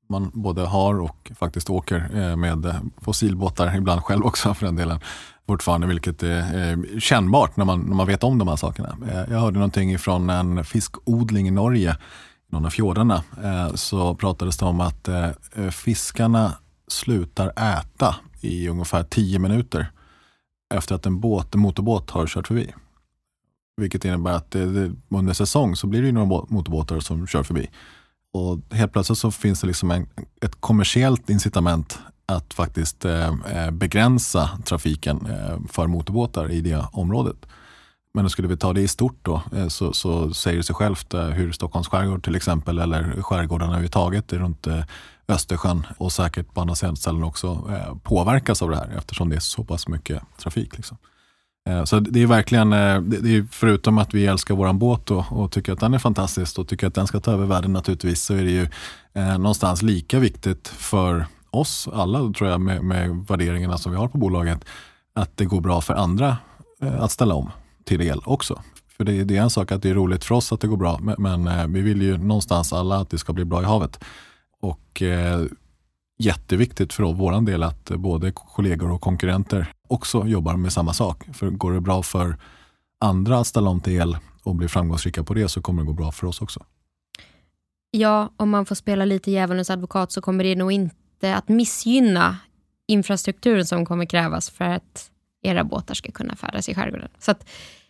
man 0.09 0.31
både 0.35 0.63
har 0.63 1.01
och 1.01 1.33
faktiskt 1.39 1.71
åker 1.71 2.09
eh, 2.15 2.37
med 2.37 2.75
fossilbåtar, 3.01 3.77
ibland 3.77 4.01
själv 4.01 4.27
också 4.27 4.55
för 4.55 4.67
den 4.67 4.77
delen, 4.77 5.01
fortfarande, 5.47 5.87
vilket 5.87 6.23
är 6.23 6.71
eh, 6.71 6.99
kännbart 6.99 7.57
när 7.57 7.65
man, 7.65 7.81
när 7.81 7.95
man 7.95 8.07
vet 8.07 8.25
om 8.25 8.39
de 8.39 8.49
här 8.49 8.57
sakerna. 8.57 8.97
Jag 9.31 9.41
hörde 9.41 9.59
någonting 9.59 9.99
från 9.99 10.31
en 10.31 10.65
fiskodling 10.65 11.49
i 11.49 11.51
Norge, 11.51 11.97
i 12.51 12.53
någon 12.53 12.67
av 12.67 12.71
fjordarna, 12.71 13.23
så 13.75 14.15
pratades 14.15 14.57
det 14.57 14.65
om 14.65 14.81
att 14.81 15.09
fiskarna 15.71 16.53
slutar 16.89 17.53
äta 17.57 18.17
i 18.41 18.69
ungefär 18.69 19.03
tio 19.03 19.39
minuter 19.39 19.91
efter 20.75 20.95
att 20.95 21.07
en, 21.07 21.21
båt, 21.21 21.55
en 21.55 21.61
motorbåt 21.61 22.11
har 22.11 22.27
kört 22.27 22.47
förbi. 22.47 22.73
Vilket 23.77 24.05
innebär 24.05 24.33
att 24.33 24.51
det, 24.51 24.67
det, 24.67 24.95
under 25.09 25.33
säsong 25.33 25.77
så 25.77 25.87
blir 25.87 26.03
det 26.03 26.13
några 26.13 26.47
motorbåtar 26.49 27.01
som 27.01 27.27
kör 27.27 27.43
förbi. 27.43 27.71
Och 28.33 28.61
helt 28.71 28.93
plötsligt 28.93 29.19
så 29.19 29.31
finns 29.31 29.61
det 29.61 29.67
liksom 29.67 29.91
en, 29.91 30.09
ett 30.43 30.61
kommersiellt 30.61 31.31
incitament 31.31 31.99
att 32.27 32.55
faktiskt 32.55 33.05
eh, 33.05 33.35
eh, 33.47 33.71
begränsa 33.71 34.51
trafiken 34.65 35.27
eh, 35.27 35.59
för 35.71 35.87
motorbåtar 35.87 36.51
i 36.51 36.61
det 36.61 36.85
området. 36.93 37.47
Men 38.15 38.25
då 38.25 38.29
skulle 38.29 38.49
vi 38.49 38.57
ta 38.57 38.73
det 38.73 38.81
i 38.81 38.89
stort 38.89 39.19
då, 39.23 39.43
eh, 39.53 39.69
så, 39.69 39.93
så 39.93 40.35
säger 40.35 40.57
det 40.57 40.63
sig 40.63 40.75
självt 40.75 41.15
eh, 41.15 41.25
hur 41.25 41.53
Stockholms 41.53 41.89
skärgård 41.89 42.25
till 42.25 42.37
exempel, 42.37 42.79
eller 42.79 43.23
skärgårdarna 43.23 43.73
överhuvudtaget 43.73 44.33
runt 44.33 44.67
eh, 44.67 44.81
Östersjön 45.29 45.87
och 45.99 46.13
säkert 46.13 46.55
på 46.55 46.61
andra 46.61 46.75
ställen 46.75 47.23
också 47.23 47.71
eh, 47.71 47.95
påverkas 48.03 48.63
av 48.63 48.71
det 48.71 48.77
här 48.77 48.95
eftersom 48.99 49.29
det 49.29 49.37
är 49.37 49.41
så 49.41 49.65
pass 49.65 49.89
mycket 49.89 50.23
trafik. 50.39 50.77
Liksom. 50.77 50.97
Eh, 51.69 51.85
så 51.85 52.01
det 52.01 52.23
är 52.23 52.27
verkligen, 52.27 52.73
eh, 52.73 53.01
det 53.01 53.37
är 53.37 53.47
förutom 53.51 53.99
att 53.99 54.15
vi 54.15 54.27
älskar 54.27 54.55
våran 54.55 54.79
båt 54.79 55.11
och, 55.11 55.25
och, 55.33 55.53
tycker 55.53 55.73
att 55.73 55.81
den 55.81 55.95
är 55.95 55.99
fantastisk 55.99 56.59
och 56.59 56.69
tycker 56.69 56.87
att 56.87 56.95
den 56.95 57.07
ska 57.07 57.21
ta 57.21 57.33
över 57.33 57.47
världen 57.47 57.73
naturligtvis, 57.73 58.23
så 58.23 58.35
är 58.35 58.45
det 58.45 58.51
ju 58.51 58.69
eh, 59.15 59.39
någonstans 59.39 59.83
lika 59.83 60.19
viktigt 60.19 60.69
för 60.69 61.27
oss 61.51 61.89
alla, 61.93 62.19
tror 62.19 62.51
jag, 62.51 62.61
med, 62.61 62.85
med 62.85 63.25
värderingarna 63.29 63.79
som 63.79 63.93
vi 63.93 63.99
har 63.99 64.09
på 64.09 64.19
bolaget, 64.19 64.65
att 65.15 65.37
det 65.37 65.45
går 65.45 65.61
bra 65.61 65.81
för 65.81 65.95
andra 65.95 66.37
eh, 66.83 67.03
att 67.03 67.11
ställa 67.11 67.35
om 67.35 67.51
till 67.85 68.03
el 68.03 68.21
också. 68.25 68.63
För 68.97 69.05
det, 69.05 69.25
det, 69.25 69.37
är 69.37 69.43
en 69.43 69.51
sak 69.51 69.73
att 69.73 69.83
det 69.83 69.91
är 69.91 69.95
roligt 69.95 70.25
för 70.25 70.35
oss 70.35 70.53
att 70.53 70.61
det 70.61 70.67
går 70.67 70.77
bra, 70.77 70.99
men, 71.03 71.15
men 71.19 71.47
eh, 71.47 71.67
vi 71.67 71.81
vill 71.81 72.03
ju 72.03 72.19
någonstans 72.19 72.73
alla 72.73 72.97
att 72.97 73.11
det 73.11 73.19
ska 73.19 73.33
bli 73.33 73.45
bra 73.45 73.63
i 73.63 73.65
havet. 73.65 74.05
Och 74.67 75.03
eh, 75.03 75.45
jätteviktigt 76.19 76.93
för 76.93 77.03
vår 77.03 77.41
del 77.41 77.63
att 77.63 77.91
både 77.91 78.33
kollegor 78.33 78.91
och 78.91 79.01
konkurrenter 79.01 79.73
också 79.89 80.27
jobbar 80.27 80.57
med 80.57 80.73
samma 80.73 80.93
sak. 80.93 81.25
För 81.33 81.51
går 81.51 81.73
det 81.73 81.81
bra 81.81 82.03
för 82.03 82.37
andra 83.01 83.39
att 83.39 83.47
ställa 83.47 83.71
om 83.71 83.81
till 83.81 83.93
el 83.93 84.17
och 84.43 84.55
bli 84.55 84.69
framgångsrika 84.69 85.25
på 85.25 85.35
det 85.35 85.49
så 85.49 85.63
kommer 85.63 85.83
det 85.83 85.87
gå 85.87 85.93
bra 85.93 86.13
för 86.13 86.27
oss 86.27 86.41
också. 86.41 86.65
Ja, 87.91 88.31
om 88.37 88.51
man 88.51 88.67
får 88.67 88.75
spela 88.75 89.05
lite 89.05 89.31
djävulens 89.31 89.71
advokat 89.71 90.13
så 90.13 90.21
kommer 90.21 90.45
det 90.45 90.57
nog 90.57 90.73
inte 90.73 91.35
att 91.37 91.49
missgynna 91.49 92.39
infrastrukturen 92.89 93.67
som 93.67 93.87
kommer 93.87 94.05
krävas 94.05 94.51
för 94.51 94.65
att 94.65 95.11
era 95.43 95.65
båtar 95.65 95.95
ska 95.95 96.13
kunna 96.13 96.37
färdas 96.37 96.69
i 96.69 96.75
skärgården. 96.75 97.09
Så 97.19 97.31
att 97.31 97.49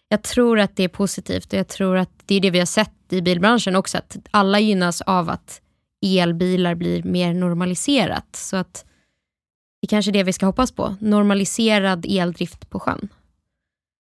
jag 0.08 0.22
tror 0.22 0.60
att 0.60 0.76
det 0.76 0.84
är 0.84 0.88
positivt 0.88 1.52
och 1.52 1.58
jag 1.58 1.68
tror 1.68 1.96
att 1.96 2.10
det 2.26 2.34
är 2.34 2.40
det 2.40 2.50
vi 2.50 2.58
har 2.58 2.66
sett 2.66 3.12
i 3.12 3.22
bilbranschen 3.22 3.76
också, 3.76 3.98
att 3.98 4.16
alla 4.30 4.60
gynnas 4.60 5.00
av 5.00 5.30
att 5.30 5.60
elbilar 6.02 6.74
blir 6.74 7.02
mer 7.02 7.34
normaliserat. 7.34 8.36
Så 8.36 8.56
att 8.56 8.84
det 9.80 9.86
är 9.86 9.88
kanske 9.88 10.10
är 10.10 10.12
det 10.12 10.22
vi 10.22 10.32
ska 10.32 10.46
hoppas 10.46 10.72
på, 10.72 10.96
normaliserad 11.00 12.06
eldrift 12.08 12.70
på 12.70 12.80
sjön. 12.80 13.08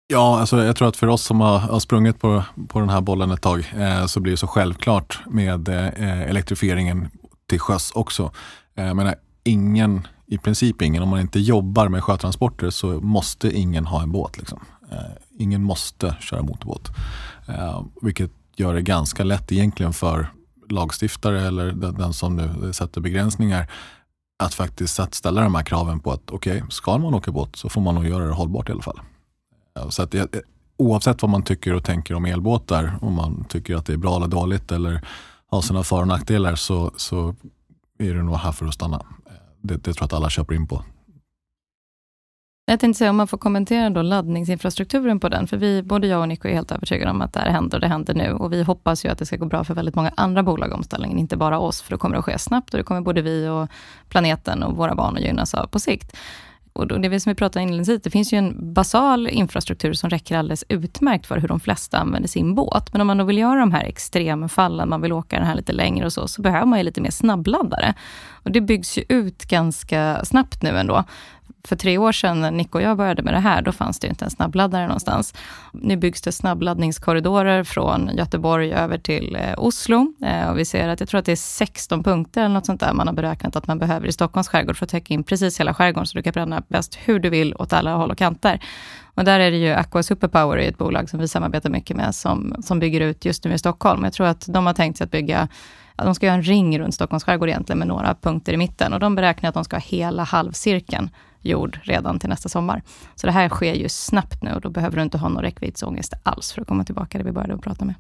Ja, 0.07 0.41
alltså 0.41 0.65
jag 0.65 0.77
tror 0.77 0.89
att 0.89 0.97
för 0.97 1.07
oss 1.07 1.23
som 1.23 1.41
har, 1.41 1.59
har 1.59 1.81
sprungit 1.81 2.21
på, 2.21 2.45
på 2.69 2.81
den 2.81 2.89
här 2.89 3.01
bollen 3.01 3.31
ett 3.31 3.43
tag 3.43 3.73
eh, 3.77 4.07
så 4.07 4.21
blir 4.21 4.33
det 4.33 4.37
så 4.37 4.47
självklart 4.47 5.19
med 5.27 5.69
eh, 5.69 6.23
elektrifieringen 6.23 7.09
till 7.47 7.61
sjöss 7.61 7.93
också. 7.95 8.33
Eh, 8.75 8.87
jag 8.87 8.97
menar, 8.97 9.15
ingen 9.45 10.07
i 10.27 10.39
princip 10.39 10.83
ingen. 10.83 11.03
Om 11.03 11.09
man 11.09 11.21
inte 11.21 11.41
jobbar 11.41 11.89
med 11.89 12.05
sjötransporter 12.05 12.71
så 12.71 12.87
måste 12.87 13.51
ingen 13.59 13.87
ha 13.87 14.03
en 14.03 14.13
båt. 14.13 14.39
Liksom. 14.39 14.61
Eh, 14.93 14.99
ingen 15.39 15.63
måste 15.63 16.17
köra 16.21 16.43
motorbåt. 16.43 16.91
Eh, 17.49 17.83
vilket 18.03 18.31
gör 18.57 18.75
det 18.75 18.83
ganska 18.83 19.25
lätt 19.25 19.53
egentligen 19.53 19.93
för 19.93 20.33
lagstiftare 20.73 21.47
eller 21.47 21.73
den, 21.73 21.95
den 21.95 22.13
som 22.13 22.37
nu 22.37 22.73
sätter 22.73 23.01
begränsningar 23.01 23.71
att 24.39 24.55
faktiskt 24.55 25.15
ställa 25.15 25.43
de 25.43 25.55
här 25.55 25.63
kraven 25.63 26.01
på 26.01 26.13
att 26.13 26.31
okej, 26.31 26.57
okay, 26.57 26.71
ska 26.71 26.99
man 26.99 27.15
åka 27.15 27.33
båt 27.33 27.57
så 27.57 27.69
får 27.69 27.81
man 27.81 27.95
nog 27.95 28.07
göra 28.07 28.25
det 28.25 28.33
hållbart 28.33 28.69
i 28.69 28.73
alla 28.73 28.83
fall. 28.83 29.01
Så 29.89 30.03
att 30.03 30.11
det, 30.11 30.43
oavsett 30.77 31.23
vad 31.23 31.31
man 31.31 31.43
tycker 31.43 31.75
och 31.75 31.85
tänker 31.85 32.15
om 32.15 32.25
elbåtar, 32.25 32.99
om 33.01 33.15
man 33.15 33.45
tycker 33.49 33.77
att 33.77 33.87
det 33.87 33.93
är 33.93 33.97
bra 33.97 34.17
eller 34.17 34.29
dåligt 34.29 34.73
eller 34.73 35.01
har 35.47 35.61
sina 35.63 35.83
för 35.83 36.01
och 36.01 36.09
nackdelar 36.09 36.55
så, 36.55 36.91
så 36.97 37.35
är 37.99 38.15
det 38.15 38.23
nog 38.23 38.37
här 38.37 38.53
för 38.53 38.67
att 38.67 38.75
stanna 38.75 38.97
eh, 39.27 39.33
det, 39.63 39.75
det 39.75 39.83
tror 39.83 39.97
jag 39.99 40.05
att 40.05 40.13
alla 40.13 40.31
köper 40.31 40.55
in 40.55 40.67
på. 40.67 40.85
Jag 42.71 42.81
tänkte 42.81 42.99
säga 42.99 43.11
om 43.11 43.17
man 43.17 43.27
får 43.27 43.39
kommentera 43.39 43.91
då 43.91 44.03
laddningsinfrastrukturen 44.03 45.21
på 45.21 45.29
den, 45.29 45.47
för 45.47 45.57
vi, 45.57 45.83
både 45.83 46.07
jag 46.07 46.21
och 46.21 46.29
Nico 46.29 46.49
är 46.49 46.53
helt 46.53 46.73
övertygade 46.73 47.11
om 47.11 47.23
att 47.23 47.33
det 47.33 47.41
här 47.41 47.51
händer 47.51 47.77
och 47.77 47.81
det 47.81 47.89
händer 47.89 48.15
nu. 48.15 48.33
Och 48.33 48.53
vi 48.53 48.63
hoppas 48.63 49.05
ju 49.05 49.09
att 49.09 49.19
det 49.19 49.27
ska 49.27 49.37
gå 49.37 49.45
bra 49.45 49.65
för 49.65 49.75
väldigt 49.75 49.95
många 49.95 50.13
andra 50.17 50.43
bolag 50.43 50.73
omställningen, 50.73 51.19
inte 51.19 51.37
bara 51.37 51.59
oss, 51.59 51.83
för 51.83 51.93
det 51.93 51.99
kommer 51.99 52.17
att 52.17 52.25
ske 52.25 52.39
snabbt 52.39 52.75
och 52.75 52.79
det 52.79 52.85
kommer 52.85 53.01
både 53.01 53.23
vi 53.23 53.49
och 53.49 53.69
planeten 54.09 54.63
och 54.63 54.77
våra 54.77 54.95
barn 54.95 55.17
att 55.17 55.23
gynnas 55.23 55.55
av 55.55 55.67
på 55.67 55.79
sikt. 55.79 56.17
Och 56.73 56.87
det 56.87 57.09
är 57.09 57.19
som 57.19 57.31
vi 57.31 57.35
pratade 57.35 57.63
inledningsvis, 57.63 58.03
det 58.03 58.11
finns 58.11 58.33
ju 58.33 58.39
en 58.39 58.75
basal 58.75 59.29
infrastruktur 59.29 59.93
som 59.93 60.11
räcker 60.11 60.37
alldeles 60.37 60.65
utmärkt 60.69 61.27
för 61.27 61.39
hur 61.39 61.49
de 61.49 61.61
flesta 61.61 61.99
använder 61.99 62.29
sin 62.29 62.55
båt. 62.55 62.93
Men 62.93 63.01
om 63.01 63.07
man 63.07 63.19
då 63.19 63.25
vill 63.25 63.39
göra 63.39 63.61
de 63.61 63.73
här 63.73 63.85
extremfallen, 63.85 64.89
man 64.89 65.01
vill 65.01 65.13
åka 65.13 65.37
den 65.37 65.47
här 65.47 65.55
lite 65.55 65.73
längre 65.73 66.07
och 66.07 66.13
så, 66.13 66.29
så 66.29 66.43
behöver 66.43 66.67
man 66.67 66.79
ju 66.79 66.85
lite 66.85 67.01
mer 67.01 67.11
snabbladdare. 67.11 67.95
Och 68.31 68.51
det 68.53 68.61
byggs 68.61 68.99
ju 68.99 69.05
ut 69.09 69.45
ganska 69.45 70.25
snabbt 70.25 70.63
nu 70.63 70.79
ändå 70.79 71.05
för 71.65 71.77
tre 71.77 71.99
år 71.99 72.13
sedan 72.13 72.41
när 72.41 72.51
Nick 72.51 72.75
och 72.75 72.83
jag 72.83 72.97
började 72.97 73.23
med 73.23 73.35
det 73.35 73.41
här, 73.41 73.63
då 73.63 73.73
fanns 73.73 73.99
det 73.99 74.07
inte 74.09 74.25
en 74.25 74.31
snabbladdare 74.31 74.87
någonstans. 74.87 75.35
Nu 75.73 75.97
byggs 75.97 76.23
det 76.23 76.33
snabbladdningskorridorer 76.33 77.65
från 77.65 78.11
Göteborg 78.17 78.73
över 78.73 78.99
till 78.99 79.37
eh, 79.37 79.55
Oslo. 79.57 80.13
Eh, 80.25 80.51
och 80.51 80.59
vi 80.59 80.65
ser 80.65 80.89
att 80.89 81.01
jag 81.01 81.09
tror 81.09 81.19
att 81.19 81.25
det 81.25 81.33
är 81.33 81.37
16 81.37 82.03
punkter 82.03 82.41
eller 82.41 82.55
något 82.55 82.67
sånt 82.67 82.81
där 82.81 82.93
man 82.93 83.07
har 83.07 83.15
beräknat 83.15 83.57
att 83.57 83.67
man 83.67 83.79
behöver 83.79 84.07
i 84.07 84.13
Stockholms 84.13 84.49
skärgård 84.49 84.77
för 84.77 84.87
att 84.87 84.91
täcka 84.91 85.15
in 85.15 85.25
precis 85.25 85.61
hela 85.61 85.75
skärgården, 85.75 86.07
så 86.07 86.19
du 86.19 86.23
kan 86.23 86.33
bränna 86.33 86.63
bäst 86.69 86.99
hur 87.05 87.19
du 87.19 87.31
vill 87.31 87.55
åt 87.55 87.73
alla 87.73 87.95
håll 87.95 88.11
och 88.11 88.19
kanter. 88.19 88.61
Och 89.15 89.25
där 89.25 89.41
är 89.41 89.51
det 89.51 89.57
ju 89.57 89.73
Aqua 89.73 90.03
Superpower, 90.03 90.57
ett 90.57 90.79
bolag 90.79 91.11
som 91.11 91.21
vi 91.21 91.29
samarbetar 91.29 91.71
mycket 91.71 91.97
med, 91.97 92.15
som, 92.15 92.55
som 92.63 92.79
bygger 92.79 93.01
ut 93.01 93.25
just 93.25 93.45
nu 93.45 93.53
i 93.53 93.59
Stockholm. 93.59 94.05
Jag 94.05 94.13
tror 94.13 94.27
att 94.27 94.47
de 94.49 94.67
har 94.67 94.75
tänkt 94.75 94.99
sig 94.99 95.05
att 95.05 95.11
bygga 95.11 95.49
de 96.05 96.15
ska 96.15 96.27
göra 96.27 96.37
en 96.37 96.43
ring 96.43 96.79
runt 96.79 96.95
Stockholms 96.95 97.25
skärgård 97.25 97.49
egentligen, 97.49 97.79
med 97.79 97.89
några 97.89 98.15
punkter 98.15 98.53
i 98.53 98.57
mitten. 98.57 98.93
Och 98.93 99.01
de 99.01 99.15
beräknar 99.15 99.49
att 99.49 99.55
de 99.55 99.65
ska 99.65 99.77
ha 99.77 99.81
hela 99.81 100.23
halvcirkeln 100.23 101.11
gjord 101.43 101.81
redan 101.83 102.19
till 102.19 102.29
nästa 102.29 102.49
sommar. 102.49 102.83
Så 103.15 103.27
det 103.27 103.33
här 103.33 103.49
sker 103.49 103.75
ju 103.75 103.89
snabbt 103.89 104.43
nu 104.43 104.53
och 104.53 104.61
då 104.61 104.71
behöver 104.71 104.97
du 104.97 105.03
inte 105.03 105.19
ha 105.19 105.29
någon 105.29 105.43
räckviddsångest 105.43 106.15
alls 106.23 106.53
för 106.53 106.63
att 106.63 106.69
komma 106.69 106.85
tillbaka 106.85 107.19
det 107.19 107.25
vi 107.25 107.33
började 107.33 107.59
prata 107.59 107.85
med. 107.85 107.95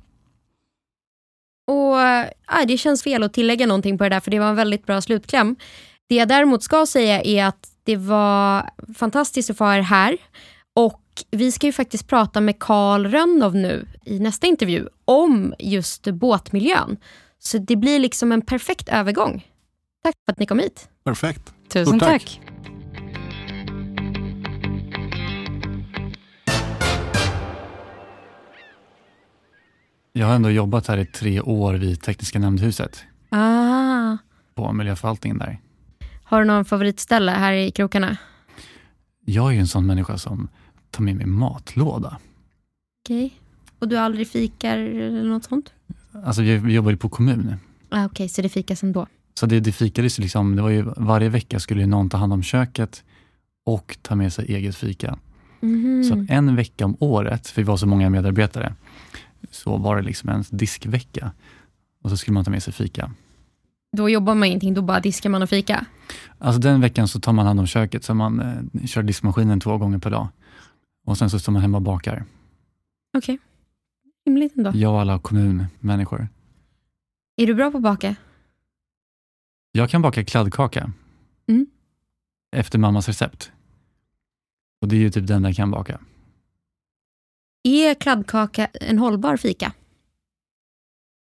Och 1.67 2.01
äh, 2.01 2.67
Det 2.67 2.77
känns 2.77 3.03
fel 3.03 3.23
att 3.23 3.33
tillägga 3.33 3.67
någonting 3.67 3.99
på 3.99 4.05
det 4.05 4.11
där, 4.11 4.21
för 4.21 4.31
det 4.31 4.39
var 4.39 4.49
en 4.49 4.57
väldigt 4.57 4.87
bra 4.87 5.01
slutkläm. 5.01 5.57
Det 6.09 6.15
jag 6.15 6.29
däremot 6.29 6.63
ska 6.63 6.87
säga 6.87 7.23
är 7.23 7.45
att 7.45 7.69
det 7.85 7.97
var 7.97 8.71
fantastiskt 8.95 9.51
att 9.51 9.59
få 9.59 9.73
er 9.73 9.81
här. 9.81 10.17
Och 10.75 11.03
vi 11.31 11.53
ska 11.53 11.67
ju 11.67 11.73
faktiskt 11.73 12.07
prata 12.07 12.41
med 12.41 12.59
Karl 12.59 13.07
Rönnov 13.07 13.55
nu 13.55 13.87
i 14.05 14.19
nästa 14.19 14.47
intervju 14.47 14.89
om 15.05 15.55
just 15.59 16.07
båtmiljön. 16.07 16.97
Så 17.39 17.59
det 17.59 17.77
blir 17.77 17.99
liksom 17.99 18.33
en 18.33 18.43
perfekt 18.43 18.89
övergång. 18.89 19.47
Tack 20.05 20.15
för 20.25 20.33
att 20.33 20.39
ni 20.39 20.47
kom 20.47 20.59
hit. 20.59 20.89
Perfekt. 21.05 21.55
Tusen 21.69 21.99
tack. 21.99 22.09
tack. 22.11 22.50
Jag 30.13 30.27
har 30.27 30.35
ändå 30.35 30.51
jobbat 30.51 30.87
här 30.87 30.99
i 30.99 31.07
tre 31.07 31.41
år 31.41 31.75
vid 31.75 32.03
Tekniska 32.03 32.39
nämndhuset. 32.39 33.05
Ah. 33.29 34.17
På 34.55 34.73
miljöförvaltningen 34.73 35.39
där. 35.39 35.61
Har 36.25 36.41
du 36.41 36.47
någon 36.47 36.65
favoritställe 36.65 37.33
här 37.33 37.53
i 37.53 37.71
krokarna? 37.71 38.17
Jag 39.25 39.49
är 39.49 39.53
ju 39.53 39.59
en 39.59 39.69
sån 39.69 39.87
människa 39.87 40.19
som 40.19 40.49
tar 40.91 41.05
med 41.05 41.17
mig 41.17 41.27
matlåda. 41.27 42.17
Okej. 43.05 43.27
Okay. 43.27 43.39
Och 43.79 43.89
du 43.89 43.97
aldrig 43.97 44.29
fikar 44.29 44.79
eller 44.79 45.25
något 45.25 45.45
sånt? 45.45 45.73
Alltså 46.25 46.43
vi, 46.43 46.57
vi 46.59 46.73
jobbar 46.73 46.91
ju 46.91 46.97
på 46.97 47.09
kommun. 47.09 47.55
Ah, 47.89 48.05
Okej, 48.05 48.07
okay, 48.07 48.29
så 48.29 48.43
det 48.43 48.49
fikas 48.49 48.83
ändå? 48.83 49.07
Så 49.35 49.47
det, 49.47 49.61
det 49.61 49.73
fikades 49.73 50.19
liksom, 50.19 50.57
det 50.57 50.63
var 50.63 50.71
ju 50.71 50.83
varje 50.97 51.29
vecka 51.29 51.61
skulle 51.61 51.87
någon 51.87 52.11
ta 52.11 52.17
hand 52.17 52.33
om 52.33 52.43
köket 52.43 53.05
och 53.65 53.99
ta 54.03 54.15
med 54.15 54.33
sig 54.33 54.55
eget 54.55 54.77
fika. 54.77 55.19
Mm. 55.63 56.05
Så 56.05 56.35
en 56.35 56.57
vecka 56.57 56.85
om 56.85 56.97
året, 57.01 57.47
för 57.47 57.63
vi 57.63 57.67
var 57.67 57.77
så 57.77 57.87
många 57.87 58.11
medarbetare, 58.11 58.75
så 59.51 59.77
var 59.77 59.97
det 59.97 60.03
liksom 60.03 60.29
en 60.29 60.45
diskvecka. 60.51 61.33
Och 62.03 62.11
så 62.11 62.17
skulle 62.17 62.35
man 62.35 62.45
ta 62.45 62.51
med 62.51 62.63
sig 62.63 62.73
fika. 62.73 63.11
Då 63.97 64.09
jobbar 64.09 64.35
man 64.35 64.47
ingenting, 64.47 64.75
då 64.75 64.83
bara 64.83 65.01
diskar 65.01 65.31
man 65.31 65.43
och 65.43 65.49
fika? 65.49 65.87
Alltså 66.39 66.61
den 66.61 66.81
veckan 66.81 67.09
så 67.09 67.21
tar 67.21 67.33
man 67.33 67.47
hand 67.47 67.61
om 67.61 67.67
köket, 67.67 68.05
så 68.05 68.15
man 68.15 68.41
eh, 68.41 68.87
kör 68.87 69.03
diskmaskinen 69.03 69.61
två 69.61 69.79
gånger 69.79 69.99
per 69.99 70.11
dag. 70.11 70.29
Och 71.07 71.19
sen 71.19 71.31
så 71.31 71.39
står 71.39 71.53
man 71.53 71.63
hemma 71.63 71.79
och 71.79 71.83
bakar. 71.83 72.25
Okej, 73.17 73.35
okay. 73.35 73.39
rimligt 74.27 74.57
ändå. 74.57 74.71
Jag 74.75 74.93
och 74.93 75.01
alla 75.01 75.19
kommunmänniskor. 75.19 76.29
Är 77.37 77.47
du 77.47 77.55
bra 77.55 77.71
på 77.71 77.77
att 77.77 77.83
baka? 77.83 78.17
Jag 79.73 79.91
kan 79.91 80.03
baka 80.03 80.25
kladdkaka. 80.25 80.93
Mm. 81.47 81.67
Efter 82.57 82.79
mammas 82.79 83.09
recept. 83.09 83.53
Och 84.81 84.89
det 84.89 84.97
är 84.97 85.01
ju 85.01 85.11
typ 85.11 85.27
den 85.27 85.45
jag 85.45 85.57
kan 85.57 85.71
baka. 85.71 86.01
Är 87.63 87.95
kladdkaka 87.95 88.67
en 88.67 88.99
hållbar 88.99 89.37
fika? 89.37 89.73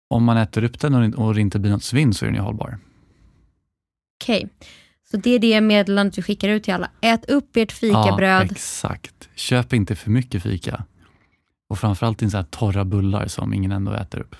Om 0.07 0.23
man 0.23 0.37
äter 0.37 0.63
upp 0.63 0.79
den 0.79 1.13
och 1.13 1.33
det 1.35 1.41
inte 1.41 1.59
blir 1.59 1.71
något 1.71 1.83
svinn 1.83 2.13
så 2.13 2.25
är 2.25 2.27
den 2.27 2.35
ju 2.35 2.41
hållbar. 2.41 2.79
Okej, 4.21 4.45
okay. 4.45 4.67
så 5.11 5.17
det 5.17 5.29
är 5.29 5.39
det 5.39 5.61
meddelandet 5.61 6.17
vi 6.17 6.21
skickar 6.21 6.49
ut 6.49 6.63
till 6.63 6.73
alla. 6.73 6.91
Ät 7.01 7.29
upp 7.29 7.57
ert 7.57 7.71
fikabröd. 7.71 8.47
Ja, 8.47 8.51
exakt. 8.51 9.29
Köp 9.35 9.73
inte 9.73 9.95
för 9.95 10.11
mycket 10.11 10.43
fika. 10.43 10.85
Och 11.67 11.79
framförallt 11.79 12.21
inte 12.21 12.31
så 12.31 12.37
här 12.37 12.43
torra 12.43 12.85
bullar 12.85 13.27
som 13.27 13.53
ingen 13.53 13.71
ändå 13.71 13.91
äter 13.91 14.19
upp. 14.19 14.35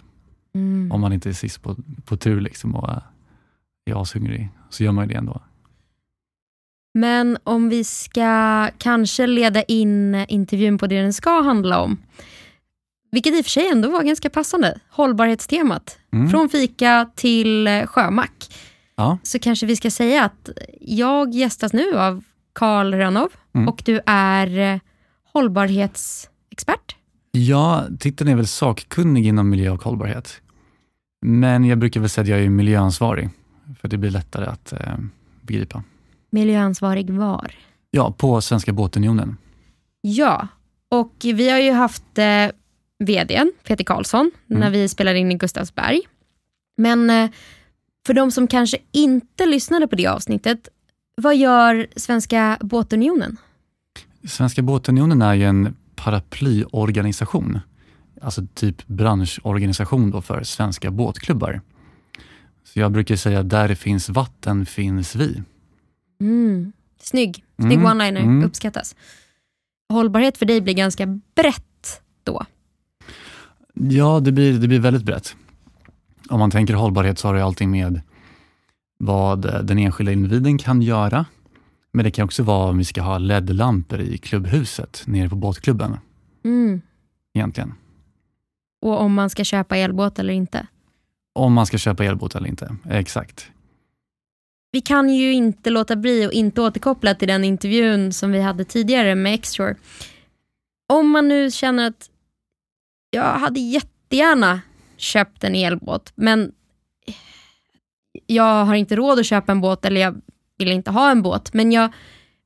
Mm. 0.55 0.91
Om 0.91 1.01
man 1.01 1.13
inte 1.13 1.29
är 1.29 1.33
sist 1.33 1.61
på, 1.61 1.75
på 2.05 2.17
tur 2.17 2.41
liksom 2.41 2.75
och 2.75 2.89
är 3.85 4.01
ashungrig, 4.01 4.49
så 4.69 4.83
gör 4.83 4.91
man 4.91 5.07
ju 5.07 5.13
det 5.13 5.17
ändå. 5.17 5.41
Men 6.97 7.37
om 7.43 7.69
vi 7.69 7.83
ska 7.83 8.69
kanske 8.77 9.27
leda 9.27 9.63
in 9.63 10.15
intervjun 10.15 10.77
på 10.77 10.87
det 10.87 11.01
den 11.01 11.13
ska 11.13 11.41
handla 11.41 11.81
om. 11.81 11.97
Vilket 13.11 13.33
i 13.33 13.41
och 13.41 13.45
för 13.45 13.51
sig 13.51 13.67
ändå 13.67 13.91
var 13.91 14.03
ganska 14.03 14.29
passande. 14.29 14.79
Hållbarhetstemat. 14.89 15.97
Mm. 16.13 16.29
Från 16.29 16.49
fika 16.49 17.09
till 17.15 17.83
sjömack. 17.85 18.53
Ja. 18.95 19.17
Så 19.23 19.39
kanske 19.39 19.65
vi 19.65 19.75
ska 19.75 19.91
säga 19.91 20.25
att 20.25 20.49
jag 20.81 21.33
gästas 21.33 21.73
nu 21.73 21.97
av 21.97 22.23
Karl 22.53 22.93
Rönnow 22.93 23.29
mm. 23.55 23.67
och 23.67 23.81
du 23.85 23.99
är 24.05 24.79
hållbarhetsexpert. 25.33 26.95
Ja, 27.31 27.83
titeln 27.99 28.29
är 28.29 28.35
väl 28.35 28.47
sakkunnig 28.47 29.27
inom 29.27 29.49
miljö 29.49 29.69
och 29.69 29.83
hållbarhet. 29.83 30.41
Men 31.21 31.65
jag 31.65 31.77
brukar 31.77 31.99
väl 31.99 32.09
säga 32.09 32.23
att 32.23 32.29
jag 32.29 32.39
är 32.39 32.49
miljöansvarig, 32.49 33.29
för 33.81 33.87
det 33.87 33.97
blir 33.97 34.11
lättare 34.11 34.45
att 34.45 34.73
eh, 34.73 34.97
begripa. 35.41 35.83
Miljöansvarig 36.36 37.09
var? 37.09 37.51
Ja, 37.91 38.11
på 38.11 38.41
Svenska 38.41 38.73
Båtunionen. 38.73 39.38
Ja, 40.01 40.47
och 40.91 41.13
vi 41.23 41.49
har 41.49 41.59
ju 41.59 41.71
haft 41.71 42.17
eh, 42.17 42.47
vdn 42.99 43.51
Peter 43.63 43.83
Karlsson 43.83 44.31
mm. 44.49 44.59
när 44.59 44.69
vi 44.69 44.89
spelade 44.89 45.19
in 45.19 45.31
i 45.31 45.36
Gustavsberg. 45.36 46.01
Men 46.77 47.09
eh, 47.09 47.29
för 48.05 48.13
de 48.13 48.31
som 48.31 48.47
kanske 48.47 48.77
inte 48.91 49.45
lyssnade 49.45 49.88
på 49.88 49.95
det 49.95 50.07
avsnittet, 50.07 50.69
vad 51.21 51.36
gör 51.36 51.88
Svenska 51.95 52.57
Båtunionen? 52.61 53.38
Svenska 54.27 54.61
Båtunionen 54.61 55.21
är 55.21 55.33
ju 55.33 55.43
en 55.43 55.75
paraplyorganisation, 55.95 57.59
alltså 58.21 58.47
typ 58.53 58.88
branschorganisation 58.88 60.11
då 60.11 60.21
för 60.21 60.43
svenska 60.43 60.91
båtklubbar. 60.91 61.61
Så 62.63 62.79
jag 62.79 62.91
brukar 62.91 63.15
säga 63.15 63.43
där 63.43 63.67
det 63.67 63.75
finns 63.75 64.09
vatten 64.09 64.65
finns 64.65 65.15
vi. 65.15 65.43
Mm. 66.20 66.72
Snygg. 67.01 67.43
Snygg 67.59 67.80
mm. 67.80 67.86
one-liner. 67.86 68.22
Mm. 68.22 68.43
Uppskattas. 68.43 68.95
Hållbarhet 69.89 70.38
för 70.38 70.45
dig 70.45 70.61
blir 70.61 70.74
ganska 70.74 71.05
brett 71.36 72.01
då? 72.24 72.45
Ja, 73.74 74.20
det 74.20 74.32
blir, 74.32 74.59
det 74.59 74.68
blir 74.68 74.80
väldigt 74.80 75.03
brett. 75.03 75.36
Om 76.30 76.39
man 76.39 76.51
tänker 76.51 76.74
hållbarhet 76.74 77.20
så 77.20 77.28
har 77.28 77.36
det 77.36 77.43
allting 77.43 77.72
med 77.72 78.01
vad 78.97 79.66
den 79.66 79.80
enskilda 79.80 80.11
individen 80.11 80.57
kan 80.57 80.82
göra. 80.82 81.26
Men 81.93 82.05
det 82.05 82.11
kan 82.11 82.26
också 82.26 82.43
vara 82.43 82.70
om 82.70 82.78
vi 82.78 82.86
ska 82.86 83.01
ha 83.01 83.18
LED-lampor 83.18 83.99
i 83.99 84.18
klubbhuset 84.18 85.03
nere 85.05 85.30
på 85.30 85.36
båtklubben. 85.36 85.97
Mm. 86.43 86.82
Egentligen. 87.34 87.74
Och 88.82 89.01
om 89.01 89.13
man 89.13 89.30
ska 89.30 89.43
köpa 89.43 89.78
elbåt 89.78 90.20
eller 90.20 90.34
inte? 90.34 90.68
Om 91.34 91.53
man 91.53 91.66
ska 91.66 91.78
köpa 91.78 92.05
elbåt 92.05 92.36
eller 92.36 92.47
inte, 92.47 92.76
exakt 92.89 93.51
vi 94.76 94.82
kan 94.82 95.09
ju 95.09 95.34
inte 95.34 95.69
låta 95.69 95.95
bli 95.95 96.26
att 96.26 96.34
inte 96.34 96.61
återkoppla 96.61 97.15
till 97.15 97.28
den 97.28 97.43
intervjun 97.43 98.13
som 98.13 98.32
vi 98.32 98.41
hade 98.41 98.65
tidigare 98.65 99.15
med 99.15 99.43
Xshore. 99.43 99.76
Om 100.93 101.09
man 101.11 101.28
nu 101.28 101.51
känner 101.51 101.88
att 101.88 102.09
jag 103.09 103.23
hade 103.23 103.59
jättegärna 103.59 104.61
köpt 104.97 105.43
en 105.43 105.55
elbåt, 105.55 106.11
men 106.15 106.51
jag 108.26 108.65
har 108.65 108.76
inte 108.76 108.95
råd 108.95 109.19
att 109.19 109.26
köpa 109.26 109.51
en 109.51 109.61
båt 109.61 109.86
eller 109.86 110.01
jag 110.01 110.21
vill 110.57 110.71
inte 110.71 110.91
ha 110.91 111.11
en 111.11 111.21
båt, 111.21 111.53
men 111.53 111.71
jag 111.71 111.93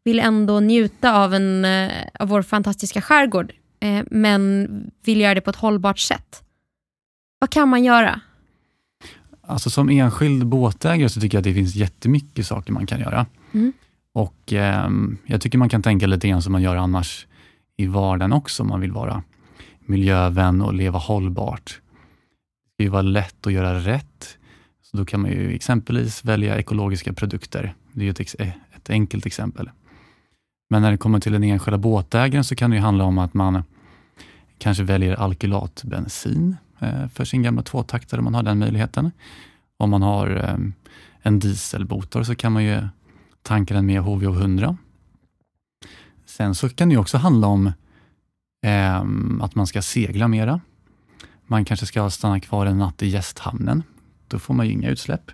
vill 0.03 0.19
ändå 0.19 0.59
njuta 0.59 1.13
av, 1.13 1.33
en, 1.33 1.65
eh, 1.65 1.91
av 2.19 2.27
vår 2.27 2.41
fantastiska 2.41 3.01
skärgård, 3.01 3.53
eh, 3.79 4.03
men 4.11 4.67
vill 5.05 5.21
göra 5.21 5.33
det 5.33 5.41
på 5.41 5.49
ett 5.49 5.55
hållbart 5.55 5.99
sätt. 5.99 6.43
Vad 7.39 7.49
kan 7.49 7.69
man 7.69 7.83
göra? 7.83 8.21
Alltså 9.49 9.69
som 9.69 9.89
enskild 9.89 10.45
båtägare 10.45 11.09
så 11.09 11.21
tycker 11.21 11.37
jag 11.37 11.39
att 11.39 11.43
det 11.43 11.53
finns 11.53 11.75
jättemycket 11.75 12.47
saker 12.47 12.73
man 12.73 12.85
kan 12.85 12.99
göra. 12.99 13.25
Mm. 13.51 13.73
Och 14.13 14.53
eh, 14.53 14.89
Jag 15.25 15.41
tycker 15.41 15.57
man 15.57 15.69
kan 15.69 15.81
tänka 15.81 16.07
lite 16.07 16.27
grann 16.27 16.41
som 16.41 16.51
man 16.51 16.61
gör 16.61 16.75
annars 16.75 17.27
i 17.77 17.85
vardagen 17.85 18.33
också, 18.33 18.63
om 18.63 18.69
man 18.69 18.81
vill 18.81 18.91
vara 18.91 19.23
miljövän 19.79 20.61
och 20.61 20.73
leva 20.73 20.99
hållbart. 20.99 21.79
Det 22.77 22.83
ska 22.83 22.91
vara 22.91 23.01
lätt 23.01 23.47
att 23.47 23.53
göra 23.53 23.79
rätt. 23.79 24.37
Så 24.81 24.97
Då 24.97 25.05
kan 25.05 25.21
man 25.21 25.31
ju 25.31 25.55
exempelvis 25.55 26.25
välja 26.25 26.57
ekologiska 26.57 27.13
produkter. 27.13 27.73
Det 27.91 28.07
är 28.07 28.21
ett, 28.21 28.55
ett 28.75 28.89
enkelt 28.89 29.25
exempel. 29.25 29.69
Men 30.69 30.81
när 30.81 30.91
det 30.91 30.97
kommer 30.97 31.19
till 31.19 31.31
den 31.31 31.43
enskilda 31.43 31.77
båtägaren 31.77 32.43
så 32.43 32.55
kan 32.55 32.71
det 32.71 32.79
handla 32.79 33.03
om 33.03 33.17
att 33.17 33.33
man 33.33 33.63
kanske 34.57 34.83
väljer 34.83 35.15
alkylatbensin 35.15 36.57
Eh, 36.79 37.07
för 37.07 37.25
sin 37.25 37.43
gamla 37.43 37.61
tvåtaktare 37.61 38.19
om 38.19 38.23
man 38.23 38.33
har 38.33 38.43
den 38.43 38.59
möjligheten. 38.59 39.11
Om 39.77 39.89
man 39.89 40.01
har 40.01 40.27
ehm, 40.27 40.73
en 41.21 41.39
dieselmotor 41.39 42.23
så 42.23 42.35
kan 42.35 42.51
man 42.51 42.63
ju 42.63 42.87
tanka 43.41 43.73
den 43.73 43.85
med 43.85 44.01
HVO100. 44.01 44.77
Sen 46.25 46.55
så 46.55 46.69
kan 46.69 46.89
det 46.89 46.97
också 46.97 47.17
handla 47.17 47.47
om 47.47 47.71
ehm, 48.61 49.41
att 49.41 49.55
man 49.55 49.67
ska 49.67 49.81
segla 49.81 50.27
mera. 50.27 50.61
Man 51.47 51.65
kanske 51.65 51.85
ska 51.85 52.09
stanna 52.09 52.39
kvar 52.39 52.65
en 52.65 52.77
natt 52.77 53.01
i 53.03 53.07
gästhamnen. 53.07 53.83
Då 54.27 54.39
får 54.39 54.53
man 54.53 54.65
ju 54.65 54.71
inga 54.71 54.89
utsläpp. 54.89 55.31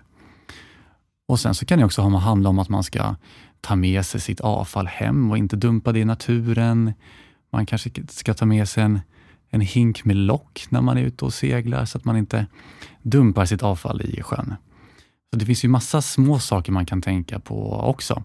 Och 1.28 1.40
Sen 1.40 1.54
så 1.54 1.66
kan 1.66 1.78
det 1.78 1.84
också 1.84 2.02
handla 2.02 2.48
om 2.48 2.58
att 2.58 2.68
man 2.68 2.84
ska 2.84 3.16
ta 3.60 3.76
med 3.76 4.06
sig 4.06 4.20
sitt 4.20 4.40
avfall 4.40 4.86
hem 4.86 5.30
och 5.30 5.38
inte 5.38 5.56
dumpa 5.56 5.92
det 5.92 5.98
i 5.98 6.04
naturen. 6.04 6.92
Man 7.50 7.66
kanske 7.66 7.90
ska 8.08 8.34
ta 8.34 8.46
med 8.46 8.68
sig 8.68 8.82
en, 8.82 9.00
en 9.50 9.60
hink 9.60 10.04
med 10.04 10.16
lock 10.16 10.66
när 10.68 10.80
man 10.80 10.98
är 10.98 11.02
ute 11.02 11.24
och 11.24 11.34
seglar 11.34 11.84
så 11.84 11.98
att 11.98 12.04
man 12.04 12.16
inte 12.16 12.46
dumpar 13.02 13.44
sitt 13.44 13.62
avfall 13.62 14.02
i 14.02 14.22
sjön. 14.22 14.54
Så 15.30 15.38
Det 15.38 15.46
finns 15.46 15.64
ju 15.64 15.68
massa 15.68 16.02
små 16.02 16.38
saker 16.38 16.72
man 16.72 16.86
kan 16.86 17.02
tänka 17.02 17.40
på 17.40 17.72
också. 17.72 18.24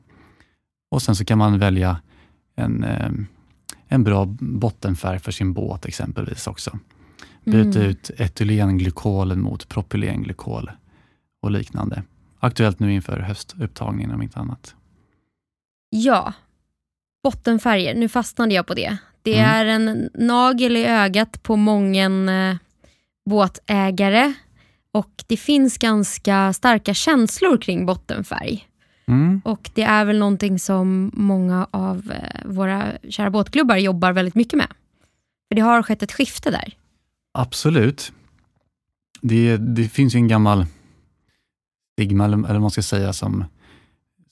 Och 0.92 1.02
Sen 1.02 1.16
så 1.16 1.26
kan 1.26 1.38
man 1.38 1.60
välja 1.60 2.02
en, 2.56 2.84
eh, 2.84 3.12
en 3.88 4.04
bra 4.04 4.26
bottenfärg 4.40 5.20
för 5.20 5.32
sin 5.32 5.54
båt 5.54 5.86
exempelvis 5.86 6.48
också. 6.48 6.80
Byta 7.44 7.80
mm. 7.80 7.92
ut 7.92 8.12
etylenglykolen 8.18 9.42
mot 9.42 9.68
propylenglykol 9.68 10.72
och 11.42 11.52
liknande. 11.52 12.04
Aktuellt 12.40 12.80
nu 12.80 12.94
inför 12.94 13.20
höstupptagningen 13.20 14.12
om 14.12 14.22
inte 14.22 14.40
annat. 14.40 14.76
Ja, 15.90 16.34
bottenfärger. 17.24 17.96
Nu 17.96 18.10
fastnade 18.10 18.54
jag 18.54 18.68
på 18.68 18.74
det. 18.74 18.98
Det 19.24 19.40
mm. 19.40 19.52
är 19.52 19.66
en 19.66 20.10
nagel 20.14 20.78
i 20.78 20.86
ögat 20.86 21.44
på 21.44 21.56
många 21.56 22.06
eh, 22.06 22.58
båtägare 23.30 24.34
och 24.94 25.24
det 25.28 25.38
finns 25.38 25.78
ganska 25.78 26.54
starka 26.54 26.94
känslor 26.94 27.58
kring 27.58 27.86
bottenfärg. 27.86 28.68
Mm. 29.08 29.42
Och 29.46 29.72
Det 29.74 29.84
är 29.84 30.06
väl 30.06 30.20
någonting 30.20 30.60
som 30.60 31.12
många 31.14 31.68
av 31.72 32.12
eh, 32.12 32.52
våra 32.52 32.92
kära 33.10 33.30
båtklubbar 33.30 33.78
jobbar 33.78 34.12
väldigt 34.12 34.36
mycket 34.36 34.58
med. 34.58 34.68
För 35.48 35.56
Det 35.56 35.62
har 35.62 35.84
skett 35.84 36.04
ett 36.04 36.12
skifte 36.12 36.52
där. 36.52 36.74
Absolut. 37.34 38.12
Det, 39.22 39.58
det 39.58 39.88
finns 39.88 40.16
ju 40.16 40.18
en 40.18 40.28
gammal 40.28 40.66
stigma, 41.94 42.26
eller 42.26 42.38
vad 42.38 42.62
man 42.62 42.72
ska 42.72 42.82
säga, 42.82 43.14
som, 43.14 43.46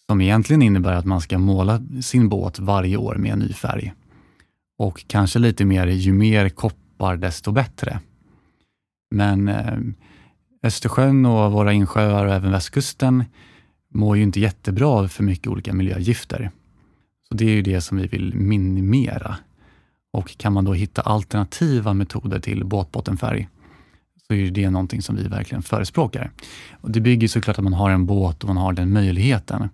som 0.08 0.22
egentligen 0.22 0.62
innebär 0.62 0.94
att 0.94 1.06
man 1.06 1.22
ska 1.22 1.38
måla 1.38 1.82
sin 2.02 2.30
båt 2.30 2.60
varje 2.60 2.98
år 2.98 3.16
med 3.16 3.32
en 3.32 3.40
ny 3.40 3.54
färg. 3.54 3.94
Och 4.80 5.06
kanske 5.08 5.40
lite 5.40 5.66
mer, 5.66 5.88
ju 5.88 6.14
mer 6.14 6.50
koppar 6.50 7.18
desto 7.18 7.52
bättre. 7.52 8.00
Men 9.12 9.48
eh, 9.48 9.78
Östersjön 10.64 11.26
och 11.26 11.52
våra 11.52 11.74
insjöar 11.74 12.26
och 12.26 12.34
även 12.34 12.52
västkusten 12.52 13.26
mår 13.94 14.18
ju 14.18 14.24
inte 14.24 14.40
jättebra 14.40 14.88
av 14.88 15.08
för 15.08 15.24
mycket 15.24 15.48
olika 15.48 15.74
miljögifter. 15.74 16.52
Så 17.28 17.36
Det 17.36 17.46
är 17.46 17.50
ju 17.50 17.62
det 17.62 17.82
som 17.82 17.98
vi 17.98 18.08
vill 18.08 18.36
minimera. 18.36 19.36
Och 20.14 20.38
kan 20.38 20.54
man 20.54 20.66
då 20.66 20.74
hitta 20.74 21.02
alternativa 21.02 21.94
metoder 21.94 22.40
till 22.40 22.66
båtbottenfärg 22.66 23.48
så 24.28 24.34
är 24.34 24.52
det 24.52 24.70
någonting 24.70 25.02
som 25.02 25.16
vi 25.16 25.28
verkligen 25.28 25.64
förespråkar. 25.64 26.32
Och 26.72 26.92
det 26.92 27.02
bygger 27.02 27.28
såklart 27.28 27.58
att 27.58 27.64
man 27.64 27.74
har 27.74 27.90
en 27.90 28.06
båt 28.06 28.44
och 28.44 28.48
man 28.48 28.58
har 28.58 28.74
den 28.74 28.94
möjligheten. 28.94 29.70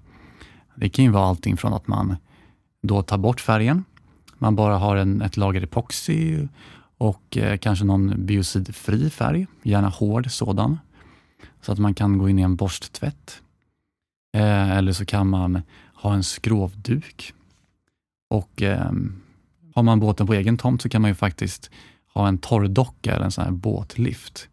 Det 0.75 0.89
kan 0.89 1.05
ju 1.05 1.11
vara 1.11 1.25
allting 1.25 1.57
från 1.57 1.73
att 1.73 1.87
man 1.87 2.15
då 2.81 3.01
tar 3.01 3.17
bort 3.17 3.41
färgen, 3.41 3.83
man 4.37 4.55
bara 4.55 4.77
har 4.77 4.95
en, 4.95 5.21
ett 5.21 5.37
lager 5.37 5.63
epoxy 5.63 6.47
och 6.97 7.37
eh, 7.37 7.57
kanske 7.57 7.85
någon 7.85 8.25
biocidfri 8.25 9.09
färg, 9.09 9.47
gärna 9.63 9.89
hård 9.89 10.31
sådan, 10.31 10.79
så 11.61 11.71
att 11.71 11.79
man 11.79 11.93
kan 11.93 12.17
gå 12.17 12.29
in 12.29 12.39
i 12.39 12.41
en 12.41 12.55
borsttvätt. 12.55 13.41
Eh, 14.37 14.71
eller 14.71 14.91
så 14.91 15.05
kan 15.05 15.29
man 15.29 15.61
ha 15.93 16.13
en 16.13 16.23
skrovduk. 16.23 17.33
Och 18.29 18.61
eh, 18.61 18.91
har 19.75 19.83
man 19.83 19.99
båten 19.99 20.27
på 20.27 20.33
egen 20.33 20.57
tomt 20.57 20.81
så 20.81 20.89
kan 20.89 21.01
man 21.01 21.11
ju 21.11 21.15
faktiskt 21.15 21.71
ha 22.13 22.27
en 22.27 22.37
torrdocka 22.37 23.15
eller 23.15 23.25
en 23.25 23.31
sån 23.31 23.43
här 23.43 23.51
båtlift. 23.51 24.49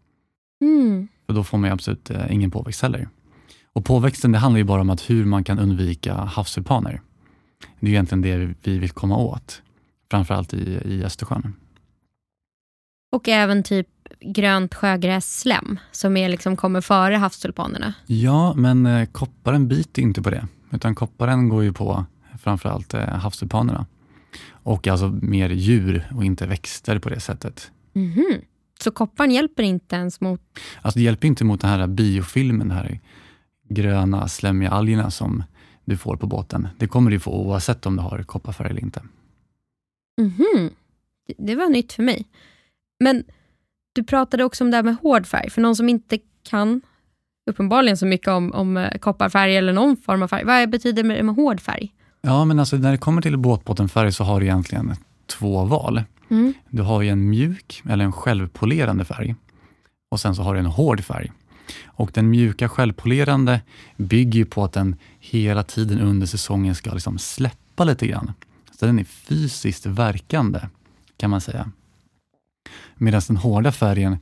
Mm. 0.60 1.08
För 1.26 1.34
då 1.34 1.44
får 1.44 1.58
man 1.58 1.72
absolut 1.72 2.10
eh, 2.10 2.32
ingen 2.32 2.50
påväxt 2.50 2.82
heller. 2.82 3.08
Och 3.72 3.84
påväxten 3.84 4.32
det 4.32 4.38
handlar 4.38 4.58
ju 4.58 4.64
bara 4.64 4.80
om 4.80 4.90
att 4.90 5.10
hur 5.10 5.24
man 5.24 5.44
kan 5.44 5.58
undvika 5.58 6.14
havsulpaner. 6.14 7.00
Det 7.80 7.86
är 7.86 7.90
egentligen 7.90 8.22
det 8.22 8.54
vi 8.62 8.78
vill 8.78 8.90
komma 8.90 9.16
åt, 9.16 9.62
framförallt 10.12 10.54
i, 10.54 10.80
i 10.84 11.04
Östersjön. 11.04 11.54
Och 13.12 13.28
även 13.28 13.62
typ 13.62 13.88
grönt 14.20 14.74
sjögrässlem 14.74 15.78
som 15.92 16.16
är 16.16 16.28
liksom 16.28 16.56
kommer 16.56 16.80
före 16.80 17.16
havstulpanerna. 17.16 17.94
Ja, 18.06 18.54
men 18.54 18.86
eh, 18.86 19.06
kopparen 19.12 19.68
biter 19.68 20.02
inte 20.02 20.22
på 20.22 20.30
det, 20.30 20.46
utan 20.70 20.94
kopparen 20.94 21.48
går 21.48 21.64
ju 21.64 21.72
på 21.72 22.04
framförallt 22.38 22.94
eh, 22.94 23.00
havstulpanerna. 23.00 23.86
Och 24.50 24.88
alltså 24.88 25.08
mer 25.08 25.50
djur 25.50 26.08
och 26.14 26.24
inte 26.24 26.46
växter 26.46 26.98
på 26.98 27.08
det 27.08 27.20
sättet. 27.20 27.70
Mm 27.94 28.12
-hmm. 28.12 28.40
Så 28.80 28.90
kopparn 28.90 29.30
hjälper 29.30 29.62
inte 29.62 29.96
ens 29.96 30.20
mot? 30.20 30.40
Alltså 30.82 30.98
det 30.98 31.04
hjälper 31.04 31.28
inte 31.28 31.44
mot 31.44 31.60
den 31.60 31.70
här 31.70 31.86
biofilmen, 31.86 32.68
den 32.68 32.76
här 32.76 33.00
gröna 33.68 34.28
slemmiga 34.28 34.70
algerna 34.70 35.10
som 35.10 35.44
du 35.84 35.96
får 35.96 36.16
på 36.16 36.26
båten. 36.26 36.68
Det 36.78 36.86
kommer 36.86 37.10
du 37.10 37.20
få 37.20 37.30
oavsett 37.30 37.86
om 37.86 37.96
du 37.96 38.02
har 38.02 38.22
kopparfärg 38.22 38.70
eller 38.70 38.80
inte. 38.80 39.02
-hmm. 40.20 40.70
Det 41.38 41.54
var 41.54 41.68
nytt 41.68 41.92
för 41.92 42.02
mig. 42.02 42.26
Men 43.00 43.24
du 43.92 44.04
pratade 44.04 44.44
också 44.44 44.64
om 44.64 44.70
det 44.70 44.76
här 44.76 44.84
med 44.84 44.96
hård 45.02 45.26
färg. 45.26 45.50
För 45.50 45.60
någon 45.60 45.76
som 45.76 45.88
inte 45.88 46.18
kan 46.42 46.80
uppenbarligen 47.50 47.96
så 47.96 48.06
mycket 48.06 48.28
om, 48.28 48.52
om 48.52 48.76
eh, 48.76 48.98
kopparfärg 48.98 49.56
eller 49.56 49.72
någon 49.72 49.96
form 49.96 50.22
av 50.22 50.28
färg. 50.28 50.44
Vad 50.44 50.70
betyder 50.70 51.02
det 51.02 51.22
med 51.22 51.34
hård 51.34 51.60
färg? 51.60 51.92
Ja, 52.20 52.44
men 52.44 52.58
alltså 52.58 52.76
när 52.76 52.90
det 52.90 52.98
kommer 52.98 53.22
till 53.22 53.36
båtbottenfärg 53.36 54.12
så 54.12 54.24
har 54.24 54.40
du 54.40 54.46
egentligen 54.46 54.94
två 55.26 55.64
val. 55.64 56.02
Mm. 56.30 56.54
Du 56.68 56.82
har 56.82 57.02
ju 57.02 57.08
en 57.08 57.30
mjuk 57.30 57.82
eller 57.88 58.04
en 58.04 58.12
självpolerande 58.12 59.04
färg 59.04 59.34
och 60.10 60.20
sen 60.20 60.34
så 60.34 60.42
har 60.42 60.54
du 60.54 60.60
en 60.60 60.66
hård 60.66 61.00
färg. 61.00 61.32
Och 61.84 62.10
Den 62.14 62.30
mjuka 62.30 62.68
självpolerande 62.68 63.60
bygger 63.96 64.44
på 64.44 64.64
att 64.64 64.72
den 64.72 64.96
hela 65.20 65.62
tiden 65.62 66.00
under 66.00 66.26
säsongen 66.26 66.74
ska 66.74 66.92
liksom 66.92 67.18
släppa 67.18 67.84
lite 67.84 68.06
grann. 68.06 68.32
Så 68.82 68.86
den 68.86 68.98
är 68.98 69.04
fysiskt 69.04 69.86
verkande 69.86 70.60
kan 71.16 71.30
man 71.30 71.40
säga. 71.40 71.70
Medan 72.94 73.22
den 73.26 73.36
hårda 73.36 73.72
färgen 73.72 74.16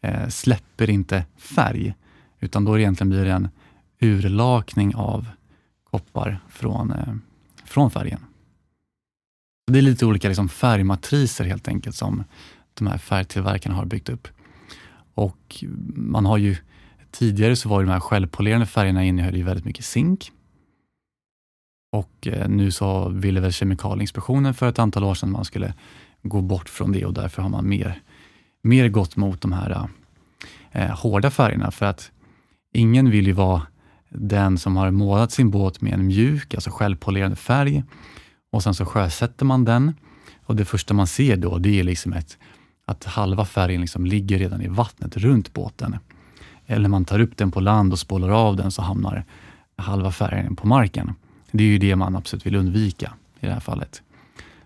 eh, 0.00 0.28
släpper 0.28 0.90
inte 0.90 1.24
färg, 1.36 1.94
utan 2.40 2.64
då 2.64 2.78
egentligen 2.78 3.10
blir 3.10 3.24
det 3.24 3.32
en 3.32 3.48
urlakning 4.00 4.94
av 4.94 5.26
koppar 5.90 6.40
från 6.48 6.90
eh, 6.90 7.14
från 7.64 7.90
färgen. 7.90 8.20
Det 9.72 9.78
är 9.78 9.82
lite 9.82 10.06
olika 10.06 10.28
liksom 10.28 10.48
färgmatriser 10.48 11.44
helt 11.44 11.68
enkelt 11.68 11.96
som 11.96 12.24
de 12.74 12.86
här 12.86 12.98
färgtillverkarna 12.98 13.74
har 13.74 13.84
byggt 13.84 14.08
upp. 14.08 14.28
Och 15.14 15.64
man 15.94 16.26
har 16.26 16.36
ju 16.36 16.56
Tidigare 17.10 17.56
så 17.56 17.68
var 17.68 17.82
de 17.82 17.90
här 17.90 18.00
självpolerande 18.00 18.66
färgerna 18.66 19.04
innehöll 19.04 19.36
ju 19.36 19.42
väldigt 19.42 19.64
mycket 19.64 19.84
zink. 19.84 20.32
Och 21.92 22.26
eh, 22.26 22.48
nu 22.48 22.70
så 22.70 23.08
ville 23.08 23.40
väl 23.40 23.52
Kemikalieinspektionen 23.52 24.54
för 24.54 24.68
ett 24.68 24.78
antal 24.78 25.04
år 25.04 25.14
sedan 25.14 25.30
man 25.30 25.44
skulle 25.44 25.74
gå 26.22 26.40
bort 26.40 26.68
från 26.68 26.92
det 26.92 27.04
och 27.04 27.14
därför 27.14 27.42
har 27.42 27.48
man 27.48 27.68
mer, 27.68 28.00
mer 28.62 28.88
gått 28.88 29.16
mot 29.16 29.40
de 29.40 29.52
här 29.52 29.70
eh, 29.70 29.86
eh, 30.82 30.98
hårda 30.98 31.30
färgerna. 31.30 31.70
För 31.70 31.86
att 31.86 32.10
ingen 32.72 33.10
vill 33.10 33.26
ju 33.26 33.32
vara 33.32 33.62
den 34.08 34.58
som 34.58 34.76
har 34.76 34.90
målat 34.90 35.32
sin 35.32 35.50
båt 35.50 35.80
med 35.80 35.92
en 35.92 36.06
mjuk, 36.06 36.54
alltså 36.54 36.70
självpolerande 36.70 37.36
färg 37.36 37.84
och 38.52 38.62
sen 38.62 38.74
så 38.74 38.84
sjösätter 38.84 39.44
man 39.44 39.64
den 39.64 39.94
och 40.46 40.56
det 40.56 40.64
första 40.64 40.94
man 40.94 41.06
ser 41.06 41.36
då 41.36 41.58
det 41.58 41.80
är 41.80 41.84
liksom 41.84 42.12
ett, 42.12 42.38
att 42.86 43.04
halva 43.04 43.44
färgen 43.44 43.80
liksom 43.80 44.06
ligger 44.06 44.38
redan 44.38 44.62
i 44.62 44.68
vattnet 44.68 45.16
runt 45.16 45.52
båten. 45.52 45.96
Eller 46.66 46.88
man 46.88 47.04
tar 47.04 47.20
upp 47.20 47.36
den 47.36 47.50
på 47.50 47.60
land 47.60 47.92
och 47.92 47.98
spolar 47.98 48.28
av 48.28 48.56
den 48.56 48.70
så 48.70 48.82
hamnar 48.82 49.24
halva 49.76 50.12
färgen 50.12 50.56
på 50.56 50.66
marken. 50.66 51.14
Det 51.52 51.64
är 51.64 51.68
ju 51.68 51.78
det 51.78 51.96
man 51.96 52.16
absolut 52.16 52.46
vill 52.46 52.56
undvika 52.56 53.12
i 53.40 53.46
det 53.46 53.52
här 53.52 53.60
fallet. 53.60 54.02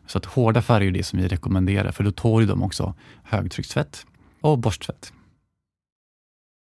Så 0.07 0.19
att 0.19 0.25
hårda 0.25 0.63
färger 0.63 0.89
är 0.89 0.93
det 0.93 1.03
som 1.03 1.19
vi 1.19 1.29
rekommenderar 1.29 1.93
för 1.93 2.05
då 2.05 2.13
tål 2.13 2.47
de 2.47 2.63
också 2.63 2.95
högtryckstvätt 3.23 4.07
och 4.41 4.59
borsttvätt. 4.59 5.13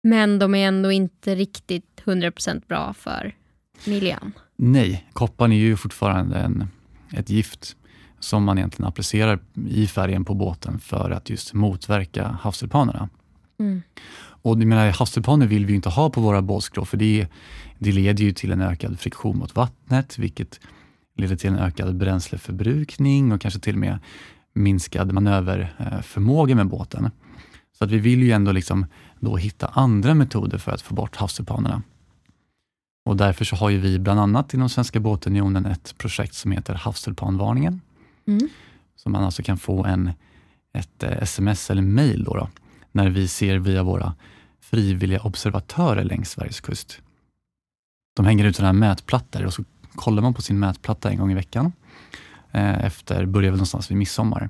Men 0.03 0.39
de 0.39 0.55
är 0.55 0.67
ändå 0.67 0.91
inte 0.91 1.35
riktigt 1.35 2.01
100% 2.05 2.67
bra 2.67 2.93
för 2.93 3.35
miljön. 3.85 4.31
Nej, 4.55 5.07
kopparn 5.13 5.51
är 5.51 5.57
ju 5.57 5.77
fortfarande 5.77 6.37
en, 6.37 6.67
ett 7.13 7.29
gift 7.29 7.75
som 8.19 8.43
man 8.43 8.57
egentligen 8.57 8.87
applicerar 8.87 9.39
i 9.69 9.87
färgen 9.87 10.25
på 10.25 10.33
båten 10.33 10.79
för 10.79 11.11
att 11.11 11.29
just 11.29 11.53
motverka 11.53 12.27
havstulpanerna. 12.41 13.09
Mm. 13.59 13.81
Och 14.41 14.57
menar, 14.57 14.91
havstulpaner 14.91 15.47
vill 15.47 15.65
vi 15.65 15.75
inte 15.75 15.89
ha 15.89 16.09
på 16.09 16.21
våra 16.21 16.41
båtskrov 16.41 16.85
för 16.85 16.97
det, 16.97 17.27
det 17.79 17.91
leder 17.91 18.23
ju 18.23 18.31
till 18.31 18.51
en 18.51 18.61
ökad 18.61 18.99
friktion 18.99 19.37
mot 19.37 19.55
vattnet 19.55 20.17
vilket 20.17 20.59
leder 21.15 21.35
till 21.35 21.49
en 21.49 21.59
ökad 21.59 21.97
bränsleförbrukning 21.97 23.31
och 23.31 23.41
kanske 23.41 23.59
till 23.59 23.75
och 23.75 23.79
med 23.79 23.99
minskad 24.53 25.11
manöverförmåga 25.11 26.55
med 26.55 26.67
båten. 26.67 27.09
Så 27.77 27.83
att 27.83 27.91
vi 27.91 27.97
vill 27.97 28.23
ju 28.23 28.31
ändå 28.31 28.51
liksom 28.51 28.85
då 29.19 29.37
hitta 29.37 29.67
andra 29.67 30.13
metoder 30.13 30.57
för 30.57 30.71
att 30.71 30.81
få 30.81 30.93
bort 30.93 31.15
havstulpanerna. 31.15 31.81
Och 33.05 33.17
därför 33.17 33.45
så 33.45 33.55
har 33.55 33.69
ju 33.69 33.77
vi 33.77 33.99
bland 33.99 34.19
annat 34.19 34.53
inom 34.53 34.69
Svenska 34.69 34.99
båtunionen 34.99 35.65
ett 35.65 35.97
projekt 35.97 36.33
som 36.33 36.51
heter 36.51 36.73
Havstulpanvarningen. 36.73 37.81
Mm. 38.27 38.49
Så 38.95 39.09
man 39.09 39.23
alltså 39.23 39.43
kan 39.43 39.57
få 39.57 39.85
en, 39.85 40.11
ett 40.73 41.03
eh, 41.03 41.17
sms 41.21 41.69
eller 41.69 41.81
mail 41.81 42.23
då, 42.23 42.33
då 42.33 42.49
när 42.91 43.09
vi 43.09 43.27
ser 43.27 43.57
via 43.59 43.83
våra 43.83 44.15
frivilliga 44.61 45.21
observatörer 45.21 46.03
längs 46.03 46.29
Sveriges 46.29 46.61
kust. 46.61 47.01
De 48.17 48.25
hänger 48.25 48.45
ut 48.45 48.55
sådana 48.55 48.67
här 48.67 48.89
mätplattor 48.89 49.45
och 49.45 49.53
så 49.53 49.63
kollar 49.95 50.21
man 50.21 50.33
på 50.33 50.41
sin 50.41 50.59
mätplatta 50.59 51.09
en 51.09 51.17
gång 51.17 51.31
i 51.31 51.35
veckan. 51.35 51.71
Eh, 52.51 52.85
efter, 52.85 53.25
börjar 53.25 53.51
väl 53.51 53.57
någonstans 53.57 53.91
vid 53.91 53.97
midsommar. 53.97 54.49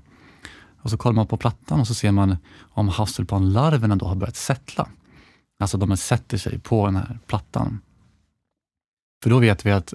Och 0.82 0.90
så 0.90 0.98
kollar 0.98 1.14
man 1.14 1.28
på 1.28 1.38
plattan 1.38 1.80
och 1.80 1.88
så 1.88 1.94
ser 1.94 2.12
man 2.12 2.38
om 2.60 2.90
havstulpanlarverna 2.90 3.96
då 3.96 4.06
har 4.06 4.16
börjat 4.16 4.36
sättla. 4.36 4.90
Alltså 5.60 5.78
de 5.78 5.98
sätter 5.98 6.38
sig 6.38 6.60
på 6.60 6.86
den 6.86 6.96
här 6.96 7.20
plattan. 7.28 7.82
För 9.24 9.30
då 9.30 9.40
vet 9.40 9.66
vi 9.66 9.72
att 9.72 9.94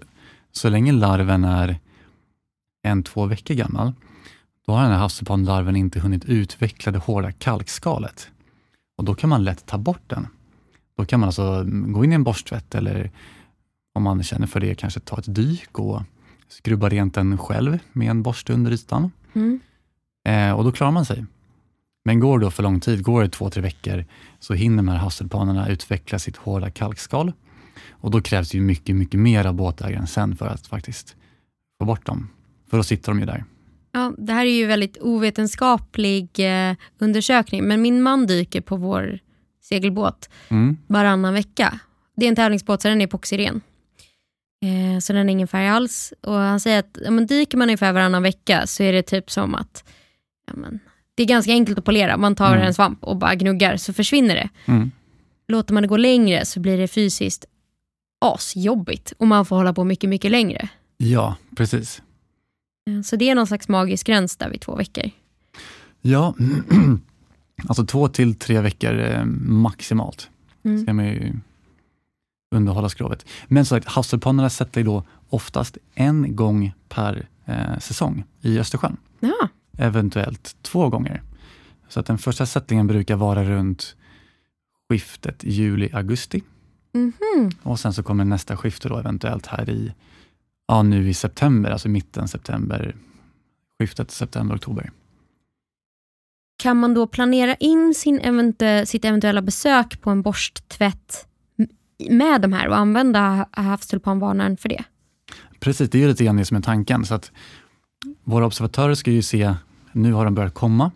så 0.52 0.68
länge 0.68 0.92
larven 0.92 1.44
är 1.44 1.78
en, 2.82 3.02
två 3.02 3.26
veckor 3.26 3.54
gammal, 3.54 3.92
då 4.66 4.72
har 4.72 4.82
den 4.82 4.92
här 4.92 4.98
havstulpanlarven 4.98 5.76
inte 5.76 6.00
hunnit 6.00 6.24
utveckla 6.24 6.92
det 6.92 6.98
hårda 6.98 7.32
kalkskalet. 7.32 8.28
Och 8.96 9.04
då 9.04 9.14
kan 9.14 9.30
man 9.30 9.44
lätt 9.44 9.66
ta 9.66 9.78
bort 9.78 10.02
den. 10.06 10.28
Då 10.96 11.04
kan 11.04 11.20
man 11.20 11.26
alltså 11.26 11.64
gå 11.64 12.04
in 12.04 12.12
i 12.12 12.14
en 12.14 12.24
borsttvätt 12.24 12.74
eller 12.74 13.10
om 13.92 14.02
man 14.02 14.22
känner 14.22 14.46
för 14.46 14.60
det, 14.60 14.74
kanske 14.74 15.00
ta 15.00 15.18
ett 15.18 15.34
dyk 15.34 15.78
och 15.78 16.02
skrubba 16.48 16.88
rent 16.88 17.14
den 17.14 17.38
själv 17.38 17.78
med 17.92 18.10
en 18.10 18.22
borste 18.22 18.52
under 18.52 18.72
ytan. 18.72 19.10
Mm. 19.32 19.60
Eh, 20.28 20.52
och 20.52 20.64
då 20.64 20.72
klarar 20.72 20.92
man 20.92 21.04
sig. 21.04 21.24
Men 22.04 22.20
går 22.20 22.38
det 22.38 22.46
då 22.46 22.50
för 22.50 22.62
lång 22.62 22.80
tid, 22.80 23.02
går 23.02 23.22
det 23.22 23.28
två, 23.28 23.50
tre 23.50 23.62
veckor, 23.62 24.04
så 24.40 24.54
hinner 24.54 24.76
de 24.76 24.88
här 24.88 24.96
hasselpanerna 24.96 25.68
utveckla 25.68 26.18
sitt 26.18 26.36
hårda 26.36 26.70
kalkskal. 26.70 27.32
Och 27.90 28.10
då 28.10 28.20
krävs 28.20 28.50
det 28.50 28.58
ju 28.58 28.64
mycket, 28.64 28.96
mycket 28.96 29.20
mer 29.20 29.46
av 29.46 29.54
båtägaren 29.54 30.06
sen 30.06 30.36
för 30.36 30.46
att 30.46 30.66
faktiskt 30.66 31.16
få 31.78 31.84
bort 31.84 32.06
dem. 32.06 32.28
För 32.70 32.76
då 32.76 32.82
sitter 32.82 33.12
de 33.12 33.20
ju 33.20 33.26
där. 33.26 33.44
Ja, 33.92 34.12
det 34.18 34.32
här 34.32 34.46
är 34.46 34.50
ju 34.54 34.66
väldigt 34.66 34.96
ovetenskaplig 35.00 36.28
eh, 36.38 36.76
undersökning, 36.98 37.64
men 37.64 37.82
min 37.82 38.02
man 38.02 38.26
dyker 38.26 38.60
på 38.60 38.76
vår 38.76 39.18
segelbåt 39.62 40.30
Mm. 40.48 40.76
varannan 40.86 41.34
vecka. 41.34 41.78
Det 42.16 42.24
är 42.24 42.28
en 42.28 42.36
tävlingsbåt 42.36 42.82
så 42.82 42.88
den 42.88 43.00
är 43.00 43.04
epoxiren. 43.04 43.60
Eh, 44.62 44.98
så 45.00 45.12
den 45.12 45.26
har 45.26 45.32
ingen 45.32 45.48
färg 45.48 45.68
alls. 45.68 46.12
Och 46.20 46.34
han 46.34 46.60
säger 46.60 46.78
att 46.78 46.98
ja, 47.04 47.10
men 47.10 47.26
dyker 47.26 47.58
man 47.58 47.68
ungefär 47.68 47.92
varannan 47.92 48.22
vecka 48.22 48.66
så 48.66 48.82
är 48.82 48.92
det 48.92 49.02
typ 49.02 49.30
som 49.30 49.54
att 49.54 49.84
ja, 50.46 50.52
men, 50.56 50.78
det 51.14 51.22
är 51.22 51.26
ganska 51.26 51.52
enkelt 51.52 51.78
att 51.78 51.84
polera. 51.84 52.16
Man 52.16 52.34
tar 52.34 52.52
Mm. 52.54 52.66
en 52.66 52.74
svamp 52.74 53.04
och 53.04 53.16
bara 53.16 53.34
gnuggar 53.34 53.76
så 53.76 53.92
försvinner 53.92 54.34
det. 54.34 54.48
Mm. 54.66 54.90
Låter 55.48 55.74
man 55.74 55.82
det 55.82 55.88
gå 55.88 55.96
längre 55.96 56.44
så 56.44 56.60
blir 56.60 56.78
det 56.78 56.88
fysiskt 56.88 57.44
asjobbigt 58.20 59.12
och 59.18 59.26
man 59.26 59.46
får 59.46 59.56
hålla 59.56 59.72
på 59.72 59.84
mycket, 59.84 60.10
mycket 60.10 60.30
längre. 60.30 60.68
Ja, 60.96 61.36
precis. 61.56 62.02
Eh, 62.90 63.02
Så 63.02 63.16
det 63.16 63.28
är 63.30 63.34
någon 63.34 63.46
slags 63.46 63.68
magisk 63.68 64.06
gräns 64.06 64.36
där 64.36 64.50
vid 64.50 64.60
två 64.60 64.76
veckor. 64.76 65.10
Ja, 66.00 66.34
alltså 67.68 67.86
två 67.86 68.08
till 68.08 68.34
tre 68.34 68.60
veckor 68.60 69.00
eh, 69.00 69.24
maximalt 69.46 70.28
Mm. 70.64 70.82
ska 70.82 70.92
man 70.92 71.04
ju 71.06 71.32
underhålla 72.52 72.88
skrovet. 72.88 73.26
Men 73.48 73.64
så 73.64 73.74
sagt, 73.74 73.88
havstulpanerna 73.88 74.50
sätter 74.50 74.84
då 74.84 75.04
oftast 75.28 75.78
en 75.94 76.36
gång 76.36 76.72
per 76.88 77.28
eh, 77.44 77.78
säsong 77.78 78.24
i 78.40 78.58
Östersjön. 78.58 78.96
Ja, 79.20 79.48
Eventuellt 79.78 80.56
två 80.62 80.88
gånger. 80.88 81.22
Så 81.88 82.00
att 82.00 82.06
den 82.06 82.18
första 82.18 82.46
sättningen 82.46 82.86
brukar 82.86 83.16
vara 83.16 83.44
runt 83.44 83.96
skiftet 84.88 85.44
juli-augusti 85.44 86.42
mhm. 86.92 87.50
och 87.62 87.80
sen 87.80 87.92
så 87.92 88.02
kommer 88.02 88.24
nästa 88.24 88.56
skifte 88.56 88.88
då 88.88 88.98
eventuellt 88.98 89.46
här 89.46 89.70
i, 89.70 89.94
ja 90.66 90.82
nu 90.82 91.08
i 91.08 91.14
september, 91.14 91.70
alltså 91.70 91.88
mitten 91.88 92.28
september, 92.28 92.96
skiftet 93.78 94.10
september-oktober. 94.10 94.90
Kan 96.62 96.76
man 96.76 96.94
då 96.94 97.06
planera 97.06 97.54
in 97.54 97.94
sin 97.94 98.20
eventu- 98.20 98.84
sitt 98.84 99.04
eventuella 99.04 99.42
besök 99.42 100.00
på 100.00 100.10
en 100.10 100.22
borsttvätt 100.22 101.26
med 102.10 102.40
de 102.40 102.52
här 102.52 102.68
och 102.68 102.76
använda 102.76 103.46
havstulpanvarnaren 103.50 104.56
för 104.56 104.68
det? 104.68 104.84
Precis, 105.60 105.90
det 105.90 105.98
är 105.98 106.02
ju 106.02 106.08
lite 106.08 106.24
grann 106.24 106.36
det 106.36 106.44
som 106.44 106.56
är 106.56 106.60
tanken. 106.60 107.04
Så 107.04 107.14
att 107.14 107.30
våra 108.24 108.46
observatörer 108.46 108.94
ska 108.94 109.10
ju 109.10 109.22
se, 109.22 109.54
nu 109.92 110.12
har 110.12 110.24
de 110.24 110.34
börjat 110.34 110.54
komma 110.54 110.90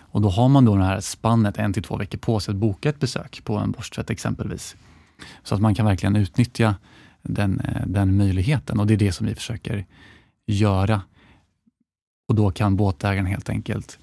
och 0.00 0.20
då 0.20 0.28
har 0.28 0.48
man 0.48 0.64
då 0.64 0.76
det 0.76 0.84
här 0.84 1.00
spannet 1.00 1.58
en 1.58 1.72
till 1.72 1.82
två 1.82 1.96
veckor 1.96 2.18
på 2.18 2.40
sig 2.40 2.52
att 2.52 2.58
boka 2.58 2.88
ett 2.88 3.00
besök 3.00 3.40
på 3.44 3.56
en 3.56 3.70
borsttvätt 3.70 4.10
exempelvis. 4.10 4.76
Så 5.42 5.54
att 5.54 5.60
man 5.60 5.74
kan 5.74 5.86
verkligen 5.86 6.16
utnyttja 6.16 6.74
den, 7.22 7.60
eh, 7.60 7.86
den 7.86 8.16
möjligheten 8.16 8.80
och 8.80 8.86
det 8.86 8.94
är 8.94 8.98
det 8.98 9.12
som 9.12 9.26
vi 9.26 9.34
försöker 9.34 9.86
göra. 10.46 11.02
Och 12.28 12.34
då 12.34 12.50
kan 12.50 12.76
båtägaren 12.76 13.26
helt 13.26 13.48
enkelt 13.48 13.98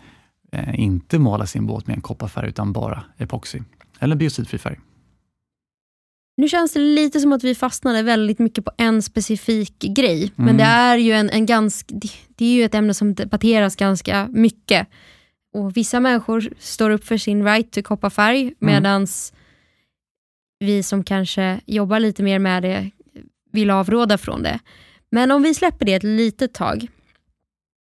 eh, 0.52 0.80
inte 0.80 1.20
måla 1.20 1.46
sin 1.46 1.66
båt 1.66 1.88
med 1.88 1.96
en 1.96 2.02
kopparfärg 2.02 2.50
utan 2.50 2.74
bara 2.74 3.04
epoxy 3.18 3.60
eller 4.00 4.16
biocidfri 4.16 4.58
färg. 4.58 4.80
Nu 6.40 6.48
känns 6.48 6.74
det 6.74 6.80
lite 6.80 7.20
som 7.20 7.34
att 7.34 7.44
vi 7.44 7.56
fastnade 7.56 8.02
väldigt 8.04 8.40
mycket 8.40 8.66
på 8.66 8.72
en 8.78 9.02
specifik 9.02 9.80
grej. 9.80 10.32
Men 10.36 10.46
Mm. 10.46 10.58
det 10.58 10.64
är 10.64 10.98
ju 10.98 11.12
en, 11.12 11.30
en 11.30 11.46
ganska, 11.46 11.96
det, 12.36 12.46
är 12.46 12.54
ju 12.54 12.64
ett 12.64 12.76
ämne 12.76 12.94
som 12.94 13.14
debatteras 13.16 13.76
ganska 13.76 14.28
mycket. 14.28 14.88
Och 15.54 15.78
Vissa 15.78 16.00
människor 16.00 16.50
står 16.60 16.90
upp 16.90 17.04
för 17.06 17.18
sin 17.18 17.44
right 17.44 17.72
till 17.72 17.84
kopparfärg 17.84 18.54
medan 18.60 19.08
vi 20.60 20.84
som 20.84 21.04
kanske 21.04 21.62
jobbar 21.66 22.00
lite 22.00 22.24
mer 22.24 22.40
med 22.40 22.64
det 22.64 22.92
vill 23.52 23.70
avråda 23.70 24.18
från 24.18 24.44
det. 24.44 24.60
Men 25.12 25.32
om 25.32 25.42
vi 25.44 25.54
släpper 25.54 25.86
det 25.86 25.94
ett 25.94 26.04
litet 26.04 26.54
tag. 26.54 26.88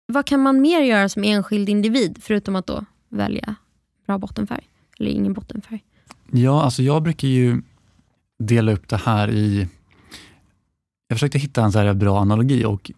Vad 0.07 0.27
kan 0.27 0.41
man 0.41 0.61
mer 0.61 0.81
göra 0.81 1.09
som 1.09 1.25
enskild 1.25 1.69
individ 1.69 2.19
förutom 2.23 2.57
att 2.57 2.67
då 2.67 2.85
välja 3.09 3.55
bra 4.07 4.19
bottenfärg? 4.19 4.69
Eller 4.99 5.11
ingen 5.11 5.33
bottenfärg? 5.33 5.85
Ja, 6.33 6.63
alltså 6.63 6.83
jag 6.83 7.03
brukar 7.03 7.29
ju 7.29 7.63
dela 8.39 8.73
upp 8.73 8.89
det 8.89 8.97
här 8.97 9.31
i... 9.31 9.69
Jag 11.09 11.17
försökte 11.17 11.39
hitta 11.39 11.65
en 11.65 11.73
så 11.73 11.79
här 11.79 11.95
bra 11.95 12.21
analogi 12.21 12.65
och 12.65 12.91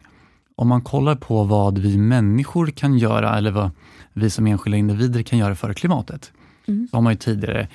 om 0.57 0.69
man 0.69 0.83
kollar 0.83 1.15
på 1.15 1.45
vad 1.45 1.79
vi 1.79 1.99
människor 1.99 2.67
kan 2.67 2.99
göra 2.99 3.39
eller 3.39 3.51
vad 3.51 3.71
vi 4.13 4.31
som 4.31 4.47
enskilda 4.47 4.79
individer 4.79 5.23
kan 5.23 5.39
göra 5.39 5.55
för 5.55 5.73
klimatet, 5.75 6.33
Mm. 6.69 6.89
så 6.91 6.97
har 6.97 7.03
man 7.03 7.13
ju 7.13 7.17
tidigare 7.19 7.69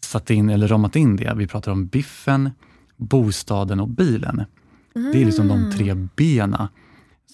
satt 0.00 0.30
in 0.30 0.50
eller 0.50 0.68
ramat 0.68 0.96
in 0.96 1.16
det. 1.16 1.34
Vi 1.36 1.46
pratar 1.46 1.72
om 1.72 1.86
biffen, 1.86 2.50
bostaden 2.96 3.80
och 3.80 3.88
bilen. 3.88 4.44
Det 4.92 5.22
är 5.22 5.24
liksom 5.26 5.48
de 5.48 5.70
tre 5.76 5.94
bena 5.94 6.68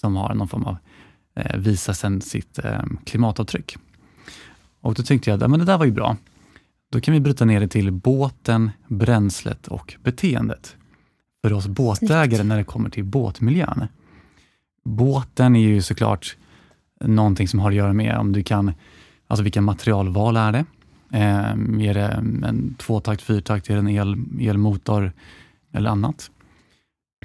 som 0.01 0.15
har 0.15 0.33
någon 0.33 0.47
form 0.47 0.63
av 0.63 0.77
eh, 1.35 1.57
visa 1.57 1.93
sen 1.93 2.21
sitt 2.21 2.59
eh, 2.59 2.81
klimatavtryck. 3.05 3.77
Och 4.81 4.93
då 4.93 5.03
tänkte 5.03 5.29
jag 5.29 5.37
att 5.37 5.41
ja, 5.41 5.47
men 5.47 5.59
det 5.59 5.65
där 5.65 5.77
var 5.77 5.85
ju 5.85 5.91
bra. 5.91 6.17
Då 6.93 7.01
kan 7.01 7.13
vi 7.13 7.19
bryta 7.19 7.45
ner 7.45 7.59
det 7.59 7.67
till 7.67 7.91
båten, 7.91 8.71
bränslet 8.87 9.67
och 9.67 9.93
beteendet. 10.03 10.75
För 11.41 11.53
oss 11.53 11.67
båtägare 11.67 12.43
när 12.43 12.57
det 12.57 12.63
kommer 12.63 12.89
till 12.89 13.03
båtmiljön. 13.03 13.87
Båten 14.85 15.55
är 15.55 15.59
ju 15.59 15.81
såklart 15.81 16.37
någonting 17.01 17.47
som 17.47 17.59
har 17.59 17.69
att 17.69 17.75
göra 17.75 17.93
med 17.93 18.17
om 18.17 18.31
du 18.31 18.43
kan, 18.43 18.73
alltså 19.27 19.43
vilka 19.43 19.61
materialval 19.61 20.37
är 20.37 20.51
det? 20.51 20.65
Eh, 21.11 21.51
är 21.89 21.93
det 21.93 22.07
en 22.47 22.75
tvåtakt, 22.77 23.21
fyrtakt, 23.21 23.69
är 23.69 23.73
det 23.73 23.79
en 23.79 23.89
el, 23.89 24.15
elmotor 24.41 25.11
eller 25.71 25.89
annat? 25.89 26.31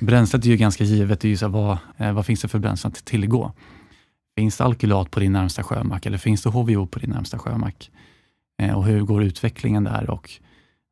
Bränslet 0.01 0.45
är 0.45 0.49
ju 0.49 0.57
ganska 0.57 0.85
givet, 0.85 1.21
det 1.21 1.29
är 1.29 1.31
ju 1.31 1.37
så 1.37 1.47
här, 1.47 1.53
vad, 1.53 1.79
eh, 1.97 2.13
vad 2.13 2.27
finns 2.27 2.41
det 2.41 2.49
för 2.49 2.59
bränsle 2.59 2.89
att 2.89 3.05
tillgå? 3.05 3.53
Finns 4.39 4.57
det 4.57 4.65
alkylat 4.65 5.11
på 5.11 5.21
din 5.21 5.33
närmsta 5.33 5.63
sjömack 5.63 6.07
eller 6.07 6.19
finns 6.19 6.43
det 6.43 6.51
HVO 6.51 6.87
på 6.87 6.99
din 6.99 7.11
närmsta 7.11 7.39
sjömack? 7.39 7.91
Eh, 8.63 8.77
och 8.77 8.85
hur 8.85 9.03
går 9.03 9.23
utvecklingen 9.23 9.85
där 9.85 10.11
och 10.11 10.31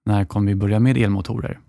när 0.05 0.25
kommer 0.25 0.47
vi 0.47 0.55
börja 0.55 0.81
med 0.81 0.97
elmotorer? 0.97 1.61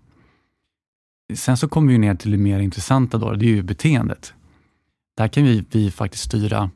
Sen 1.34 1.56
så 1.56 1.68
kommer 1.68 1.92
vi 1.92 1.98
ner 1.98 2.14
till 2.14 2.30
det 2.30 2.36
mer 2.36 2.58
intressanta 2.60 3.18
då, 3.18 3.32
det 3.32 3.44
är 3.44 3.54
ju 3.54 3.62
beteendet. 3.62 4.34
Där 5.16 5.28
kan 5.28 5.44
vi, 5.44 5.64
vi 5.70 5.90
faktiskt 5.90 6.24
styra 6.24 6.70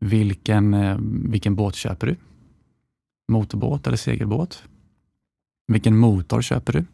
vilken, 0.00 0.74
eh, 0.74 0.98
vilken 1.28 1.54
båt 1.56 1.74
köper 1.74 2.06
du? 2.06 2.16
Motorbåt 3.28 3.86
eller 3.86 3.96
segelbåt? 3.96 4.64
Vilken 5.66 5.96
motor 5.96 6.42
köper 6.42 6.72
du? 6.72 6.84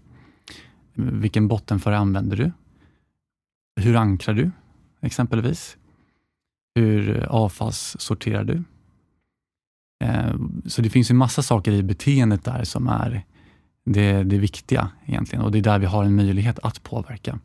Vilken 0.95 1.49
bottenfärg 1.49 1.95
använder 1.95 2.36
du? 2.36 2.53
Hur 3.80 3.97
ankrar 3.97 4.34
du 4.34 4.51
exempelvis? 5.01 5.76
Hur 6.74 7.16
eh, 7.16 7.24
avfallssorterar 7.24 8.45
du? 8.45 8.64
Eh, 10.01 10.34
Så 10.66 10.82
det 10.82 10.90
finns 10.90 11.11
ju 11.11 11.14
massa 11.14 11.42
saker 11.42 11.72
i 11.72 11.82
beteendet 11.82 12.44
där 12.44 12.64
som 12.64 12.88
är 12.88 13.24
det, 13.84 14.22
det 14.22 14.38
viktiga 14.38 14.90
egentligen 15.07 15.44
och 15.44 15.53
det 15.53 15.59
är 15.59 15.62
där 15.62 15.78
vi 15.78 15.86
har 15.86 16.05
en 16.05 16.14
möjlighet 16.14 16.59
att 16.62 16.82
påverka 16.82 17.38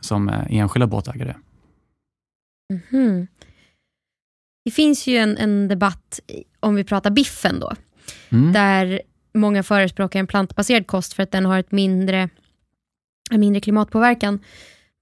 som 0.00 0.28
eh, 0.28 0.46
enskilda 0.50 0.86
båtägare. 0.86 1.34
Mhm. 2.72 3.26
Det 4.64 4.70
finns 4.70 5.06
ju 5.06 5.16
en, 5.16 5.36
en 5.36 5.68
debatt, 5.68 6.20
om 6.60 6.74
vi 6.74 6.84
pratar 6.84 7.10
biffen 7.10 7.60
då, 7.60 7.72
Mm. 8.30 8.52
där 8.52 9.02
många 9.34 9.62
förespråkar 9.62 10.20
en 10.20 10.26
plantbaserad 10.26 10.86
kost 10.86 11.12
för 11.12 11.22
att 11.22 11.30
den 11.30 11.44
har 11.46 11.58
ett 11.58 11.72
mindre, 11.72 12.28
en 13.30 13.40
mindre 13.40 13.60
klimatpåverkan. 13.60 14.38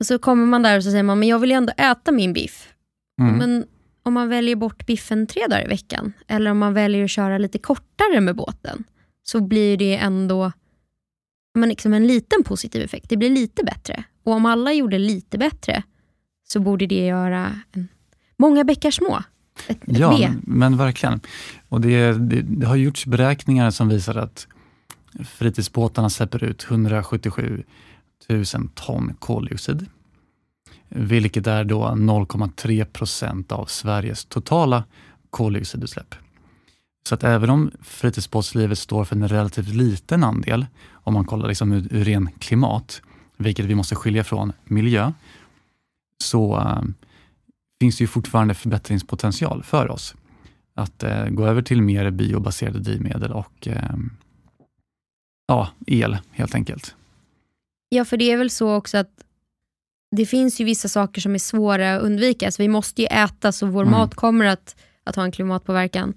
Och 0.00 0.06
så 0.06 0.18
kommer 0.18 0.46
man 0.46 0.62
där 0.62 0.76
och 0.76 0.84
så 0.84 0.90
säger 0.90 1.02
man, 1.02 1.18
men 1.18 1.28
jag 1.28 1.38
vill 1.38 1.50
ju 1.50 1.56
ändå 1.56 1.72
äta 1.76 2.12
min 2.12 2.32
biff. 2.32 2.74
Mm. 3.20 3.36
Men 3.36 3.66
om 4.02 4.14
man 4.14 4.28
väljer 4.28 4.56
bort 4.56 4.86
biffen 4.86 5.26
tre 5.26 5.46
dagar 5.46 5.64
i 5.64 5.68
veckan, 5.68 6.12
eller 6.26 6.50
om 6.50 6.58
man 6.58 6.74
väljer 6.74 7.04
att 7.04 7.10
köra 7.10 7.38
lite 7.38 7.58
kortare 7.58 8.20
med 8.20 8.36
båten, 8.36 8.84
så 9.22 9.40
blir 9.40 9.76
det 9.76 9.96
ändå 9.96 10.52
men 11.54 11.68
liksom 11.68 11.92
en 11.94 12.06
liten 12.06 12.44
positiv 12.44 12.82
effekt. 12.82 13.08
Det 13.08 13.16
blir 13.16 13.30
lite 13.30 13.64
bättre. 13.64 14.04
Och 14.24 14.32
om 14.32 14.46
alla 14.46 14.72
gjorde 14.72 14.98
lite 14.98 15.38
bättre, 15.38 15.82
så 16.48 16.60
borde 16.60 16.86
det 16.86 17.06
göra 17.06 17.60
en, 17.72 17.88
många 18.36 18.64
bäckar 18.64 18.90
små. 18.90 19.22
Ett, 19.66 19.88
ett 19.88 19.98
Ja, 19.98 20.16
B. 20.18 20.30
men 20.42 20.76
verkligen. 20.76 21.20
Och 21.68 21.80
det, 21.80 22.12
det, 22.12 22.42
det 22.42 22.66
har 22.66 22.76
gjorts 22.76 23.06
beräkningar 23.06 23.70
som 23.70 23.88
visar 23.88 24.14
att 24.14 24.46
fritidsbåtarna 25.24 26.10
släpper 26.10 26.44
ut 26.44 26.66
177 26.70 27.62
000 28.28 28.44
ton 28.74 29.14
koldioxid. 29.18 29.86
Vilket 30.90 31.46
är 31.46 31.64
då 31.64 31.82
0,3 31.84 32.84
procent 32.84 33.52
av 33.52 33.66
Sveriges 33.66 34.24
totala 34.24 34.84
koldioxidutsläpp. 35.30 36.14
Så 37.08 37.14
att 37.14 37.24
även 37.24 37.50
om 37.50 37.70
fritidsbåtslivet 37.82 38.78
står 38.78 39.04
för 39.04 39.16
en 39.16 39.28
relativt 39.28 39.68
liten 39.68 40.24
andel, 40.24 40.66
om 40.92 41.14
man 41.14 41.24
kollar 41.24 41.48
liksom 41.48 41.72
ur, 41.72 41.88
ur 41.90 42.04
ren 42.04 42.30
klimat, 42.38 43.02
vilket 43.36 43.66
vi 43.66 43.74
måste 43.74 43.94
skilja 43.94 44.24
från 44.24 44.52
miljö, 44.64 45.12
så 46.22 46.58
äh, 46.58 46.82
finns 47.80 47.96
det 47.98 48.04
ju 48.04 48.08
fortfarande 48.08 48.54
förbättringspotential 48.54 49.62
för 49.62 49.90
oss. 49.90 50.14
Att 50.74 51.02
äh, 51.02 51.26
gå 51.26 51.46
över 51.46 51.62
till 51.62 51.82
mer 51.82 52.10
biobaserade 52.10 52.78
drivmedel 52.78 53.32
och 53.32 53.68
äh, 53.68 53.96
ja, 55.46 55.68
el 55.86 56.18
helt 56.30 56.54
enkelt. 56.54 56.94
Ja, 57.88 58.04
för 58.04 58.16
det 58.16 58.30
är 58.30 58.36
väl 58.36 58.50
så 58.50 58.74
också 58.74 58.98
att 58.98 59.24
det 60.10 60.26
finns 60.26 60.60
ju 60.60 60.64
vissa 60.64 60.88
saker 60.88 61.20
som 61.20 61.34
är 61.34 61.38
svåra 61.38 61.96
att 61.96 62.02
undvika. 62.02 62.50
Så 62.50 62.62
vi 62.62 62.68
måste 62.68 63.02
ju 63.02 63.08
äta, 63.10 63.52
så 63.52 63.66
vår 63.66 63.82
Mm. 63.82 63.92
mat 63.92 64.14
kommer 64.14 64.44
att, 64.44 64.76
att 65.04 65.16
ha 65.16 65.24
en 65.24 65.32
klimatpåverkan. 65.32 66.14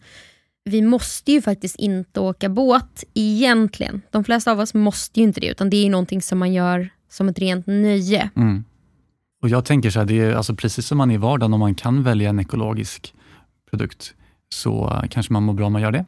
Vi 0.66 0.82
måste 0.82 1.32
ju 1.32 1.42
faktiskt 1.42 1.76
inte 1.76 2.20
åka 2.20 2.50
båt 2.50 3.04
egentligen. 3.14 4.02
De 4.12 4.24
flesta 4.24 4.52
av 4.52 4.60
oss 4.60 4.74
måste 4.74 5.20
ju 5.20 5.24
inte 5.24 5.40
det, 5.42 5.48
utan 5.48 5.70
det 5.70 5.78
är 5.78 5.84
ju 5.84 5.90
någonting 5.90 6.22
som 6.22 6.40
man 6.40 6.54
gör 6.54 6.90
som 7.10 7.30
ett 7.30 7.40
rent 7.40 7.68
nöje. 7.68 8.30
Mm. 8.36 8.64
Och 9.42 9.50
Jag 9.50 9.66
tänker 9.66 9.90
så 9.90 10.00
här, 10.00 10.06
det 10.06 10.20
är 10.20 10.34
alltså 10.34 10.56
precis 10.56 10.86
som 10.88 10.98
man 10.98 11.12
i 11.12 11.18
vardagen, 11.18 11.54
om 11.54 11.60
man 11.60 11.76
kan 11.76 12.04
välja 12.04 12.30
en 12.30 12.40
ekologisk 12.40 13.14
produkt, 13.70 14.14
så 14.50 15.02
kanske 15.10 15.34
man 15.34 15.44
mår 15.44 15.54
bra 15.54 15.66
om 15.66 15.74
man 15.74 15.82
gör 15.82 15.92
det. 15.92 16.06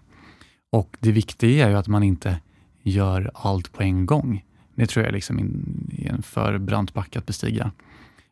Och 0.71 0.97
Det 0.99 1.11
viktiga 1.11 1.65
är 1.65 1.69
ju 1.69 1.75
att 1.77 1.87
man 1.87 2.03
inte 2.03 2.37
gör 2.83 3.31
allt 3.33 3.73
på 3.73 3.83
en 3.83 4.05
gång. 4.05 4.43
Det 4.75 4.87
tror 4.87 5.05
jag 5.05 5.13
liksom 5.13 5.39
är 5.97 6.09
en 6.09 6.21
för 6.21 6.57
brant 6.57 6.93
backe 6.93 7.19
att 7.19 7.25
bestiga. 7.25 7.71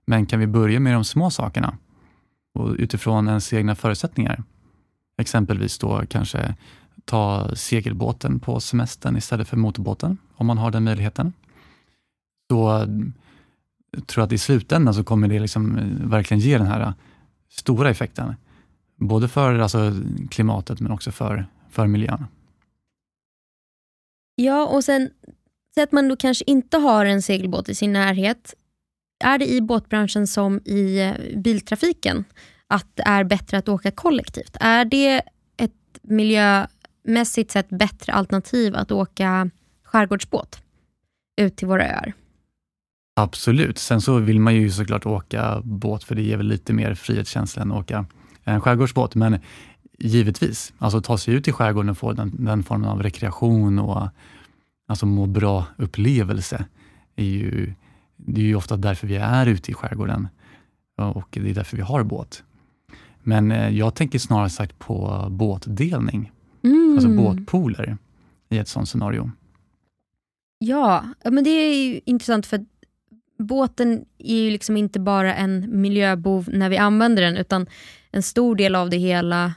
Men 0.05 0.25
kan 0.25 0.39
vi 0.39 0.47
börja 0.47 0.79
med 0.79 0.93
de 0.93 1.03
små 1.03 1.29
sakerna 1.29 1.77
och 2.53 2.75
utifrån 2.77 3.27
ens 3.27 3.53
egna 3.53 3.75
förutsättningar. 3.75 4.43
Exempelvis 5.17 5.77
då 5.77 6.03
kanske 6.09 6.55
ta 7.05 7.55
segelbåten 7.55 8.39
på 8.39 8.59
semestern 8.59 9.17
istället 9.17 9.47
för 9.47 9.57
motorbåten, 9.57 10.17
om 10.35 10.47
man 10.47 10.57
har 10.57 10.71
den 10.71 10.83
möjligheten. 10.83 11.33
Då 12.49 12.85
tror 12.85 13.11
jag 13.95 14.07
tror 14.07 14.23
att 14.23 14.31
i 14.31 14.37
slutändan 14.37 14.93
så 14.93 15.03
kommer 15.03 15.27
det 15.27 15.39
liksom 15.39 15.77
eh, 15.77 16.09
verkligen 16.09 16.41
ge 16.41 16.57
den 16.57 16.67
här 16.67 16.81
eh, 16.81 16.93
stora 17.49 17.89
effekten. 17.89 18.35
Både 18.95 19.27
för 19.27 19.59
alltså, 19.59 19.93
klimatet 20.29 20.79
men 20.79 20.91
också 20.91 21.11
för, 21.11 21.47
för 21.69 21.87
miljön. 21.87 22.25
Ja, 24.35 24.67
och 24.67 24.83
sen 24.83 25.09
Säg 25.75 25.83
att 25.83 25.91
man 25.91 26.07
då 26.07 26.15
kanske 26.15 26.43
inte 26.47 26.77
har 26.77 27.05
en 27.05 27.21
segelbåt 27.21 27.69
i 27.69 27.75
sin 27.75 27.93
närhet. 27.93 28.53
Är 29.23 29.37
det 29.37 29.49
i 29.49 29.61
båtbranschen 29.61 30.27
som 30.27 30.59
i 30.65 30.99
eh, 31.01 31.37
biltrafiken 31.37 32.23
att 32.67 32.87
det 32.93 33.03
är 33.03 33.23
bättre 33.23 33.57
att 33.57 33.69
åka 33.69 33.91
kollektivt? 33.91 34.57
Är 34.59 34.85
det 34.85 35.21
ett 35.57 35.99
miljömässigt 36.01 37.51
sett 37.51 37.69
bättre 37.69 38.13
alternativ 38.13 38.75
att 38.75 38.91
åka 38.91 39.49
skärgårdsbåt 39.83 40.61
ut 41.41 41.55
till 41.55 41.67
våra 41.67 41.87
öar? 41.87 42.13
Absolut. 43.15 43.77
Sen 43.77 44.01
så 44.01 44.17
vill 44.19 44.39
man 44.39 44.55
ju 44.55 44.71
såklart 44.71 45.05
åka 45.05 45.61
båt 45.63 46.03
för 46.03 46.15
det 46.15 46.21
ger 46.21 46.37
väl 46.37 46.47
lite 46.47 46.73
mer 46.73 46.93
frihetskänsla 46.93 47.61
än 47.61 47.71
att 47.71 47.79
åka 47.79 48.05
en 48.43 48.61
skärgårdsbåt. 48.61 49.15
Men 49.15 49.39
givetvis, 49.99 50.73
alltså 50.77 51.01
ta 51.01 51.17
sig 51.17 51.33
ut 51.33 51.47
i 51.47 51.51
skärgården 51.51 51.89
och 51.89 51.97
få 51.97 52.13
den, 52.13 52.45
den 52.45 52.63
formen 52.63 52.89
av 52.89 53.03
rekreation 53.03 53.79
och 53.79 54.09
alltså 54.93 55.05
må 55.05 55.25
bra-upplevelse 55.25 56.65
är 57.15 57.25
ju, 57.25 57.73
det 58.15 58.41
är 58.41 58.45
ju 58.45 58.55
ofta 58.55 58.77
därför 58.77 59.07
vi 59.07 59.15
är 59.15 59.45
ute 59.45 59.71
i 59.71 59.73
skärgården 59.73 60.27
och 60.97 61.27
det 61.31 61.49
är 61.49 61.53
därför 61.53 61.77
vi 61.77 61.83
har 61.83 62.03
båt. 62.03 62.43
Men 63.23 63.51
eh, 63.51 63.69
jag 63.69 63.95
tänker 63.95 64.19
snarare 64.19 64.49
sagt 64.49 64.79
på 64.79 65.27
båtdelning, 65.29 66.31
Mm. 66.63 66.93
alltså 66.93 67.09
båtpooler 67.09 67.97
i 68.49 68.57
ett 68.57 68.67
sådant 68.67 68.89
scenario. 68.89 69.31
Ja, 70.59 71.03
men 71.23 71.43
det 71.43 71.49
är 71.49 71.85
ju 71.85 72.01
intressant 72.05 72.45
för 72.45 72.65
båten 73.39 74.05
är 74.17 74.35
ju 74.35 74.51
liksom 74.51 74.77
inte 74.77 74.99
bara 74.99 75.35
en 75.35 75.81
miljöbov 75.81 76.49
när 76.51 76.69
vi 76.69 76.77
använder 76.77 77.23
den, 77.23 77.37
utan 77.37 77.67
en 78.11 78.23
stor 78.23 78.55
del 78.55 78.75
av 78.75 78.89
det 78.89 78.97
hela 78.97 79.53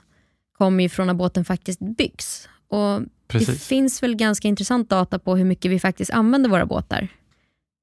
kommer 0.58 0.82
ju 0.82 0.88
från 0.88 1.06
när 1.06 1.14
båten 1.14 1.44
faktiskt 1.44 1.80
byggs. 1.80 2.48
Och 2.68 3.00
Det 3.26 3.32
Precis. 3.38 3.66
finns 3.66 4.02
väl 4.02 4.14
ganska 4.14 4.48
intressant 4.48 4.90
data 4.90 5.18
på 5.18 5.36
hur 5.36 5.44
mycket 5.44 5.70
vi 5.70 5.80
faktiskt 5.80 6.10
använder 6.10 6.50
våra 6.50 6.66
båtar. 6.66 7.08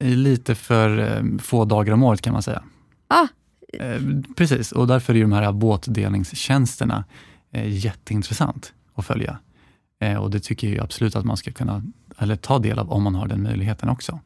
Lite 0.03 0.55
för 0.55 0.97
eh, 0.99 1.37
få 1.39 1.65
dagar 1.65 1.93
om 1.93 2.03
året 2.03 2.21
kan 2.21 2.33
man 2.33 2.43
säga. 2.43 2.63
Ah. 3.07 3.27
Precis, 4.35 4.71
och 4.71 4.87
därför 4.87 5.15
är 5.15 5.21
de 5.21 5.31
här 5.31 5.51
båtdelningstjänsterna 5.51 7.03
eh, 7.51 7.69
jätteintressant 7.85 8.73
att 8.95 9.05
följa. 9.05 9.37
Och 10.19 10.31
det 10.31 10.39
tycker 10.39 10.67
jag 10.67 10.83
absolut 10.83 11.15
att 11.15 11.25
man 11.25 11.37
ska 11.37 11.51
kunna 11.51 11.83
eller 12.17 12.35
ta 12.35 12.59
del 12.59 12.79
av 12.79 12.91
om 12.91 13.03
man 13.03 13.15
har 13.15 13.27
den 13.27 13.43
möjligheten 13.43 13.89
också. 13.89 14.19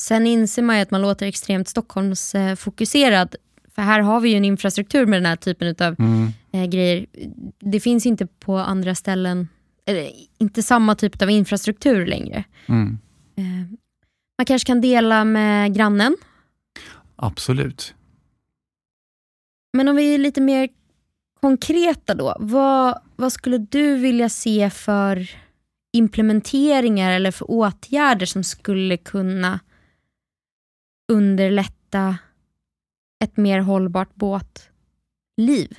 Sen 0.00 0.26
inser 0.26 0.62
man 0.62 0.76
ju 0.76 0.82
att 0.82 0.90
man 0.90 1.02
låter 1.02 1.26
extremt 1.26 1.68
Stockholmsfokuserad, 1.68 3.34
för 3.74 3.82
här 3.82 4.00
har 4.00 4.20
vi 4.20 4.28
ju 4.30 4.36
en 4.36 4.44
infrastruktur 4.44 5.06
med 5.06 5.16
den 5.16 5.26
här 5.26 5.36
typen 5.36 5.74
av 5.86 5.96
Mm. 5.98 6.70
grejer. 6.70 7.06
Det 7.60 7.80
finns 7.80 8.06
inte 8.06 8.26
på 8.26 8.58
andra 8.58 8.94
ställen, 8.94 9.48
eller 9.86 10.10
inte 10.38 10.62
samma 10.62 10.94
typ 10.94 11.22
av 11.22 11.30
infrastruktur 11.30 12.06
längre. 12.06 12.44
Mm. 12.66 12.98
Eh, 13.36 13.78
man 14.38 14.46
kanske 14.46 14.66
kan 14.66 14.80
dela 14.80 15.24
med 15.24 15.74
grannen, 15.74 16.16
Absolut. 17.16 17.94
men 19.72 19.88
om 19.88 19.96
vi 19.96 20.14
är 20.14 20.18
lite 20.18 20.40
mer 20.40 20.68
konkreta 21.40 22.14
då, 22.14 22.36
vad, 22.40 23.02
vad 23.16 23.32
skulle 23.32 23.58
du 23.58 23.96
vilja 23.96 24.28
se 24.28 24.70
för 24.70 25.30
implementeringar 25.92 27.10
eller 27.12 27.30
för 27.30 27.50
åtgärder 27.50 28.26
som 28.26 28.44
skulle 28.44 28.96
kunna 28.96 29.60
underlätta 31.12 32.18
ett 33.24 33.36
mer 33.36 33.58
hållbart 33.58 34.14
båtliv? 34.14 35.78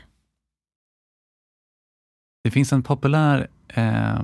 Det 2.44 2.52
finns 2.52 2.74
en 2.74 2.84
populär 2.84 3.48
eh, 3.68 4.24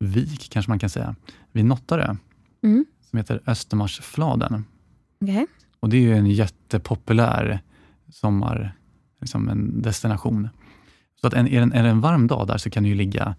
vik, 0.00 0.48
kanske 0.50 0.70
man 0.70 0.78
kan 0.78 0.90
säga, 0.90 1.14
vid 1.52 1.64
Nottarö, 1.64 2.16
Mm. 2.62 2.84
som 3.10 3.16
heter 3.16 3.40
Östermarsfladen. 3.46 4.64
Okej. 5.20 5.46
Och 5.80 5.88
det 5.88 5.96
är 5.96 6.00
ju 6.00 6.16
en 6.16 6.26
jättepopulär 6.26 7.60
sommar, 8.12 8.72
liksom 9.20 9.48
en 9.48 9.82
destination. 9.82 10.48
Så 11.20 11.26
att 11.26 11.34
en, 11.34 11.46
är, 11.48 11.66
det 11.66 11.76
en, 11.78 11.86
en 11.86 12.00
varm 12.00 12.26
dag 12.26 12.46
där 12.46 12.58
så 12.58 12.70
kan 12.70 12.82
det 12.82 12.88
ju 12.88 12.94
ligga 12.94 13.36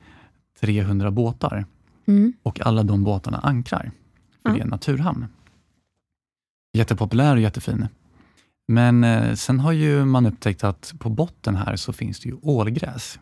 300 0.59 1.11
båtar 1.11 1.65
Mm. 2.05 2.33
och 2.43 2.61
alla 2.65 2.83
de 2.83 3.03
båtarna 3.03 3.37
ankrar, 3.37 3.91
för 4.41 4.49
Ja. 4.49 4.53
det 4.53 4.59
är 4.59 4.63
en 4.63 4.69
naturhamn. 4.69 5.25
Jättepopulär 6.73 7.35
och 7.35 7.41
jättefin. 7.41 7.87
Men 8.67 9.03
eh, 9.03 9.33
sen 9.35 9.59
har 9.59 9.71
ju 9.71 10.05
man 10.05 10.25
upptäckt 10.25 10.63
att 10.63 10.93
på 10.99 11.09
botten 11.09 11.55
här 11.55 11.75
så 11.75 11.93
finns 11.93 12.19
det 12.19 12.29
ju 12.29 12.35
ålgräs. 12.41 13.19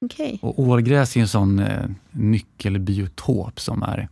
Okej. 0.00 0.38
Och 0.42 0.58
ålgräs 0.58 1.16
är 1.16 1.20
en 1.20 1.28
sån 1.28 1.58
eh, 1.58 1.90
nyckelbiotop 2.10 3.60
som 3.60 3.82
är 3.82 4.08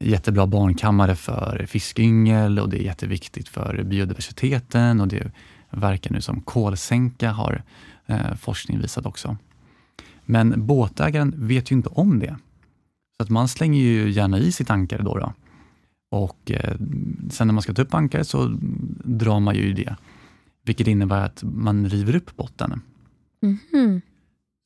jättebra 0.00 0.46
barnkammare 0.46 1.16
för 1.16 1.66
fiskyngel 1.68 2.58
och 2.58 2.68
det 2.68 2.78
är 2.78 2.84
jätteviktigt 2.84 3.48
för 3.48 3.82
biodiversiteten 3.82 5.00
och 5.00 5.08
det 5.08 5.32
verkar 5.70 6.10
nu 6.10 6.20
som 6.20 6.40
kolsänka 6.40 7.30
har 7.30 7.62
eh, 8.06 8.34
forskning 8.34 8.80
visat 8.80 9.06
också. 9.06 9.36
Men 10.24 10.66
båtägaren 10.66 11.34
vet 11.36 11.70
ju 11.70 11.76
inte 11.76 11.88
om 11.88 12.18
det. 12.18 12.36
Så 13.16 13.22
att 13.22 13.30
man 13.30 13.48
slänger 13.48 13.80
ju 13.80 14.10
gärna 14.10 14.38
i 14.38 14.52
sitt 14.52 14.70
ankare 14.70 15.02
då. 15.02 15.18
då. 15.18 15.32
Och 16.10 16.50
eh, 16.50 16.76
sen 17.30 17.46
när 17.46 17.52
man 17.52 17.62
ska 17.62 17.74
ta 17.74 17.82
upp 17.82 17.94
ankaret 17.94 18.28
så 18.28 18.58
drar 19.04 19.40
man 19.40 19.54
ju 19.54 19.72
det, 19.72 19.96
vilket 20.64 20.86
innebär 20.86 21.24
att 21.24 21.42
man 21.42 21.88
river 21.88 22.16
upp 22.16 22.36
botten. 22.36 22.80
Mhm. 23.42 24.00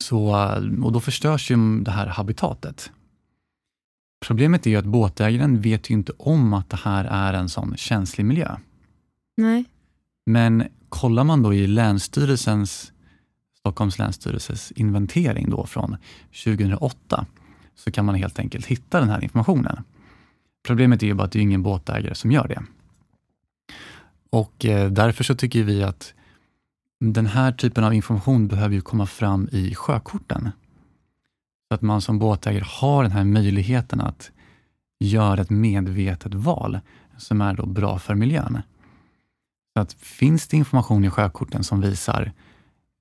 Så, 0.03 0.29
och 0.83 0.91
då 0.91 0.99
förstörs 0.99 1.51
ju 1.51 1.79
det 1.79 1.91
här 1.91 2.07
habitatet. 2.07 2.91
Problemet 4.25 4.65
är 4.65 4.69
ju 4.69 4.77
att 4.77 4.85
båtägaren 4.85 5.61
vet 5.61 5.89
ju 5.89 5.93
inte 5.93 6.11
om 6.17 6.53
att 6.53 6.69
det 6.69 6.79
här 6.83 7.05
är 7.05 7.33
en 7.33 7.49
sån 7.49 7.77
känslig 7.77 8.25
miljö. 8.25 8.57
Nej. 9.37 9.65
Men 10.25 10.63
kollar 10.89 11.23
man 11.23 11.43
då 11.43 11.53
i 11.53 11.67
Länsstyrelsens, 11.67 12.91
Stockholms 13.59 13.99
länsstyrelses 13.99 14.71
inventering 14.71 15.49
då 15.49 15.65
från 15.65 15.97
2008 16.43 17.25
så 17.75 17.91
kan 17.91 18.05
man 18.05 18.15
helt 18.15 18.39
enkelt 18.39 18.65
hitta 18.65 18.99
den 18.99 19.09
här 19.09 19.23
informationen. 19.23 19.83
Problemet 20.63 21.03
är 21.03 21.07
ju 21.07 21.13
bara 21.13 21.23
att 21.23 21.31
det 21.31 21.39
är 21.39 21.43
ingen 21.43 21.63
båtägare 21.63 22.15
som 22.15 22.31
gör 22.31 22.47
det. 22.47 22.63
Och 24.29 24.65
eh, 24.65 24.91
därför 24.91 25.23
så 25.23 25.35
tycker 25.35 25.63
vi 25.63 25.83
att 25.83 26.13
den 26.99 27.25
här 27.25 27.51
typen 27.51 27.83
av 27.83 27.93
information 27.93 28.47
behöver 28.47 28.75
ju 28.75 28.81
komma 28.81 29.05
fram 29.05 29.49
i 29.51 29.75
sjökorten. 29.75 30.49
Så 31.67 31.75
att 31.75 31.81
man 31.81 32.01
som 32.01 32.19
båtägare 32.19 32.63
har 32.67 33.03
den 33.03 33.11
här 33.11 33.23
möjligheten 33.23 34.01
att 34.01 34.31
göra 34.99 35.41
ett 35.41 35.49
medvetet 35.49 36.33
val 36.33 36.79
som 37.17 37.41
är 37.41 37.53
då 37.53 37.65
bra 37.65 37.99
för 37.99 38.15
miljön. 38.15 38.61
Så 39.73 39.81
att 39.81 39.93
finns 39.93 40.47
det 40.47 40.57
information 40.57 41.05
i 41.05 41.09
sjökorten 41.09 41.63
som 41.63 41.81
visar, 41.81 42.31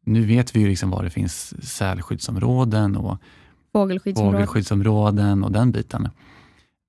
nu 0.05 0.27
vet 0.27 0.57
vi 0.57 0.61
ju 0.61 0.69
liksom 0.69 0.91
var 0.91 1.05
det 1.05 1.11
finns 1.11 1.67
sälskyddsområden 1.77 2.97
och 2.97 3.19
Fågelskyddsområde. 3.73 4.37
fågelskyddsområden 4.37 5.45
och 5.45 5.53
den 5.53 5.73
biten. 5.73 6.09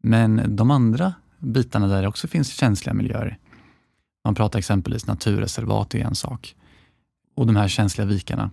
Men 0.04 0.56
de 0.56 0.72
andra 0.72 1.14
bitarna 1.40 1.88
där 1.88 2.02
det 2.02 2.08
också 2.08 2.28
finns 2.28 2.50
känsliga 2.50 2.94
miljöer, 2.94 3.38
man 4.26 4.36
pratar 4.36 4.60
exempelvis 4.60 5.08
naturreservat 5.08 5.96
är 5.96 6.00
en 6.00 6.16
sak, 6.16 6.56
och 7.38 7.48
de 7.48 7.56
här 7.56 7.68
känsliga 7.68 8.06
vikarna, 8.06 8.52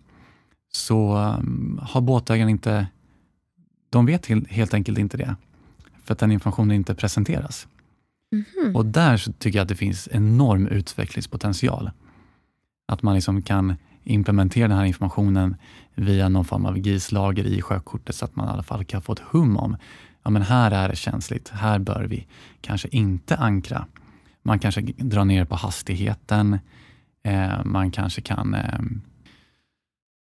så 0.72 1.16
um, 1.16 1.80
har 1.82 2.00
båtägarna 2.00 2.50
inte, 2.50 2.86
de 3.90 4.06
vet 4.06 4.26
helt, 4.48 4.74
enkelt 4.74 4.98
inte 4.98 5.16
det, 5.16 5.36
för 6.04 6.12
att 6.12 6.18
den 6.18 6.32
informationen 6.32 6.76
inte 6.76 6.94
presenteras. 6.94 7.68
Mhm. 8.32 8.76
Och 8.76 8.86
där 8.86 9.16
så 9.16 9.32
tycker 9.32 9.58
jag 9.58 9.62
att 9.62 9.68
det 9.68 9.74
finns 9.74 10.08
enorm 10.12 10.66
utvecklingspotential. 10.66 11.90
Att 12.88 13.02
man 13.02 13.14
liksom 13.14 13.42
kan 13.42 13.74
implementera 14.02 14.68
den 14.68 14.78
här 14.78 14.84
informationen 14.84 15.56
via 15.94 16.28
någon 16.28 16.44
form 16.44 16.66
av 16.66 16.78
GIS-lager 16.78 17.44
i 17.44 17.62
sjökortet 17.62 18.14
så 18.14 18.24
att 18.24 18.36
man 18.36 18.48
i 18.48 18.50
alla 18.50 18.62
fall 18.62 18.84
kan 18.84 19.02
få 19.02 19.12
ett 19.12 19.22
hum 19.30 19.56
om, 19.56 19.76
ja 20.22 20.30
men 20.30 20.42
här 20.42 20.70
är 20.70 20.88
det 20.88 20.96
känsligt, 20.96 21.48
här 21.48 21.78
bör 21.78 22.04
vi 22.04 22.26
kanske 22.60 22.88
inte 22.88 23.36
ankra. 23.36 23.86
Man 24.42 24.58
kanske 24.58 24.80
drar 24.80 25.24
ner 25.24 25.44
på 25.44 25.54
hastigheten, 25.54 26.58
eh, 27.24 27.64
man 27.64 27.90
kanske 27.90 28.20
kan 28.20 28.54
eh, 28.54 28.80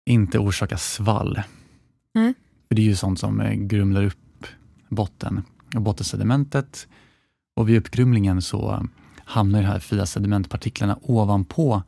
inte 0.07 0.39
orsaka 0.39 0.79
svall. 0.79 1.41
Nej. 2.15 2.35
För 2.69 2.75
det 2.75 2.83
är 2.83 2.87
ju 2.87 2.97
sånt 2.97 3.21
som 3.21 3.41
eh, 3.41 3.53
grumlar 3.53 4.05
upp 4.05 4.47
botten 4.89 5.43
och 5.75 5.83
bottensedimentet 5.83 6.89
och 7.57 7.69
vid 7.69 7.77
uppgrumlingen 7.79 8.43
så 8.43 8.87
hamnar 9.19 9.61
de 9.61 9.67
här 9.67 9.79
fria 9.79 10.07
sedimentpartiklarna 10.07 10.99
ovanpå 11.03 11.83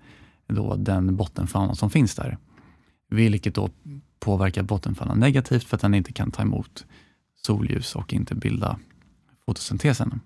då 0.46 0.76
den 0.76 1.16
bottenfauna 1.16 1.74
som 1.74 1.90
finns 1.90 2.14
där. 2.14 2.38
Vilket 3.11 3.54
då 3.54 3.70
påverkar 4.20 4.62
bottenfaunan 4.62 5.20
negativt 5.20 5.64
för 5.64 5.76
att 5.76 5.80
den 5.80 5.94
inte 5.94 6.12
kan 6.12 6.30
ta 6.30 6.42
emot 6.42 6.86
solljus 7.36 7.94
och 7.96 8.12
inte 8.12 8.34
bilda 8.34 8.78
fotosyntesen, 9.46 10.20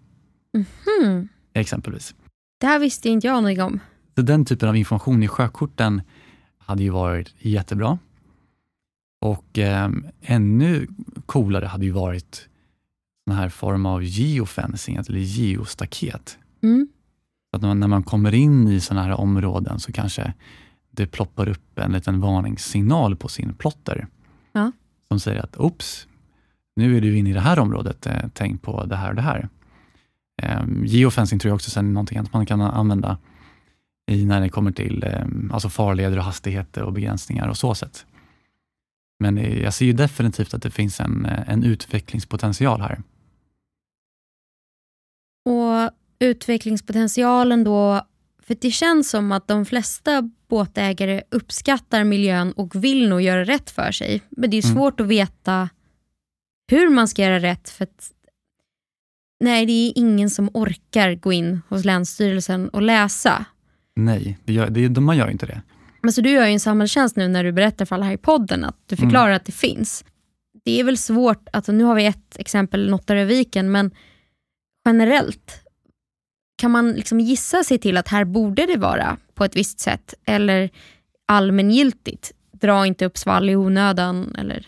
Mhm. 0.54 1.28
exempelvis. 1.52 2.14
Det 2.60 2.66
här 2.66 2.78
visste 2.78 3.08
inte 3.08 3.26
jag 3.26 3.34
någonting 3.34 3.62
om. 3.62 3.80
Så 4.14 4.22
den 4.22 4.44
typen 4.44 4.68
av 4.68 4.76
information 4.76 5.22
i 5.22 5.28
sjökorten 5.28 6.02
hade 6.58 6.82
ju 6.82 6.90
varit 6.90 7.34
jättebra. 7.38 7.98
Och 9.20 9.58
eh, 9.58 9.90
ännu 10.20 10.86
coolare 11.26 11.66
hade 11.66 11.84
ju 11.84 11.90
varit 11.90 12.48
sån 13.28 13.36
här 13.36 13.48
form 13.48 13.86
av 13.86 14.04
geofencing, 14.04 14.96
eller 14.96 15.18
geostaket. 15.18 16.38
Mm. 16.62 16.88
Att 17.52 17.62
när 17.62 17.68
man, 17.68 17.80
när 17.80 17.88
man 17.88 18.02
kommer 18.02 18.34
in 18.34 18.68
i 18.68 18.80
sådana 18.80 19.06
här 19.06 19.20
områden 19.20 19.80
så 19.80 19.92
kanske 19.92 20.34
det 20.90 21.06
ploppar 21.06 21.48
upp 21.48 21.78
en 21.78 21.92
liten 21.92 22.20
varningssignal 22.20 23.16
på 23.16 23.28
sin 23.28 23.54
plotter. 23.54 24.06
Ja. 24.52 24.72
Som 25.08 25.20
säger 25.20 25.42
att 25.42 25.56
oops, 25.56 26.06
nu 26.76 26.96
är 26.96 27.00
du 27.00 27.18
inne 27.18 27.30
i 27.30 27.32
det 27.32 27.40
här 27.40 27.58
området, 27.58 28.06
eh, 28.06 28.24
tänk 28.34 28.62
på 28.62 28.84
det 28.84 28.96
här 28.96 29.08
och 29.08 29.16
det 29.16 29.22
här. 29.22 29.48
Eh, 30.42 30.62
geofencing 30.84 31.38
tror 31.38 31.50
jag 31.50 31.54
också 31.54 31.78
är 31.78 31.82
någonting 31.82 32.18
att 32.18 32.32
man 32.32 32.46
kan 32.46 32.60
använda 32.60 33.18
i 34.12 34.24
när 34.24 34.40
det 34.40 34.48
kommer 34.48 34.72
till 34.72 35.04
eh, 35.04 35.26
alltså 35.52 35.68
farleder 35.68 36.16
och 36.18 36.24
hastigheter 36.24 36.82
och 36.82 36.92
begränsningar 36.92 37.48
och 37.48 37.56
så 37.56 37.74
sätt. 37.74 38.06
Men 39.20 39.60
jag 39.62 39.74
ser 39.74 39.86
ju 39.86 39.92
definitivt 39.92 40.54
att 40.54 40.62
det 40.62 40.70
finns 40.70 41.00
en, 41.00 41.26
eh, 41.26 41.48
en 41.48 41.64
utvecklingspotential 41.64 42.80
här. 42.80 43.02
Och 45.44 45.90
utvecklingspotentialen 46.18 47.64
då, 47.64 48.06
för 48.42 48.56
det 48.60 48.70
känns 48.70 49.10
som 49.10 49.32
att 49.32 49.48
de 49.48 49.64
flesta 49.66 50.30
båtägare 50.48 51.22
uppskattar 51.30 52.04
miljön 52.04 52.52
och 52.52 52.84
vill 52.84 53.08
nog 53.08 53.20
göra 53.22 53.44
rätt 53.44 53.70
för 53.70 53.92
sig. 53.92 54.22
Men 54.30 54.50
det 54.50 54.56
är 54.58 54.64
Mm. 54.64 54.76
svårt 54.76 55.00
att 55.00 55.06
veta 55.06 55.68
hur 56.70 56.90
man 56.90 57.08
ska 57.08 57.22
göra 57.22 57.38
rätt 57.38 57.70
för 57.70 57.84
att 57.84 58.12
nej, 59.40 59.66
det 59.66 59.72
är 59.72 59.92
ingen 59.96 60.30
som 60.30 60.50
orkar 60.54 61.14
gå 61.14 61.32
in 61.32 61.60
hos 61.68 61.84
Länsstyrelsen 61.84 62.68
och 62.68 62.82
läsa. 62.82 63.44
Nej, 63.96 64.38
det 64.44 64.52
gör, 64.52 64.70
det, 64.70 65.00
man 65.00 65.16
gör 65.16 65.30
inte 65.30 65.46
det. 65.46 65.62
Men 66.02 66.12
så 66.12 66.20
du 66.20 66.30
gör 66.30 66.46
ju 66.46 66.52
en 66.52 66.60
samhällstjänst 66.60 67.16
nu 67.16 67.28
när 67.28 67.44
du 67.44 67.52
berättar 67.52 67.84
för 67.84 67.94
alla 67.94 68.04
här 68.04 68.12
i 68.12 68.16
podden 68.16 68.64
att 68.64 68.76
du 68.86 68.96
förklarar 68.96 69.30
att 69.30 69.44
det 69.44 69.52
finns. 69.52 70.04
Det 70.64 70.80
är 70.80 70.84
väl 70.84 70.98
svårt, 70.98 71.48
alltså 71.52 71.72
nu 71.72 71.84
har 71.84 71.94
vi 71.94 72.06
ett 72.06 72.36
exempel, 72.38 72.90
Nottaröviken, 72.90 73.72
men 73.72 73.90
generellt, 74.84 75.62
kan 76.56 76.70
man 76.70 76.92
liksom 76.92 77.20
gissa 77.20 77.64
sig 77.64 77.78
till 77.78 77.96
att 77.96 78.08
här 78.08 78.24
borde 78.24 78.66
det 78.66 78.76
vara 78.76 79.16
på 79.34 79.44
ett 79.44 79.56
visst 79.56 79.80
sätt? 79.80 80.14
Eller 80.24 80.70
allmängiltigt, 81.26 82.32
dra 82.52 82.86
inte 82.86 83.04
upp 83.04 83.18
svall 83.18 83.50
i 83.50 83.56
onödan? 83.56 84.34
Eller? 84.38 84.66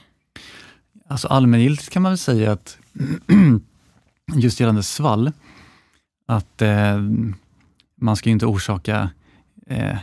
Alltså 1.08 1.28
allmängiltigt 1.28 1.90
kan 1.90 2.02
man 2.02 2.12
väl 2.12 2.18
säga 2.18 2.52
att 2.52 2.78
just 4.36 4.60
gällande 4.60 4.82
svall, 4.82 5.32
att 6.26 6.62
eh, 6.62 6.98
man 8.01 8.16
ska 8.16 8.28
ju 8.28 8.32
inte 8.32 8.47
orsaka, 8.47 9.11
eh, 9.66 9.99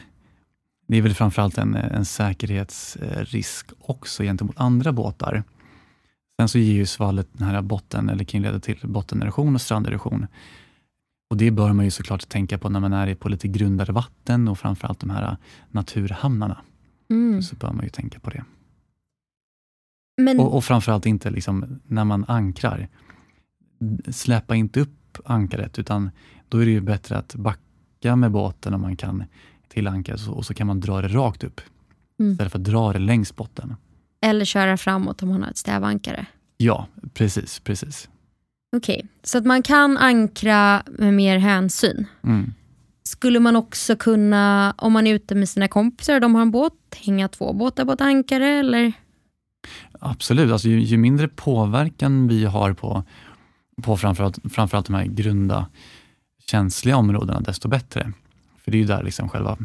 det 0.88 0.98
är 0.98 1.02
väl 1.02 1.14
framförallt 1.14 1.58
en, 1.58 1.76
en 1.76 2.06
säkerhetsrisk 2.06 3.70
också 3.80 4.24
gentemot 4.24 4.60
andra 4.60 4.92
båtar. 4.92 5.44
Sen 6.39 6.50
så 6.50 6.58
ger 6.58 6.74
ju 6.74 6.86
svallet 6.86 7.28
den 7.34 7.48
här 7.48 7.62
botten, 7.62 8.10
eller 8.10 8.24
kan 8.24 8.42
leda 8.42 8.60
till 8.60 8.78
bottenerosion 8.84 9.56
och 9.56 9.62
stranderosion. 9.62 10.28
Och 11.30 11.38
det 11.38 11.52
bör 11.52 11.74
man 11.74 11.86
ju 11.86 11.92
såklart 11.92 12.30
tänka 12.30 12.58
på 12.58 12.70
när 12.70 12.80
man 12.80 12.94
är 12.94 13.16
på 13.16 13.30
lite 13.30 13.48
grundare 13.48 13.92
vatten 13.92 14.48
och 14.48 14.60
framförallt 14.60 15.00
de 15.00 15.10
här 15.10 15.38
naturhamnarna. 15.70 16.62
Mm. 17.10 17.42
Så 17.42 17.56
bör 17.56 17.74
man 17.74 17.84
ju 17.84 17.89
tänka 17.89 18.20
på 18.20 18.30
det. 18.30 18.44
Men, 20.22 20.39
Och, 20.39 20.56
och 20.56 20.64
framförallt 20.64 21.06
inte 21.06 21.30
liksom 21.30 21.80
när 21.88 22.06
man 22.06 22.26
ankrar. 22.28 22.88
Släpa 24.10 24.56
inte 24.56 24.80
upp 24.80 25.18
ankaret, 25.26 25.80
utan 25.80 26.10
då 26.50 26.58
är 26.58 26.66
det 26.66 26.72
ju 26.72 26.82
bättre 26.82 27.18
att 27.18 27.36
backa 27.36 27.62
med 28.04 28.32
båten 28.32 28.74
om 28.74 28.82
man 28.82 28.95
kan 28.95 29.24
till 29.68 29.88
ankaret 29.88 30.28
och 30.28 30.45
så 30.45 30.54
kan 30.54 30.68
man 30.68 30.80
dra 30.80 31.02
det 31.02 31.08
rakt 31.08 31.43
upp. 31.43 31.62
Mm. 32.20 32.32
Istället 32.32 32.52
för 32.52 32.60
att 32.60 32.66
dra 32.66 32.93
det 32.93 32.99
längs 32.99 33.36
botten. 33.36 33.76
eller 34.22 34.45
köra 34.45 34.78
framåt 34.78 35.24
om 35.24 35.30
man 35.30 35.43
har 35.43 35.49
ett 35.49 35.58
stävankare. 35.58 36.26
Ja, 36.58 36.88
precis, 37.14 37.60
precis. 37.60 38.10
Okej, 38.76 39.08
så 39.24 39.38
att 39.38 39.45
man 39.45 39.64
kan 39.64 39.97
ankra 39.97 40.84
med 40.88 41.14
mer 41.14 41.38
hänsyn. 41.38 42.06
Mm. 42.24 42.54
Skulle 43.04 43.39
man 43.39 43.56
också 43.56 43.95
kunna, 43.95 44.74
om 44.78 44.93
man 44.93 45.08
är 45.08 45.14
ute 45.14 45.36
med 45.36 45.49
sina 45.49 45.68
kompisar 45.68 46.16
och 46.16 46.22
de 46.22 46.36
har 46.36 46.41
en 46.41 46.52
båt, 46.52 46.74
hänga 46.95 47.28
två 47.28 47.54
båtar 47.54 47.86
på 47.86 47.91
ett 47.91 48.02
ankare? 48.02 48.47
Eller? 48.47 48.93
Absolut, 49.99 50.52
alltså 50.52 50.68
ju, 50.68 50.80
ju 50.80 50.97
mindre 50.97 51.28
påverkan 51.28 52.28
vi 52.28 52.45
har 52.45 52.74
på, 52.74 53.04
på 53.84 53.97
framförallt, 53.97 54.54
framförallt 54.54 54.88
de 54.88 54.93
här 54.93 55.06
grunda 55.06 55.68
känsliga 56.52 56.97
områdena, 56.97 57.39
desto 57.39 57.68
bättre. 57.68 58.14
För 58.58 58.72
det 58.72 58.78
är 58.78 58.80
ju 58.80 58.86
där 58.86 59.04
liksom 59.04 59.30
själva, 59.30 59.58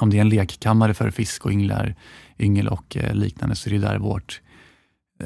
om 0.00 0.10
det 0.10 0.16
är 0.16 0.20
en 0.20 0.28
lekkammare 0.28 0.94
för 0.94 1.10
fisk 1.10 1.46
och 1.46 1.52
ynglar, 1.52 1.94
yngel 2.38 2.68
och 2.68 2.96
eh, 2.96 3.14
liknande, 3.14 3.56
så 3.56 3.68
är 3.68 3.74
det 3.74 3.80
där 3.80 3.98
vårt 3.98 4.40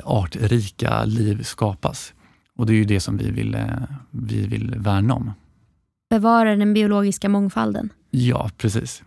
artrika 0.04 1.04
liv 1.04 1.42
skapas. 1.42 2.14
Och 2.56 2.66
det 2.66 2.72
är 2.72 2.74
ju 2.74 2.84
det 2.84 3.00
som 3.00 3.16
vi 3.16 3.30
vill, 3.30 3.54
eh, 3.54 3.66
vi 4.10 4.46
vill 4.46 4.74
värna 4.78 5.14
om. 5.14 5.32
Bevara 6.10 6.56
den 6.56 6.74
biologiska 6.74 7.28
mångfalden. 7.28 7.92
Ja, 8.10 8.50
precis. 8.56 9.02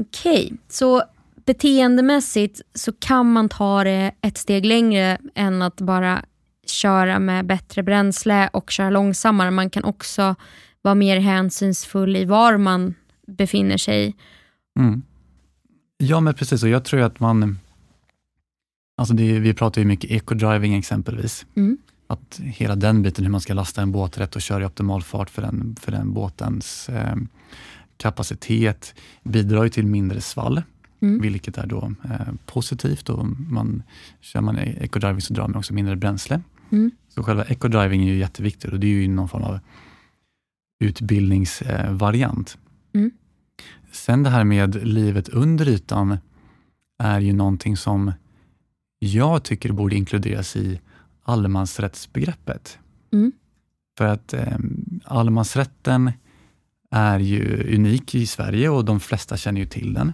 Okej, 0.00 0.52
så 0.68 1.02
beteendemässigt 1.44 2.60
så 2.74 2.92
kan 2.92 3.32
man 3.32 3.48
ta 3.48 3.84
det 3.84 4.12
ett 4.20 4.38
steg 4.38 4.66
längre 4.66 5.18
än 5.34 5.62
att 5.62 5.80
bara 5.80 6.24
köra 6.70 7.18
med 7.18 7.46
bättre 7.46 7.82
bränsle 7.82 8.48
och 8.52 8.70
köra 8.70 8.90
långsammare. 8.90 9.50
Man 9.50 9.70
kan 9.70 9.84
också 9.84 10.34
vara 10.82 10.94
mer 10.94 11.18
hänsynsfull 11.20 12.16
i 12.16 12.24
var 12.24 12.56
man 12.56 12.94
befinner 13.26 13.76
sig. 13.76 14.16
Mm. 14.78 15.02
Ja, 15.98 16.20
men 16.20 16.34
precis. 16.34 16.62
Och 16.62 16.68
jag 16.68 16.84
tror 16.84 17.00
att 17.00 17.20
man... 17.20 17.58
Alltså 18.96 19.14
det, 19.14 19.38
vi 19.38 19.54
pratar 19.54 19.80
ju 19.80 19.86
mycket 19.86 20.10
eco-driving 20.10 20.78
exempelvis. 20.78 21.46
Mm. 21.54 21.78
Att 22.06 22.40
hela 22.44 22.76
den 22.76 23.02
biten, 23.02 23.24
hur 23.24 23.32
man 23.32 23.40
ska 23.40 23.54
lasta 23.54 23.82
en 23.82 23.92
båt 23.92 24.18
rätt 24.18 24.36
och 24.36 24.42
köra 24.42 24.62
i 24.62 24.66
optimal 24.66 25.02
fart 25.02 25.30
för 25.30 25.42
den, 25.42 25.76
för 25.80 25.92
den 25.92 26.12
båtens 26.12 26.88
eh, 26.88 27.16
kapacitet, 27.96 28.94
bidrar 29.22 29.64
ju 29.64 29.70
till 29.70 29.86
mindre 29.86 30.20
svall, 30.20 30.62
Mm. 31.00 31.20
vilket 31.20 31.58
är 31.58 31.66
då 31.66 31.92
eh, 32.04 32.34
positivt. 32.46 33.08
Och 33.08 33.26
man, 33.26 33.82
kör 34.20 34.40
man 34.40 34.58
eco-driving 34.58 35.20
så 35.20 35.34
drar 35.34 35.48
man 35.48 35.56
också 35.56 35.74
mindre 35.74 35.96
bränsle. 35.96 36.40
Mm. 36.70 36.90
Så 37.08 37.22
själva 37.22 37.44
eco-driving 37.44 38.02
är 38.02 38.12
ju 38.12 38.18
jätteviktigt 38.18 38.72
och 38.72 38.80
det 38.80 38.86
är 38.86 38.90
ju 38.90 39.08
någon 39.08 39.28
form 39.28 39.42
av 39.42 39.58
utbildningsvariant. 40.84 42.58
Mm. 42.94 43.10
Sen 43.92 44.22
det 44.22 44.30
här 44.30 44.44
med 44.44 44.86
livet 44.86 45.28
under 45.28 45.68
ytan 45.68 46.18
är 46.98 47.20
ju 47.20 47.32
någonting 47.32 47.76
som 47.76 48.12
jag 48.98 49.42
tycker 49.42 49.72
borde 49.72 49.96
inkluderas 49.96 50.56
i 50.56 50.80
allemansrättsbegreppet. 51.22 52.78
Mm. 53.12 53.32
För 53.98 54.04
att 54.04 54.32
eh, 54.32 54.58
allemansrätten 55.04 56.12
är 56.90 57.18
ju 57.18 57.74
unik 57.74 58.14
i 58.14 58.26
Sverige 58.26 58.68
och 58.68 58.84
de 58.84 59.00
flesta 59.00 59.36
känner 59.36 59.60
ju 59.60 59.66
till 59.66 59.94
den. 59.94 60.12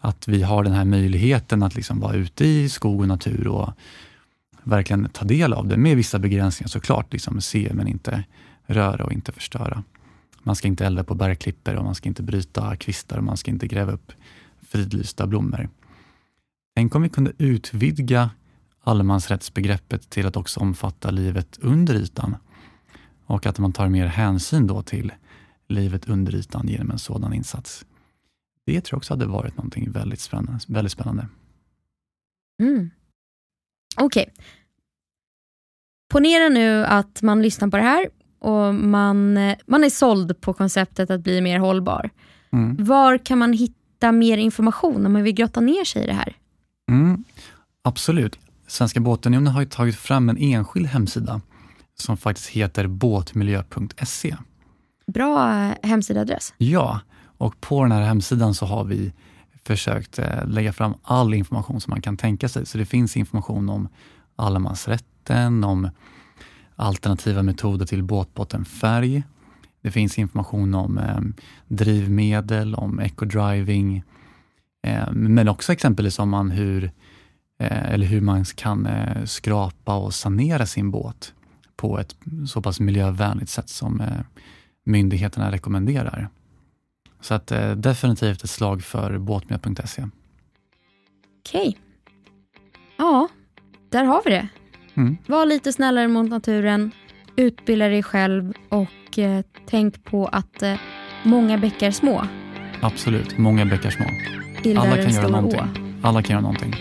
Att 0.00 0.28
vi 0.28 0.42
har 0.42 0.64
den 0.64 0.72
här 0.72 0.84
möjligheten 0.84 1.62
att 1.62 1.74
liksom 1.74 2.00
vara 2.00 2.14
ute 2.14 2.46
i 2.46 2.68
skog 2.68 3.00
och 3.00 3.08
natur 3.08 3.48
och 3.48 3.72
verkligen 4.64 5.08
ta 5.08 5.24
del 5.24 5.52
av 5.52 5.68
det, 5.68 5.76
med 5.76 5.96
vissa 5.96 6.18
begränsningar 6.18 6.68
såklart. 6.68 7.12
Liksom 7.12 7.40
se 7.40 7.70
men 7.74 7.88
inte 7.88 8.24
röra 8.66 9.04
och 9.04 9.12
inte 9.12 9.32
förstöra. 9.32 9.84
Man 10.42 10.56
ska 10.56 10.68
inte 10.68 10.86
elda 10.86 11.04
på 11.04 11.14
bergklippor 11.14 11.74
och 11.74 11.84
man 11.84 11.94
ska 11.94 12.08
inte 12.08 12.22
bryta 12.22 12.76
kvistar 12.76 13.18
och 13.18 13.24
man 13.24 13.36
ska 13.36 13.50
inte 13.50 13.66
gräva 13.66 13.92
upp 13.92 14.12
fridlysta 14.62 15.26
blommor. 15.26 15.68
Tänk 16.74 16.94
om 16.94 17.02
vi 17.02 17.08
kunde 17.08 17.32
utvidga 17.38 18.30
allemansrättsbegreppet 18.80 20.10
till 20.10 20.26
att 20.26 20.36
också 20.36 20.60
omfatta 20.60 21.10
livet 21.10 21.58
under 21.62 21.94
ytan 21.94 22.36
och 23.26 23.46
att 23.46 23.58
man 23.58 23.72
tar 23.72 23.88
mer 23.88 24.06
hänsyn 24.06 24.66
då 24.66 24.82
till 24.82 25.12
livet 25.68 26.08
under 26.08 26.34
ytan 26.34 26.68
genom 26.68 26.90
en 26.90 26.98
sådan 26.98 27.32
insats. 27.32 27.84
Det 28.66 28.80
tror 28.80 28.96
jag 28.96 28.98
också 28.98 29.12
hade 29.12 29.26
varit 29.26 29.56
någonting 29.56 29.90
väldigt 29.90 30.20
spännande. 30.20 30.60
Väldigt 30.68 30.92
spännande. 30.92 31.28
Mm. 32.62 32.90
Okej. 34.00 34.32
Ponera 36.10 36.48
nu 36.48 36.84
att 36.84 37.22
man 37.22 37.42
lyssnar 37.42 37.68
på 37.68 37.76
det 37.76 37.82
här 37.82 38.08
och 38.38 38.74
man, 38.74 39.38
man 39.66 39.84
är 39.84 39.90
såld 39.90 40.40
på 40.40 40.52
konceptet 40.52 41.10
att 41.10 41.20
bli 41.20 41.40
mer 41.40 41.58
hållbar. 41.58 42.10
Mm. 42.52 42.84
Var 42.84 43.18
kan 43.18 43.38
man 43.38 43.52
hitta 43.52 44.12
mer 44.12 44.38
information 44.38 45.06
om 45.06 45.12
man 45.12 45.22
vill 45.22 45.34
grotta 45.34 45.60
ner 45.60 45.84
sig 45.84 46.04
i 46.04 46.06
det 46.06 46.12
här? 46.12 46.36
Mm, 46.90 47.24
absolut. 47.82 48.38
Svenska 48.66 49.00
båtunionen 49.00 49.52
har 49.52 49.60
ju 49.60 49.66
tagit 49.66 49.96
fram 49.96 50.28
en 50.28 50.38
enskild 50.38 50.86
hemsida 50.86 51.40
som 51.94 52.16
faktiskt 52.16 52.48
heter 52.48 52.86
båtmiljö.se. 52.86 54.36
Bra 55.06 55.64
eh, 55.64 55.88
hemsidaadress. 55.88 56.54
Ja, 56.58 57.00
och 57.38 57.60
på 57.60 57.82
den 57.82 57.92
här 57.92 58.02
hemsidan 58.02 58.54
så 58.54 58.66
har 58.66 58.84
vi 58.84 59.12
försökt 59.68 60.18
eh, 60.18 60.46
lägga 60.46 60.72
fram 60.72 60.94
all 61.02 61.34
information 61.34 61.80
som 61.80 61.90
man 61.90 62.02
kan 62.02 62.16
tänka 62.16 62.48
sig. 62.48 62.66
Så 62.66 62.78
det 62.78 62.86
finns 62.86 63.16
information 63.16 63.68
om 63.68 63.88
allemansrätten, 64.36 65.64
om 65.64 65.90
alternativa 66.76 67.42
metoder 67.42 67.86
till 67.86 68.02
båtbottenfärg. 68.02 69.22
Det 69.82 69.90
finns 69.90 70.18
information 70.18 70.74
om 70.74 70.98
eh, 70.98 71.20
drivmedel, 71.66 72.74
om 72.74 73.00
eco-driving, 73.00 74.02
eh, 74.86 75.12
men 75.12 75.48
också 75.48 75.72
exempelvis 75.72 76.18
om 76.18 76.28
man 76.28 76.50
hur, 76.50 76.84
eh, 77.60 77.92
eller 77.92 78.06
hur 78.06 78.20
man 78.20 78.44
kan 78.44 78.86
eh, 78.86 79.24
skrapa 79.24 79.96
och 79.96 80.14
sanera 80.14 80.66
sin 80.66 80.90
båt 80.90 81.34
på 81.76 81.98
ett 81.98 82.16
så 82.48 82.62
pass 82.62 82.80
miljövänligt 82.80 83.50
sätt 83.50 83.68
som 83.68 84.00
eh, 84.00 84.20
myndigheterna 84.84 85.52
rekommenderar. 85.52 86.28
Så 87.20 87.34
att, 87.34 87.52
eh, 87.52 87.70
definitivt 87.70 88.44
ett 88.44 88.50
slag 88.50 88.82
för 88.82 89.18
båtmiljö.se. 89.18 90.04
Okej. 91.40 91.78
Ja, 92.96 93.28
där 93.90 94.04
har 94.04 94.22
vi 94.24 94.30
det. 94.30 94.48
Mm. 94.94 95.16
Var 95.26 95.46
lite 95.46 95.72
snällare 95.72 96.08
mot 96.08 96.30
naturen, 96.30 96.92
utbilda 97.36 97.88
dig 97.88 98.02
själv 98.02 98.52
och 98.68 99.18
eh, 99.18 99.42
tänk 99.66 100.04
på 100.04 100.26
att 100.26 100.62
eh, 100.62 100.74
många 101.24 101.58
bäckar 101.58 101.90
små 101.90 102.24
Absolut, 102.80 103.38
många 103.38 103.64
bäckar 103.64 103.90
små. 103.90 104.04
Alla 104.80 104.96
kan 104.96 105.12
göra 105.12 105.28
någonting. 105.28 105.60
å. 105.60 105.66
Alla 106.02 106.22
kan 106.22 106.30
göra 106.34 106.40
någonting. 106.40 106.74